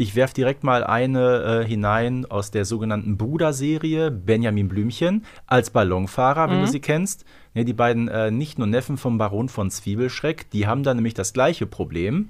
Ich 0.00 0.14
werfe 0.14 0.32
direkt 0.32 0.62
mal 0.62 0.84
eine 0.84 1.64
äh, 1.64 1.66
hinein 1.66 2.24
aus 2.24 2.52
der 2.52 2.64
sogenannten 2.64 3.16
Bruder-Serie, 3.16 4.12
Benjamin 4.12 4.68
Blümchen, 4.68 5.24
als 5.48 5.70
Ballonfahrer, 5.70 6.48
wenn 6.48 6.60
du 6.60 6.68
sie 6.68 6.78
kennst. 6.78 7.24
Ja, 7.52 7.64
die 7.64 7.72
beiden 7.72 8.06
äh, 8.06 8.30
nicht 8.30 8.58
nur 8.58 8.68
Neffen 8.68 8.96
vom 8.96 9.18
Baron 9.18 9.48
von 9.48 9.72
Zwiebelschreck, 9.72 10.50
die 10.50 10.68
haben 10.68 10.84
da 10.84 10.94
nämlich 10.94 11.14
das 11.14 11.32
gleiche 11.32 11.66
Problem. 11.66 12.28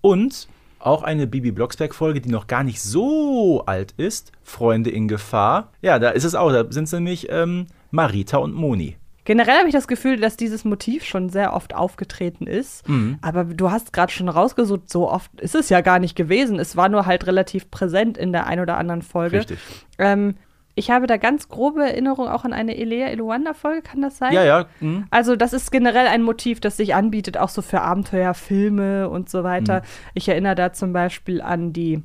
Und 0.00 0.48
auch 0.80 1.04
eine 1.04 1.28
Bibi 1.28 1.52
Blocksberg-Folge, 1.52 2.20
die 2.20 2.30
noch 2.30 2.48
gar 2.48 2.64
nicht 2.64 2.82
so 2.82 3.62
alt 3.64 3.94
ist, 3.96 4.32
Freunde 4.42 4.90
in 4.90 5.06
Gefahr. 5.06 5.70
Ja, 5.80 6.00
da 6.00 6.10
ist 6.10 6.24
es 6.24 6.34
auch, 6.34 6.50
da 6.50 6.64
sind 6.68 6.84
es 6.84 6.92
nämlich 6.92 7.28
ähm, 7.30 7.68
Marita 7.92 8.38
und 8.38 8.54
Moni. 8.54 8.96
Generell 9.28 9.58
habe 9.58 9.68
ich 9.68 9.74
das 9.74 9.88
Gefühl, 9.88 10.18
dass 10.18 10.38
dieses 10.38 10.64
Motiv 10.64 11.04
schon 11.04 11.28
sehr 11.28 11.52
oft 11.52 11.74
aufgetreten 11.74 12.46
ist. 12.46 12.88
Mhm. 12.88 13.18
Aber 13.20 13.44
du 13.44 13.70
hast 13.70 13.92
gerade 13.92 14.10
schon 14.10 14.30
rausgesucht, 14.30 14.88
so 14.88 15.10
oft 15.10 15.38
ist 15.38 15.54
es 15.54 15.68
ja 15.68 15.82
gar 15.82 15.98
nicht 15.98 16.16
gewesen. 16.16 16.58
Es 16.58 16.78
war 16.78 16.88
nur 16.88 17.04
halt 17.04 17.26
relativ 17.26 17.70
präsent 17.70 18.16
in 18.16 18.32
der 18.32 18.46
ein 18.46 18.58
oder 18.58 18.78
anderen 18.78 19.02
Folge. 19.02 19.40
Richtig. 19.40 19.58
Ähm, 19.98 20.36
ich 20.76 20.90
habe 20.90 21.06
da 21.06 21.18
ganz 21.18 21.50
grobe 21.50 21.82
Erinnerungen 21.82 22.30
auch 22.30 22.46
an 22.46 22.54
eine 22.54 22.78
Elea 22.78 23.08
Eluanda-Folge, 23.08 23.82
kann 23.82 24.00
das 24.00 24.16
sein? 24.16 24.32
Ja, 24.32 24.44
ja. 24.44 24.66
mhm. 24.80 25.04
Also, 25.10 25.36
das 25.36 25.52
ist 25.52 25.70
generell 25.70 26.06
ein 26.06 26.22
Motiv, 26.22 26.58
das 26.60 26.78
sich 26.78 26.94
anbietet, 26.94 27.36
auch 27.36 27.50
so 27.50 27.60
für 27.60 27.82
Abenteuerfilme 27.82 29.10
und 29.10 29.28
so 29.28 29.44
weiter. 29.44 29.82
Ich 30.14 30.26
erinnere 30.30 30.54
da 30.54 30.72
zum 30.72 30.94
Beispiel 30.94 31.42
an 31.42 31.74
die 31.74 32.02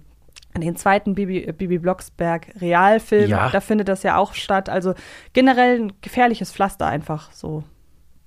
den 0.61 0.75
zweiten 0.75 1.15
Bibi, 1.15 1.51
Bibi 1.51 1.79
Blocksberg 1.79 2.47
Realfilm. 2.61 3.29
Ja. 3.29 3.49
Da 3.49 3.59
findet 3.61 3.87
das 3.87 4.03
ja 4.03 4.17
auch 4.17 4.33
statt. 4.33 4.69
Also 4.69 4.93
generell 5.33 5.79
ein 5.81 5.93
gefährliches 6.01 6.51
Pflaster 6.51 6.85
einfach 6.87 7.31
so 7.31 7.63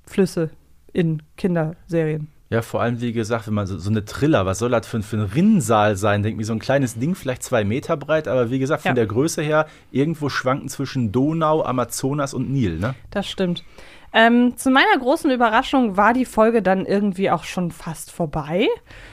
Flüsse 0.07 0.51
in 0.93 1.23
Kinderserien. 1.37 2.29
Ja, 2.49 2.63
vor 2.63 2.81
allem, 2.81 3.01
wie 3.01 3.13
gesagt, 3.13 3.49
wenn 3.49 3.55
man 3.55 3.67
so, 3.67 3.77
so 3.77 3.91
eine 3.91 4.05
Triller, 4.05 4.47
was 4.47 4.61
soll 4.61 4.71
das 4.71 4.87
für, 4.87 4.99
ein- 4.99 5.03
für 5.03 5.17
ein 5.17 5.25
Rinnensaal 5.25 5.97
sein? 5.97 6.23
Denkt 6.23 6.39
mir 6.39 6.45
so 6.45 6.53
ein 6.53 6.61
kleines 6.61 6.95
Ding, 6.97 7.17
vielleicht 7.17 7.43
zwei 7.43 7.65
Meter 7.65 7.97
breit, 7.97 8.29
aber 8.29 8.51
wie 8.53 8.61
gesagt, 8.61 8.83
von 8.83 8.91
Ja. 8.91 8.95
der 8.95 9.07
Größe 9.07 9.43
her 9.43 9.67
irgendwo 9.91 10.29
schwanken 10.29 10.69
zwischen 10.69 11.11
Donau, 11.11 11.65
Amazonas 11.65 12.35
und 12.35 12.49
Nil, 12.51 12.79
ne? 12.79 12.95
Das 13.11 13.27
stimmt. 13.27 13.65
Ähm, 14.13 14.57
zu 14.57 14.71
meiner 14.71 14.97
großen 14.99 15.31
Überraschung 15.31 15.97
war 15.97 16.13
die 16.13 16.25
Folge 16.25 16.63
dann 16.63 16.87
irgendwie 16.87 17.31
auch 17.31 17.45
schon 17.45 17.71
fast 17.71 18.11
vorbei. 18.13 18.69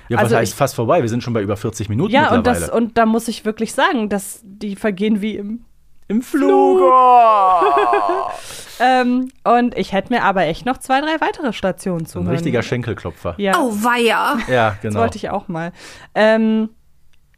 Ja, 0.07 0.17
was 0.17 0.25
Also 0.25 0.35
heißt 0.37 0.53
ich- 0.53 0.57
fast 0.57 0.75
vorbei? 0.75 1.01
Wir 1.01 1.09
sind 1.09 1.23
schon 1.23 1.33
bei 1.33 1.41
über 1.41 1.57
40 1.57 1.89
Minuten 1.89 2.11
Ja, 2.13 2.29
und, 2.31 2.37
mittlerweile. 2.37 2.65
das, 2.67 2.69
und 2.69 2.97
da 2.97 3.05
muss 3.05 3.27
ich 3.27 3.43
wirklich 3.45 3.73
sagen, 3.73 4.07
dass 4.09 4.41
die 4.43 4.75
vergehen 4.75 5.21
wie 5.21 5.35
im 5.37 5.65
Im 6.07 6.21
Flug. 6.21 6.79
Ähm, 8.79 9.29
und 9.43 9.77
ich 9.77 9.93
hätte 9.93 10.11
mir 10.11 10.23
aber 10.23 10.45
echt 10.45 10.65
noch 10.65 10.77
zwei, 10.79 10.99
drei 10.99 11.21
weitere 11.21 11.53
Stationen 11.53 12.05
So 12.05 12.19
ein 12.19 12.27
richtiger 12.27 12.63
Schenkelklopfer. 12.63 13.35
Ja, 13.37 13.53
Auweia. 13.53 14.37
Ja, 14.49 14.71
das 14.71 14.81
genau. 14.81 14.99
wollte 15.01 15.17
ich 15.17 15.29
auch 15.29 15.47
mal. 15.47 15.71
Ähm, 16.15 16.69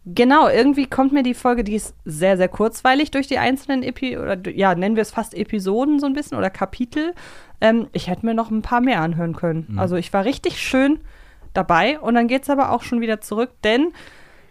genau, 0.05 0.47
irgendwie 0.47 0.85
kommt 0.87 1.11
mir 1.11 1.23
die 1.23 1.33
Folge, 1.33 1.65
die 1.65 1.75
ist 1.75 1.93
sehr, 2.05 2.37
sehr 2.37 2.47
kurzweilig 2.47 3.11
durch 3.11 3.27
die 3.27 3.37
einzelnen 3.37 3.83
Epi 3.83 4.17
oder 4.17 4.37
ja, 4.49 4.75
nennen 4.75 4.95
wir 4.95 5.01
es 5.01 5.11
fast 5.11 5.33
Episoden 5.35 5.99
so 5.99 6.05
ein 6.05 6.13
bisschen 6.13 6.37
oder 6.37 6.49
Kapitel. 6.49 7.13
Ähm, 7.61 7.87
ich 7.93 8.07
hätte 8.07 8.25
mir 8.25 8.33
noch 8.33 8.51
ein 8.51 8.61
paar 8.61 8.81
mehr 8.81 9.01
anhören 9.01 9.35
können. 9.35 9.65
Mhm. 9.69 9.79
Also 9.79 9.95
ich 9.95 10.11
war 10.13 10.25
richtig 10.25 10.59
schön 10.59 10.99
dabei 11.53 11.99
und 11.99 12.15
dann 12.15 12.27
geht 12.27 12.43
es 12.43 12.49
aber 12.49 12.71
auch 12.71 12.83
schon 12.83 13.01
wieder 13.01 13.21
zurück, 13.21 13.51
denn 13.63 13.93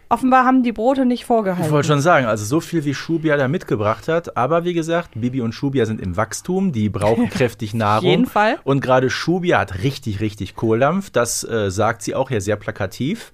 offenbar 0.09 0.45
haben 0.45 0.63
die 0.63 0.71
Brote 0.71 1.05
nicht 1.05 1.25
vorgehalten. 1.25 1.65
Ich 1.65 1.71
wollte 1.71 1.87
schon 1.87 2.01
sagen, 2.01 2.25
also 2.25 2.45
so 2.45 2.59
viel 2.59 2.85
wie 2.85 2.93
Shubia 2.93 3.37
da 3.37 3.47
mitgebracht 3.47 4.07
hat, 4.07 4.37
aber 4.37 4.63
wie 4.63 4.73
gesagt, 4.73 5.11
Bibi 5.15 5.41
und 5.41 5.53
Shubia 5.53 5.85
sind 5.85 6.01
im 6.01 6.17
Wachstum, 6.17 6.71
die 6.71 6.89
brauchen 6.89 7.29
kräftig 7.31 7.73
Nahrung. 7.73 8.09
jeden 8.09 8.25
Fall. 8.25 8.57
Und 8.63 8.81
gerade 8.81 9.09
Shubia 9.09 9.59
hat 9.59 9.83
richtig, 9.83 10.19
richtig 10.19 10.55
Kohldampf, 10.55 11.09
das 11.09 11.43
äh, 11.43 11.71
sagt 11.71 12.01
sie 12.01 12.15
auch 12.15 12.29
ja 12.29 12.39
sehr 12.39 12.55
plakativ. 12.55 13.31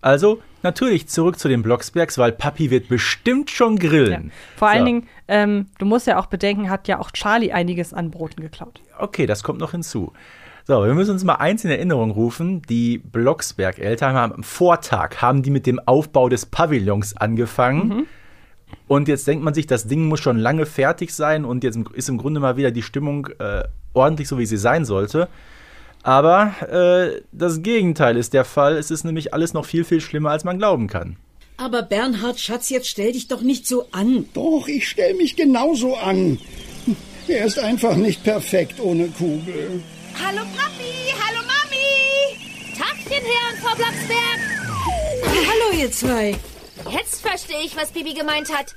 Also 0.00 0.42
natürlich 0.64 1.08
zurück 1.08 1.38
zu 1.38 1.48
den 1.48 1.62
Blocksbergs, 1.62 2.18
weil 2.18 2.32
Papi 2.32 2.70
wird 2.70 2.88
bestimmt 2.88 3.50
schon 3.50 3.76
ja. 3.76 3.88
grillen. 3.88 4.32
Vor 4.56 4.68
allen 4.68 4.80
So. 4.80 4.84
Dingen, 4.86 5.08
ähm, 5.28 5.66
du 5.78 5.86
musst 5.86 6.08
ja 6.08 6.18
auch 6.18 6.26
bedenken, 6.26 6.68
hat 6.68 6.88
ja 6.88 6.98
auch 6.98 7.12
Charlie 7.12 7.52
einiges 7.52 7.94
an 7.94 8.10
Broten 8.10 8.42
geklaut. 8.42 8.80
Okay, 9.02 9.26
das 9.26 9.42
kommt 9.42 9.58
noch 9.58 9.72
hinzu. 9.72 10.12
So, 10.64 10.84
wir 10.84 10.94
müssen 10.94 11.10
uns 11.10 11.24
mal 11.24 11.34
eins 11.34 11.64
in 11.64 11.70
Erinnerung 11.70 12.12
rufen. 12.12 12.62
Die 12.62 12.98
Blocksberg-Eltern 12.98 14.14
haben 14.14 14.32
am 14.32 14.44
Vortag 14.44 15.16
haben 15.16 15.42
die 15.42 15.50
mit 15.50 15.66
dem 15.66 15.80
Aufbau 15.80 16.28
des 16.28 16.46
Pavillons 16.46 17.16
angefangen. 17.16 18.06
Und 18.86 19.08
jetzt 19.08 19.26
denkt 19.26 19.42
man 19.42 19.54
sich, 19.54 19.66
das 19.66 19.88
Ding 19.88 20.06
muss 20.06 20.20
schon 20.20 20.38
lange 20.38 20.66
fertig 20.66 21.12
sein 21.12 21.44
und 21.44 21.64
jetzt 21.64 21.80
ist 21.94 22.08
im 22.08 22.16
Grunde 22.16 22.38
mal 22.38 22.56
wieder 22.56 22.70
die 22.70 22.82
Stimmung 22.82 23.26
äh, 23.40 23.64
ordentlich 23.92 24.28
so, 24.28 24.38
wie 24.38 24.46
sie 24.46 24.56
sein 24.56 24.84
sollte. 24.84 25.28
Aber 26.04 26.54
äh, 26.70 27.22
das 27.32 27.62
Gegenteil 27.62 28.16
ist 28.16 28.34
der 28.34 28.44
Fall. 28.44 28.76
Es 28.76 28.92
ist 28.92 29.02
nämlich 29.02 29.34
alles 29.34 29.52
noch 29.52 29.64
viel, 29.64 29.82
viel 29.82 30.00
schlimmer, 30.00 30.30
als 30.30 30.44
man 30.44 30.58
glauben 30.58 30.86
kann. 30.86 31.16
Aber 31.56 31.82
Bernhard, 31.82 32.38
Schatz, 32.38 32.70
jetzt 32.70 32.88
stell 32.88 33.12
dich 33.12 33.26
doch 33.26 33.42
nicht 33.42 33.66
so 33.66 33.88
an. 33.90 34.26
Doch, 34.32 34.68
ich 34.68 34.88
stell 34.88 35.14
mich 35.14 35.34
genauso 35.34 35.96
an. 35.96 36.38
Er 37.28 37.44
ist 37.46 37.58
einfach 37.58 37.96
nicht 37.96 38.24
perfekt 38.24 38.80
ohne 38.80 39.08
Kugel. 39.08 39.82
Hallo 40.14 40.42
Papi, 40.56 41.14
hallo 41.20 41.40
Mami. 41.46 42.76
Tagchen, 42.76 43.24
Herrn 43.24 43.56
Frau 43.62 43.76
Blocksberg. 43.76 44.40
Hallo, 45.24 45.80
ihr 45.80 45.92
zwei. 45.92 46.36
Jetzt 46.90 47.22
verstehe 47.22 47.62
ich, 47.64 47.76
was 47.76 47.92
Bibi 47.92 48.14
gemeint 48.14 48.52
hat. 48.52 48.74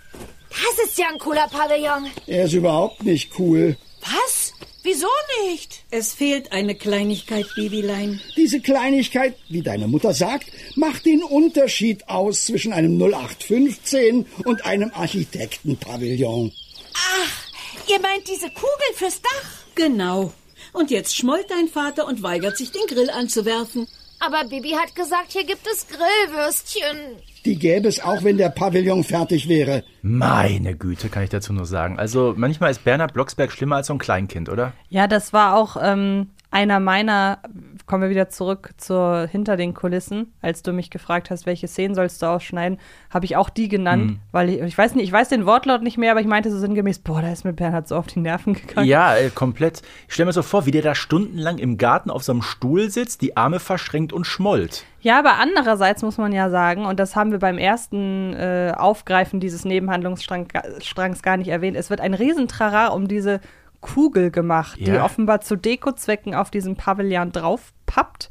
Das 0.50 0.86
ist 0.86 0.98
ja 0.98 1.08
ein 1.12 1.18
cooler 1.20 1.48
Pavillon. 1.48 2.10
Er 2.28 2.46
ist 2.46 2.54
überhaupt 2.54 3.04
nicht 3.04 3.32
cool. 3.40 3.78
Was? 4.02 4.54
Wieso 4.84 5.08
nicht? 5.48 5.84
Es 5.90 6.14
fehlt 6.14 6.52
eine 6.52 6.76
Kleinigkeit, 6.76 7.48
Babylein. 7.56 8.22
Diese 8.38 8.60
Kleinigkeit, 8.60 9.36
wie 9.50 9.64
deine 9.64 9.88
Mutter 9.88 10.14
sagt, 10.14 10.46
macht 10.76 11.08
den 11.08 11.24
Unterschied 11.24 12.08
aus 12.08 12.46
zwischen 12.46 12.72
einem 12.72 13.02
0815 13.02 14.28
und 14.46 14.64
einem 14.64 14.92
Architektenpavillon. 14.94 16.52
Ach, 16.94 17.45
ihr 17.90 18.00
meint 18.00 18.28
diese 18.28 18.50
Kugel 18.50 18.94
fürs 18.96 19.22
Dach? 19.22 19.50
Genau. 19.76 20.34
Und 20.74 20.92
jetzt 20.92 21.16
schmollt 21.16 21.50
dein 21.50 21.68
Vater 21.68 22.08
und 22.08 22.24
weigert 22.24 22.58
sich, 22.58 22.72
den 22.72 22.86
Grill 22.88 23.10
anzuwerfen. 23.10 23.88
Aber 24.20 24.44
Bibi 24.46 24.72
hat 24.72 24.96
gesagt, 24.96 25.32
hier 25.34 25.46
gibt 25.46 25.68
es 25.68 25.88
Grillwürstchen. 25.88 27.18
Die 27.44 27.60
gäbe 27.60 27.88
es 27.88 28.02
auch, 28.02 28.24
wenn 28.24 28.38
der 28.38 28.50
Pavillon 28.50 29.04
fertig 29.04 29.48
wäre. 29.48 29.84
Meine 30.02 30.76
Güte, 30.76 31.10
kann 31.10 31.24
ich 31.24 31.30
dazu 31.30 31.54
nur 31.54 31.66
sagen. 31.66 32.00
Also 32.00 32.34
manchmal 32.36 32.72
ist 32.72 32.84
Bernhard 32.84 33.14
Blocksberg 33.14 33.52
schlimmer 33.52 33.78
als 33.78 33.88
so 33.88 33.94
ein 33.94 34.00
Kleinkind, 34.00 34.50
oder? 34.50 34.74
Ja, 34.90 35.08
das 35.08 35.32
war 35.32 35.56
auch 35.56 35.78
ähm, 35.80 36.32
einer 36.50 36.80
meiner, 36.80 37.40
kommen 37.86 38.02
wir 38.04 38.10
wieder 38.10 38.30
zurück 38.30 38.72
zur 38.78 39.28
hinter 39.32 39.58
den 39.58 39.74
Kulissen, 39.74 40.34
als 40.42 40.64
du 40.64 40.74
mich 40.74 40.90
gefragt 40.90 41.30
hast, 41.30 41.46
welche 41.46 41.68
Szenen 41.68 41.94
sollst 41.96 42.22
du 42.22 42.26
ausschneiden, 42.26 42.80
habe 43.12 43.26
ich 43.26 43.36
auch 43.36 43.50
die 43.50 43.68
genannt, 43.70 44.06
Mhm. 44.06 44.20
weil 44.32 44.50
ich, 44.50 44.62
ich 44.62 44.78
weiß 44.78 44.96
nicht, 44.96 45.06
ich 45.06 45.12
weiß 45.12 45.30
den 45.30 45.46
Wortlaut 45.46 45.84
nicht 45.84 45.98
mehr, 45.98 46.12
aber 46.12 46.20
ich 46.22 46.28
meinte 46.28 46.50
so 46.52 46.58
sinngemäß, 46.58 47.00
boah, 47.00 47.22
da 47.22 47.32
ist 47.32 47.46
mir 47.46 47.54
Bernhard 47.54 47.88
so 47.88 47.96
auf 47.96 48.08
die 48.08 48.20
Nerven 48.20 48.54
gegangen. 48.54 48.88
Ja, 48.88 49.16
äh, 49.16 49.30
komplett. 49.30 49.82
Ich 50.08 50.14
stelle 50.16 50.26
mir 50.28 50.34
so 50.34 50.42
vor, 50.42 50.66
wie 50.66 50.72
der 50.72 50.82
da 50.82 50.96
stundenlang 50.96 51.58
im 51.60 51.78
Garten 51.78 52.10
auf 52.10 52.24
so 52.24 52.32
einem 52.32 52.42
Stuhl 52.42 52.90
sitzt, 52.90 53.22
die 53.22 53.38
Arme 53.38 53.60
verschränkt 53.60 54.14
und 54.14 54.26
schmollt. 54.26 54.84
Ja, 55.02 55.20
aber 55.20 55.34
andererseits 55.40 56.02
muss 56.02 56.18
man 56.18 56.32
ja 56.32 56.50
sagen, 56.50 56.86
und 56.88 57.00
das 57.00 57.16
haben 57.16 57.32
wir 57.32 57.38
beim 57.38 57.60
ersten 57.60 58.34
äh, 58.34 58.74
Aufgreifen 58.76 59.40
dieses 59.40 59.64
Nebenhandlungsstrangs 59.64 61.22
gar 61.22 61.38
nicht 61.38 61.50
erwähnt, 61.50 61.78
es 61.78 61.90
wird 61.90 62.02
ein 62.02 62.14
Riesentrara 62.14 62.88
um 62.88 63.08
diese 63.08 63.40
Kugel 63.86 64.32
gemacht, 64.32 64.80
die 64.80 64.86
Ja. 64.92 65.04
offenbar 65.06 65.42
zu 65.42 65.56
Dekozwecken 65.56 66.34
auf 66.34 66.50
diesem 66.52 66.76
Pavillon 66.76 67.32
draufpappt. 67.32 68.30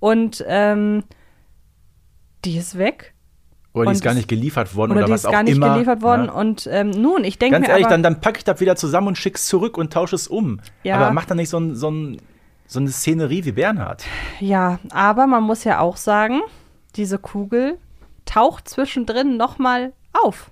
Und 0.00 0.44
ähm, 0.48 1.04
die 2.44 2.56
ist 2.56 2.78
weg. 2.78 3.14
Oder 3.72 3.84
die 3.84 3.88
Und 3.88 3.94
ist 3.94 4.02
gar 4.04 4.12
es- 4.12 4.16
nicht 4.18 4.28
geliefert 4.28 4.74
worden 4.76 4.92
Oder, 4.92 5.00
oder, 5.00 5.06
die 5.06 5.12
was 5.12 5.20
ist 5.22 5.26
auch 5.26 5.32
gar 5.32 5.42
nicht 5.42 5.56
immer. 5.56 5.72
geliefert 5.74 6.02
worden. 6.02 6.26
ne? 6.26 6.32
Und 6.32 6.68
ähm, 6.70 6.90
nun, 6.90 7.24
ich 7.24 7.38
denke 7.38 7.54
Ganz 7.56 7.66
mir 7.66 7.72
ehrlich, 7.72 7.86
aber, 7.86 7.94
dann, 7.94 8.02
dann 8.02 8.20
packe 8.20 8.38
ich 8.38 8.44
das 8.44 8.60
wieder 8.60 8.76
zusammen 8.76 9.08
und 9.08 9.18
schick's 9.18 9.46
zurück 9.46 9.76
und 9.78 9.92
tausche 9.92 10.14
es 10.16 10.28
um. 10.28 10.60
Ja. 10.84 10.96
Aber 10.96 11.12
mach 11.12 11.24
dann 11.24 11.38
nicht 11.38 11.48
so, 11.48 11.58
ein, 11.58 11.74
so, 11.74 11.90
ein, 11.90 12.18
so 12.66 12.78
eine 12.80 12.90
Szenerie 12.90 13.44
wie 13.44 13.52
Bernhard. 13.52 14.04
Ja, 14.40 14.78
aber 14.90 15.26
man 15.26 15.42
muss 15.42 15.64
ja 15.64 15.80
auch 15.80 15.96
sagen, 15.96 16.40
diese 16.96 17.18
Kugel 17.18 17.78
taucht 18.26 18.68
zwischendrin 18.68 19.36
nochmal 19.36 19.92
auf. 20.12 20.50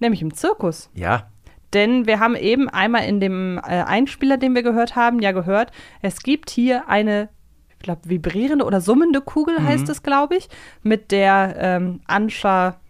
Nämlich 0.00 0.20
im 0.22 0.34
Zirkus. 0.34 0.90
Ja, 0.94 1.28
Denn 1.72 2.06
wir 2.06 2.18
haben 2.18 2.34
eben 2.34 2.68
einmal 2.68 3.04
in 3.04 3.20
dem 3.20 3.58
äh, 3.58 3.82
Einspieler, 3.82 4.36
den 4.36 4.54
wir 4.54 4.62
gehört 4.62 4.96
haben, 4.96 5.20
ja 5.20 5.32
gehört, 5.32 5.70
es 6.02 6.22
gibt 6.22 6.50
hier 6.50 6.88
eine, 6.88 7.28
ich 7.68 7.78
glaube, 7.78 8.00
vibrierende 8.04 8.64
oder 8.64 8.80
summende 8.80 9.20
Kugel 9.20 9.62
heißt 9.62 9.88
es, 9.88 10.02
glaube 10.02 10.36
ich, 10.36 10.48
mit 10.82 11.12
der 11.12 11.54
ähm, 11.58 12.00
Anscha, 12.06 12.80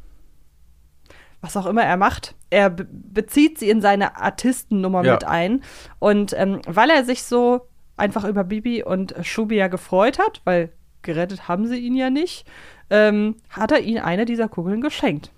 was 1.42 1.56
auch 1.56 1.66
immer 1.66 1.82
er 1.84 1.96
macht, 1.96 2.34
er 2.50 2.70
be 2.70 2.86
bezieht 2.90 3.58
sie 3.58 3.70
in 3.70 3.80
seine 3.80 4.16
Artistennummer 4.16 5.04
Ja. 5.04 5.12
mit 5.12 5.24
ein. 5.24 5.62
Und 5.98 6.34
ähm, 6.36 6.60
weil 6.66 6.90
er 6.90 7.04
sich 7.04 7.22
so 7.22 7.62
einfach 7.96 8.24
über 8.24 8.44
Bibi 8.44 8.82
und 8.82 9.14
Shubia 9.22 9.68
gefreut 9.68 10.18
hat, 10.18 10.40
weil 10.44 10.72
gerettet 11.02 11.48
haben 11.48 11.66
sie 11.66 11.78
ihn 11.78 11.94
ja 11.94 12.10
nicht, 12.10 12.46
ähm, 12.90 13.36
hat 13.50 13.72
er 13.72 13.80
ihnen 13.80 14.02
eine 14.02 14.24
dieser 14.24 14.48
Kugeln 14.48 14.80
geschenkt. 14.80 15.30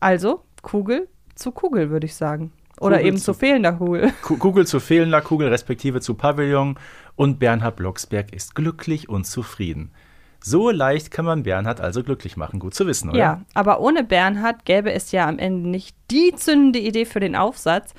Also 0.00 0.44
Kugel 0.62 1.08
zu 1.38 1.52
Kugel, 1.52 1.90
würde 1.90 2.06
ich 2.06 2.14
sagen. 2.14 2.52
Oder 2.80 2.96
Kugel 2.96 3.08
eben 3.08 3.16
zu- 3.18 3.24
zu 3.24 3.34
fehlender 3.34 3.72
Kugel. 3.72 4.12
Ku- 4.22 4.36
Kugel 4.36 4.66
zu 4.66 4.80
fehlender 4.80 5.20
Kugel, 5.20 5.48
respektive 5.48 6.00
zu 6.00 6.14
Pavillon. 6.14 6.78
Und 7.16 7.38
Bernhard 7.40 7.76
Blocksberg 7.76 8.32
ist 8.32 8.54
glücklich 8.54 9.08
und 9.08 9.26
zufrieden. 9.26 9.90
So 10.40 10.70
leicht 10.70 11.10
kann 11.10 11.24
man 11.24 11.42
Bernhard 11.42 11.80
also 11.80 12.04
glücklich 12.04 12.36
machen. 12.36 12.60
Gut 12.60 12.74
zu 12.74 12.86
wissen, 12.86 13.10
oder? 13.10 13.18
Ja, 13.18 13.42
aber 13.54 13.80
ohne 13.80 14.04
Bernhard 14.04 14.64
gäbe 14.64 14.92
es 14.92 15.10
ja 15.10 15.26
am 15.26 15.40
Ende 15.40 15.68
nicht 15.68 15.96
die 16.12 16.32
zündende 16.36 16.78
Idee 16.78 17.04
für 17.06 17.18
den 17.18 17.34
Aufsatz. 17.34 17.92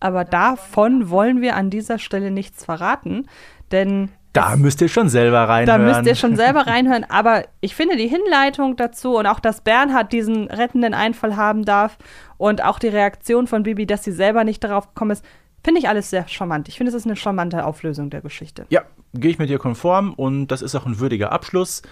Aber 0.00 0.24
davon 0.24 1.10
wollen 1.10 1.42
wir 1.42 1.54
an 1.54 1.68
dieser 1.68 1.98
Stelle 1.98 2.30
nichts 2.30 2.64
verraten, 2.64 3.28
denn 3.72 4.08
Da 4.32 4.56
müsst 4.56 4.80
ihr 4.80 4.88
schon 4.88 5.08
selber 5.08 5.38
da 5.38 5.44
reinhören. 5.44 5.84
müsst 5.84 6.06
ihr 6.06 6.14
schon 6.14 6.36
selber 6.36 6.66
reinhören. 6.66 7.04
Aber 7.08 7.44
ich 7.60 7.74
finde 7.74 7.96
die 7.96 8.08
Hinleitung 8.08 8.76
dazu 8.76 9.16
und 9.16 9.26
auch, 9.26 9.40
dass 9.40 9.60
Bernhard 9.60 10.12
diesen 10.12 10.48
rettenden 10.48 10.94
Einfall 10.94 11.36
haben 11.36 11.64
darf 11.64 11.98
und 12.38 12.64
auch 12.64 12.78
die 12.78 12.88
Reaktion 12.88 13.46
von 13.46 13.62
Bibi, 13.62 13.86
dass 13.86 14.04
sie 14.04 14.12
selber 14.12 14.44
nicht 14.44 14.64
darauf 14.64 14.88
gekommen 14.88 15.10
ist, 15.10 15.24
finde 15.62 15.80
ich 15.80 15.88
alles 15.88 16.10
sehr 16.10 16.26
charmant. 16.28 16.68
Ich 16.68 16.76
finde, 16.76 16.90
es 16.90 16.94
ist 16.96 17.06
eine 17.06 17.16
charmante 17.16 17.64
Auflösung 17.64 18.10
der 18.10 18.20
Geschichte. 18.20 18.64
Ja, 18.70 18.82
gehe 19.14 19.30
ich 19.30 19.38
mit 19.38 19.48
dir 19.48 19.58
konform 19.58 20.14
und 20.14 20.48
das 20.48 20.62
ist 20.62 20.74
auch 20.74 20.86
ein 20.86 20.98
würdiger 20.98 21.30
Abschluss. 21.30 21.82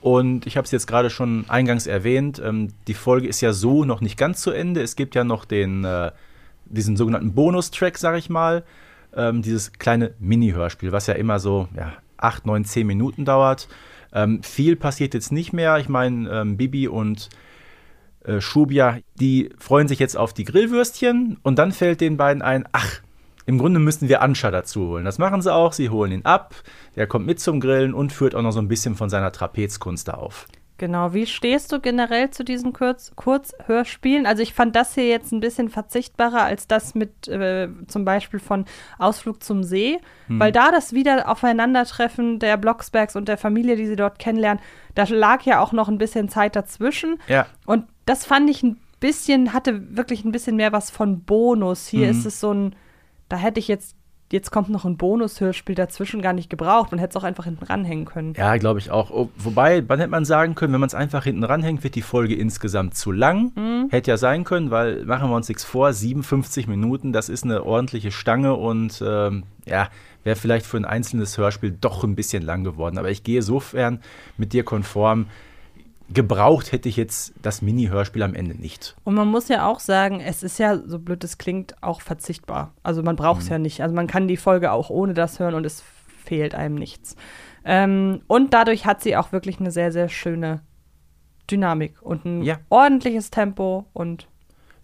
Und 0.00 0.46
ich 0.46 0.56
habe 0.56 0.64
es 0.64 0.70
jetzt 0.70 0.86
gerade 0.86 1.10
schon 1.10 1.44
eingangs 1.48 1.88
erwähnt, 1.88 2.40
ähm, 2.44 2.68
die 2.86 2.94
Folge 2.94 3.26
ist 3.26 3.40
ja 3.40 3.52
so 3.52 3.84
noch 3.84 4.00
nicht 4.00 4.16
ganz 4.16 4.40
zu 4.40 4.52
Ende. 4.52 4.80
Es 4.80 4.94
gibt 4.94 5.16
ja 5.16 5.24
noch 5.24 5.44
den, 5.44 5.84
äh, 5.84 6.12
diesen 6.66 6.96
sogenannten 6.96 7.34
Bonustrack, 7.34 7.98
sag 7.98 8.16
ich 8.16 8.30
mal. 8.30 8.62
Ähm, 9.14 9.42
dieses 9.42 9.72
kleine 9.72 10.14
Mini-Hörspiel, 10.18 10.92
was 10.92 11.06
ja 11.06 11.14
immer 11.14 11.38
so 11.38 11.68
ja, 11.74 11.94
8, 12.18 12.46
9, 12.46 12.64
10 12.64 12.86
Minuten 12.86 13.24
dauert. 13.24 13.68
Ähm, 14.12 14.42
viel 14.42 14.76
passiert 14.76 15.14
jetzt 15.14 15.32
nicht 15.32 15.52
mehr. 15.52 15.78
Ich 15.78 15.88
meine, 15.88 16.30
ähm, 16.30 16.56
Bibi 16.56 16.88
und 16.88 17.28
äh, 18.24 18.40
Schubia, 18.40 18.98
die 19.18 19.50
freuen 19.58 19.88
sich 19.88 19.98
jetzt 19.98 20.16
auf 20.16 20.32
die 20.32 20.44
Grillwürstchen 20.44 21.38
und 21.42 21.58
dann 21.58 21.72
fällt 21.72 22.00
den 22.00 22.16
beiden 22.16 22.42
ein, 22.42 22.66
ach, 22.72 23.00
im 23.46 23.58
Grunde 23.58 23.80
müssten 23.80 24.08
wir 24.08 24.20
Anscha 24.20 24.50
dazu 24.50 24.88
holen. 24.88 25.06
Das 25.06 25.18
machen 25.18 25.40
sie 25.40 25.52
auch, 25.52 25.72
sie 25.72 25.88
holen 25.88 26.12
ihn 26.12 26.24
ab, 26.24 26.54
der 26.96 27.06
kommt 27.06 27.26
mit 27.26 27.40
zum 27.40 27.60
Grillen 27.60 27.94
und 27.94 28.12
führt 28.12 28.34
auch 28.34 28.42
noch 28.42 28.52
so 28.52 28.60
ein 28.60 28.68
bisschen 28.68 28.94
von 28.94 29.08
seiner 29.08 29.32
Trapezkunst 29.32 30.08
da 30.08 30.12
auf. 30.12 30.46
Genau, 30.78 31.12
wie 31.12 31.26
stehst 31.26 31.72
du 31.72 31.80
generell 31.80 32.30
zu 32.30 32.44
diesen 32.44 32.72
Kurz 32.72 33.12
Kurzhörspielen? 33.16 34.26
Also 34.26 34.42
ich 34.42 34.54
fand 34.54 34.76
das 34.76 34.94
hier 34.94 35.08
jetzt 35.08 35.32
ein 35.32 35.40
bisschen 35.40 35.68
verzichtbarer 35.68 36.42
als 36.44 36.66
das 36.68 36.94
mit 36.94 37.26
äh, 37.28 37.68
zum 37.88 38.04
Beispiel 38.04 38.38
von 38.40 38.64
Ausflug 38.98 39.42
zum 39.42 39.64
See, 39.64 39.98
Hm. 40.28 40.38
weil 40.40 40.52
da 40.52 40.70
das 40.70 40.92
wieder 40.92 41.28
Aufeinandertreffen 41.28 42.38
der 42.38 42.56
Blocksbergs 42.56 43.16
und 43.16 43.28
der 43.28 43.38
Familie, 43.38 43.76
die 43.76 43.86
sie 43.86 43.96
dort 43.96 44.18
kennenlernen, 44.18 44.62
da 44.94 45.04
lag 45.08 45.42
ja 45.42 45.60
auch 45.60 45.72
noch 45.72 45.88
ein 45.88 45.98
bisschen 45.98 46.28
Zeit 46.28 46.54
dazwischen. 46.56 47.18
Ja. 47.28 47.46
Und 47.66 47.84
das 48.06 48.24
fand 48.24 48.48
ich 48.48 48.62
ein 48.62 48.78
bisschen, 49.00 49.52
hatte 49.52 49.96
wirklich 49.96 50.24
ein 50.24 50.32
bisschen 50.32 50.56
mehr 50.56 50.72
was 50.72 50.90
von 50.90 51.22
Bonus. 51.22 51.86
Hier 51.88 52.06
Mhm. 52.06 52.12
ist 52.12 52.24
es 52.24 52.40
so 52.40 52.52
ein, 52.52 52.76
da 53.28 53.36
hätte 53.36 53.58
ich 53.60 53.68
jetzt, 53.68 53.96
jetzt 54.30 54.50
kommt 54.50 54.68
noch 54.68 54.84
ein 54.84 54.96
Bonushörspiel 54.96 55.74
dazwischen 55.74 56.22
gar 56.22 56.32
nicht 56.32 56.50
gebraucht. 56.50 56.90
Man 56.90 56.98
hätte 56.98 57.10
es 57.10 57.16
auch 57.16 57.24
einfach 57.24 57.44
hinten 57.44 57.64
ranhängen 57.64 58.04
können. 58.04 58.34
Ja, 58.36 58.56
glaube 58.56 58.78
ich 58.78 58.90
auch. 58.90 59.10
Oh, 59.10 59.30
wobei, 59.36 59.80
dann 59.80 59.98
hätte 59.98 60.10
man 60.10 60.24
sagen 60.24 60.54
können, 60.54 60.72
wenn 60.72 60.80
man 60.80 60.88
es 60.88 60.94
einfach 60.94 61.24
hinten 61.24 61.44
ranhängt, 61.44 61.82
wird 61.84 61.94
die 61.94 62.02
Folge 62.02 62.34
insgesamt 62.34 62.94
zu 62.94 63.12
lang. 63.12 63.52
Hätte 63.90 64.10
ja 64.10 64.16
sein 64.16 64.44
können, 64.44 64.70
weil, 64.70 65.04
machen 65.04 65.30
wir 65.30 65.36
uns 65.36 65.48
nichts 65.48 65.64
vor, 65.64 65.92
57 65.92 66.66
Minuten, 66.66 67.12
das 67.12 67.28
ist 67.28 67.44
eine 67.44 67.64
ordentliche 67.64 68.10
Stange 68.10 68.54
und 68.54 69.02
ähm, 69.06 69.44
ja, 69.64 69.88
wäre 70.24 70.36
vielleicht 70.36 70.66
für 70.66 70.76
ein 70.76 70.84
einzelnes 70.84 71.38
Hörspiel 71.38 71.76
doch 71.80 72.04
ein 72.04 72.14
bisschen 72.14 72.42
lang 72.42 72.64
geworden. 72.64 72.98
Aber 72.98 73.10
ich 73.10 73.22
gehe 73.22 73.42
sofern 73.42 74.00
mit 74.36 74.52
dir 74.52 74.64
konform. 74.64 75.26
Gebraucht 76.10 76.72
hätte 76.72 76.88
ich 76.88 76.96
jetzt 76.96 77.34
das 77.42 77.60
Mini-Hörspiel 77.60 78.22
am 78.22 78.34
Ende 78.34 78.54
nicht. 78.54 78.96
Und 79.04 79.14
man 79.14 79.28
muss 79.28 79.48
ja 79.48 79.66
auch 79.66 79.78
sagen, 79.80 80.20
es 80.20 80.42
ist 80.42 80.58
ja, 80.58 80.78
so 80.78 80.98
blöd 80.98 81.22
es 81.22 81.36
klingt, 81.36 81.82
auch 81.82 82.00
verzichtbar. 82.00 82.72
Also 82.82 83.02
man 83.02 83.14
braucht 83.16 83.42
es 83.42 83.48
ja 83.50 83.58
nicht. 83.58 83.82
Also 83.82 83.94
man 83.94 84.06
kann 84.06 84.26
die 84.26 84.38
Folge 84.38 84.72
auch 84.72 84.88
ohne 84.88 85.12
das 85.12 85.38
hören 85.38 85.54
und 85.54 85.66
es 85.66 85.82
fehlt 86.24 86.54
einem 86.54 86.76
nichts. 86.76 87.14
Ähm, 87.64 88.22
und 88.26 88.54
dadurch 88.54 88.86
hat 88.86 89.02
sie 89.02 89.16
auch 89.16 89.32
wirklich 89.32 89.60
eine 89.60 89.70
sehr, 89.70 89.92
sehr 89.92 90.08
schöne 90.08 90.62
Dynamik 91.50 92.00
und 92.02 92.24
ein 92.24 92.42
Ja. 92.42 92.56
ordentliches 92.70 93.30
Tempo 93.30 93.86
und 93.92 94.28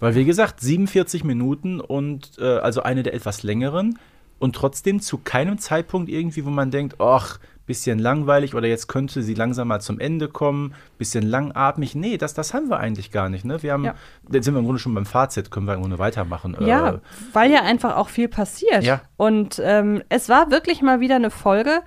Weil, 0.00 0.14
wie 0.14 0.24
gesagt, 0.26 0.60
47 0.60 1.24
Minuten 1.24 1.80
und 1.80 2.32
äh, 2.38 2.58
also 2.58 2.82
eine 2.82 3.02
der 3.02 3.14
etwas 3.14 3.42
längeren 3.42 3.98
und 4.38 4.54
trotzdem 4.56 5.00
zu 5.00 5.18
keinem 5.18 5.56
Zeitpunkt 5.58 6.10
irgendwie, 6.10 6.44
wo 6.44 6.50
man 6.50 6.70
denkt, 6.70 7.00
ach, 7.00 7.38
bisschen 7.66 7.98
langweilig 7.98 8.54
oder 8.54 8.68
jetzt 8.68 8.88
könnte 8.88 9.22
sie 9.22 9.34
langsam 9.34 9.68
mal 9.68 9.80
zum 9.80 9.98
Ende 9.98 10.28
kommen, 10.28 10.74
bisschen 10.98 11.24
langatmig. 11.24 11.94
Nee, 11.94 12.18
das, 12.18 12.34
das 12.34 12.52
haben 12.54 12.68
wir 12.68 12.78
eigentlich 12.78 13.10
gar 13.10 13.28
nicht. 13.28 13.44
Ne? 13.44 13.62
Wir 13.62 13.72
haben, 13.72 13.84
Ja. 13.84 13.94
jetzt 14.30 14.44
sind 14.44 14.54
wir 14.54 14.58
im 14.58 14.64
Grunde 14.66 14.80
schon 14.80 14.94
beim 14.94 15.06
Fazit, 15.06 15.50
können 15.50 15.66
wir 15.66 15.74
im 15.74 15.80
Grunde 15.80 15.98
weitermachen. 15.98 16.56
Ja, 16.60 16.90
Äh, 16.94 16.98
weil 17.32 17.50
ja 17.50 17.62
einfach 17.62 17.96
auch 17.96 18.08
viel 18.08 18.28
passiert. 18.28 18.84
Ja. 18.84 19.00
Und 19.16 19.60
ähm, 19.64 20.02
es 20.08 20.28
war 20.28 20.50
wirklich 20.50 20.82
mal 20.82 21.00
wieder 21.00 21.16
eine 21.16 21.30
Folge, 21.30 21.80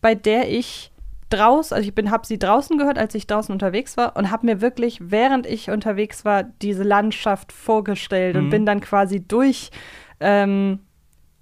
bei 0.00 0.14
der 0.14 0.50
ich 0.50 0.92
draußen, 1.30 1.74
also 1.74 1.88
ich 1.88 1.94
bin, 1.94 2.10
habe 2.12 2.26
sie 2.26 2.38
draußen 2.38 2.78
gehört, 2.78 2.98
als 2.98 3.14
ich 3.14 3.26
draußen 3.26 3.52
unterwegs 3.52 3.96
war 3.96 4.16
und 4.16 4.30
habe 4.30 4.46
mir 4.46 4.60
wirklich, 4.60 4.98
während 5.00 5.46
ich 5.46 5.70
unterwegs 5.70 6.24
war, 6.24 6.44
diese 6.44 6.84
Landschaft 6.84 7.50
vorgestellt 7.50 8.36
und 8.36 8.50
bin 8.50 8.66
dann 8.66 8.80
quasi 8.80 9.20
durch 9.26 9.70
ähm, 10.20 10.78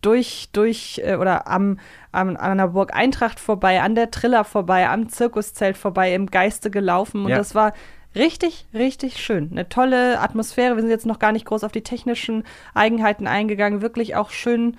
durch, 0.02 0.48
durch 0.52 1.00
äh, 1.04 1.16
oder 1.16 1.46
am, 1.48 1.78
am, 2.12 2.36
an 2.36 2.58
der 2.58 2.68
Burg 2.68 2.94
Eintracht 2.94 3.40
vorbei, 3.40 3.80
an 3.80 3.94
der 3.94 4.10
Triller 4.10 4.44
vorbei, 4.44 4.88
am 4.88 5.08
Zirkuszelt 5.08 5.76
vorbei, 5.78 6.14
im 6.14 6.26
Geiste 6.26 6.70
gelaufen. 6.70 7.24
Und 7.24 7.30
Ja. 7.30 7.38
das 7.38 7.54
war 7.54 7.72
richtig, 8.14 8.66
richtig 8.74 9.16
schön. 9.18 9.48
Eine 9.52 9.68
tolle 9.68 10.20
Atmosphäre. 10.20 10.74
Wir 10.76 10.82
sind 10.82 10.90
jetzt 10.90 11.06
noch 11.06 11.18
gar 11.18 11.32
nicht 11.32 11.46
groß 11.46 11.64
auf 11.64 11.72
die 11.72 11.82
technischen 11.82 12.44
Eigenheiten 12.74 13.26
eingegangen. 13.26 13.80
Wirklich 13.80 14.16
auch 14.16 14.30
schön. 14.30 14.76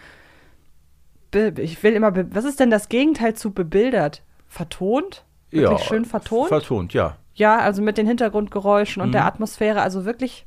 Ich 1.58 1.82
will 1.82 1.94
immer. 1.94 2.14
Was 2.36 2.46
ist 2.46 2.60
denn 2.60 2.70
das 2.70 2.90
Gegenteil 2.90 3.34
zu 3.34 3.52
bebildert? 3.52 4.22
Vertont? 4.48 5.24
Wirklich 5.50 5.80
ja, 5.80 5.86
schön 5.86 6.06
vertont? 6.06 6.48
Vertont, 6.50 6.94
ja. 6.94 7.16
ja, 7.34 7.58
also 7.58 7.82
mit 7.82 7.98
den 7.98 8.06
Hintergrundgeräuschen 8.08 9.02
und 9.02 9.10
Mhm. 9.10 9.14
der 9.14 9.26
Atmosphäre. 9.26 9.82
Also 9.82 10.06
wirklich 10.06 10.46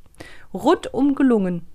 rundum 0.53 1.15
gelungen. 1.15 1.65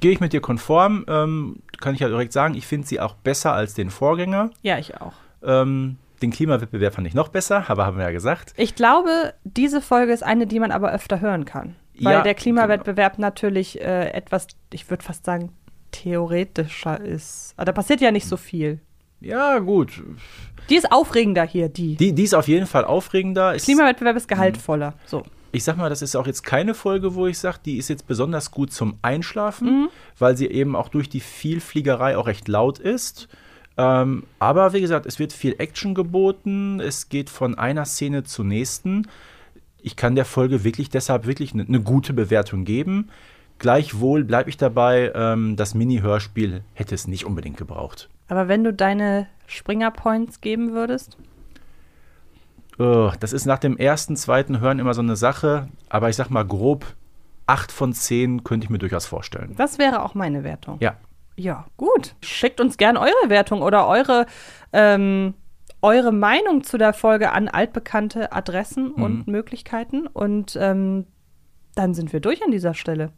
Gehe 0.00 0.12
ich 0.12 0.20
mit 0.20 0.32
dir 0.32 0.40
konform, 0.40 1.04
ähm, 1.08 1.56
kann 1.80 1.94
ich 1.94 2.00
ja 2.00 2.08
direkt 2.08 2.32
sagen, 2.32 2.54
ich 2.54 2.66
finde 2.66 2.86
sie 2.86 3.00
auch 3.00 3.14
besser 3.14 3.52
als 3.52 3.74
den 3.74 3.90
Vorgänger. 3.90 4.50
Ja, 4.62 4.78
ich 4.78 5.00
auch. 5.00 5.14
Ähm, 5.42 5.96
den 6.22 6.30
Klimawettbewerb 6.30 6.94
fand 6.94 7.06
ich 7.06 7.14
noch 7.14 7.28
besser, 7.28 7.64
aber 7.68 7.86
haben 7.86 7.96
wir 7.96 8.04
ja 8.04 8.10
gesagt. 8.10 8.52
Ich 8.56 8.74
glaube, 8.74 9.34
diese 9.44 9.80
Folge 9.80 10.12
ist 10.12 10.22
eine, 10.22 10.46
die 10.46 10.58
man 10.60 10.72
aber 10.72 10.92
öfter 10.92 11.20
hören 11.20 11.44
kann. 11.44 11.76
Weil 12.00 12.14
Ja, 12.14 12.22
der 12.22 12.34
Klimawettbewerb 12.34 13.18
natürlich 13.18 13.80
äh, 13.80 14.10
etwas, 14.10 14.46
ich 14.72 14.88
würde 14.90 15.04
fast 15.04 15.24
sagen, 15.24 15.52
theoretischer 15.90 17.00
ist. 17.00 17.54
Aber 17.56 17.66
da 17.66 17.72
passiert 17.72 18.00
ja 18.00 18.10
nicht 18.10 18.26
so 18.26 18.36
viel. 18.36 18.80
Ja, 19.20 19.58
gut. 19.58 20.02
Die 20.70 20.76
ist 20.76 20.92
aufregender 20.92 21.44
hier, 21.44 21.68
die. 21.68 21.96
Die, 21.96 22.12
die 22.12 22.22
ist 22.22 22.34
auf 22.34 22.46
jeden 22.46 22.66
Fall 22.66 22.84
aufregender. 22.84 23.54
Ist, 23.54 23.64
Klimawettbewerb 23.64 24.16
ist 24.16 24.28
gehaltvoller. 24.28 24.94
So. 25.06 25.24
Ich 25.58 25.64
sag 25.64 25.76
mal, 25.76 25.90
das 25.90 26.00
ist 26.02 26.16
auch 26.16 26.26
jetzt 26.26 26.42
keine 26.44 26.72
Folge, 26.72 27.14
wo 27.14 27.26
ich 27.26 27.38
sage, 27.38 27.58
die 27.64 27.76
ist 27.76 27.88
jetzt 27.88 28.06
besonders 28.06 28.50
gut 28.50 28.72
zum 28.72 28.96
Einschlafen, 29.02 29.66
Mhm. 29.82 29.88
weil 30.18 30.36
sie 30.36 30.46
eben 30.46 30.74
auch 30.76 30.88
durch 30.88 31.08
die 31.08 31.20
Vielfliegerei 31.20 32.16
auch 32.16 32.26
recht 32.26 32.48
laut 32.48 32.78
ist. 32.78 33.28
Ähm, 33.76 34.24
aber 34.38 34.72
wie 34.72 34.80
gesagt, 34.80 35.04
es 35.06 35.18
wird 35.18 35.32
viel 35.32 35.54
Action 35.58 35.94
geboten. 35.94 36.80
Es 36.80 37.08
geht 37.08 37.28
von 37.30 37.56
einer 37.58 37.84
Szene 37.84 38.24
zur 38.24 38.44
nächsten. 38.44 39.06
Ich 39.82 39.94
kann 39.96 40.14
der 40.16 40.24
Folge 40.24 40.64
wirklich 40.64 40.90
deshalb 40.90 41.26
wirklich 41.26 41.52
eine, 41.54 41.64
eine 41.64 41.80
gute 41.80 42.12
Bewertung 42.12 42.64
geben. 42.64 43.08
Gleichwohl 43.58 44.24
bleibe 44.24 44.50
ich 44.50 44.56
dabei, 44.56 45.12
ähm, 45.14 45.56
das 45.56 45.74
Mini-Hörspiel 45.74 46.62
hätte 46.74 46.94
es 46.94 47.06
nicht 47.08 47.24
unbedingt 47.26 47.56
gebraucht. 47.56 48.08
Aber 48.28 48.46
wenn 48.48 48.62
du 48.64 48.72
deine 48.72 49.26
Springer-Points 49.46 50.40
geben 50.40 50.72
würdest? 50.72 51.16
Oh, 52.78 53.10
das 53.18 53.32
ist 53.32 53.44
nach 53.44 53.58
dem 53.58 53.76
ersten, 53.76 54.16
zweiten 54.16 54.60
Hören 54.60 54.78
immer 54.78 54.94
so 54.94 55.02
eine 55.02 55.16
Sache, 55.16 55.68
aber 55.88 56.08
ich 56.08 56.16
sag 56.16 56.30
mal 56.30 56.46
grob, 56.46 56.86
acht 57.46 57.72
von 57.72 57.92
zehn 57.92 58.44
könnte 58.44 58.64
ich 58.64 58.70
mir 58.70 58.78
durchaus 58.78 59.06
vorstellen. 59.06 59.54
Das 59.56 59.78
wäre 59.78 60.02
auch 60.02 60.14
meine 60.14 60.44
Wertung. 60.44 60.78
Ja. 60.80 60.96
Ja, 61.36 61.66
gut. 61.76 62.16
Schickt 62.20 62.60
uns 62.60 62.78
gerne 62.78 63.00
eure 63.00 63.28
Wertung 63.28 63.62
oder 63.62 63.86
eure, 63.86 64.26
ähm, 64.72 65.34
eure 65.82 66.12
Meinung 66.12 66.64
zu 66.64 66.78
der 66.78 66.92
Folge 66.92 67.30
an 67.30 67.48
altbekannte 67.48 68.32
Adressen 68.32 68.90
und 68.90 69.28
Möglichkeiten. 69.28 70.08
Und 70.08 70.58
ähm, 70.60 71.06
dann 71.76 71.94
sind 71.94 72.12
wir 72.12 72.18
durch 72.18 72.44
an 72.44 72.50
dieser 72.50 72.74
Stelle. 72.74 73.12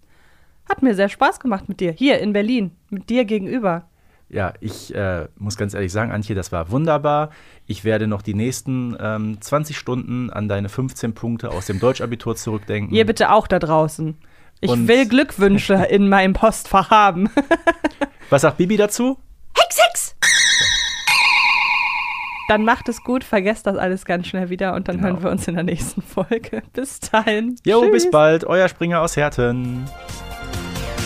Hat 0.69 0.83
mir 0.83 0.95
sehr 0.95 1.09
Spaß 1.09 1.41
gemacht 1.41 1.69
mit 1.71 1.81
dir. 1.81 1.93
Hier 1.93 2.19
in 2.21 2.35
Berlin, 2.35 2.73
mit 2.91 3.09
dir 3.09 3.25
gegenüber. 3.25 3.89
Ja, 4.33 4.55
ich 4.61 4.95
äh, 4.95 5.26
muss 5.39 5.57
ganz 5.57 5.74
ehrlich 5.74 5.91
sagen, 5.91 6.12
Antje, 6.12 6.37
das 6.37 6.53
war 6.53 6.70
wunderbar. 6.70 7.31
Ich 7.66 7.85
werde 7.85 8.07
noch 8.07 8.22
die 8.22 8.35
nächsten 8.35 8.97
ähm, 9.01 9.41
20 9.41 9.76
Stunden 9.76 10.31
an 10.31 10.49
deine 10.49 10.68
15 10.68 11.14
Punkte 11.14 11.51
aus 11.51 11.66
dem 11.66 11.81
Deutschabitur 11.81 12.37
zurückdenken. 12.37 12.95
Ihr 12.95 13.07
bitte 13.07 13.33
auch 13.33 13.49
da 13.49 13.59
draußen. 13.59 14.16
Ich 14.61 14.70
Und- 14.70 14.87
will 14.87 15.09
Glückwünsche 15.09 15.74
in 15.91 16.09
meinem 16.09 16.33
Postfach 16.33 16.91
haben. 16.91 17.28
Was 18.31 18.43
sagt 18.43 18.59
Bibi 18.59 18.76
dazu? 18.76 19.18
Hex, 19.59 19.78
Hex! 19.85 20.16
Dann 22.49 22.64
macht 22.64 22.89
es 22.89 23.03
gut, 23.03 23.22
vergesst 23.24 23.66
das 23.66 23.76
alles 23.76 24.05
ganz 24.05 24.26
schnell 24.28 24.49
wieder 24.51 24.74
und 24.74 24.87
dann 24.89 24.97
Genau. 24.99 25.09
hören 25.09 25.22
wir 25.24 25.31
uns 25.31 25.47
in 25.49 25.55
der 25.55 25.64
nächsten 25.64 26.03
Folge. 26.03 26.62
Bis 26.72 27.01
dahin. 27.01 27.57
Jo, 27.64 27.83
Tschüss. 27.83 27.93
bis 27.93 28.11
bald, 28.11 28.45
euer 28.45 28.68
Springer 28.68 29.01
aus 29.01 29.16
Herten. 29.16 29.87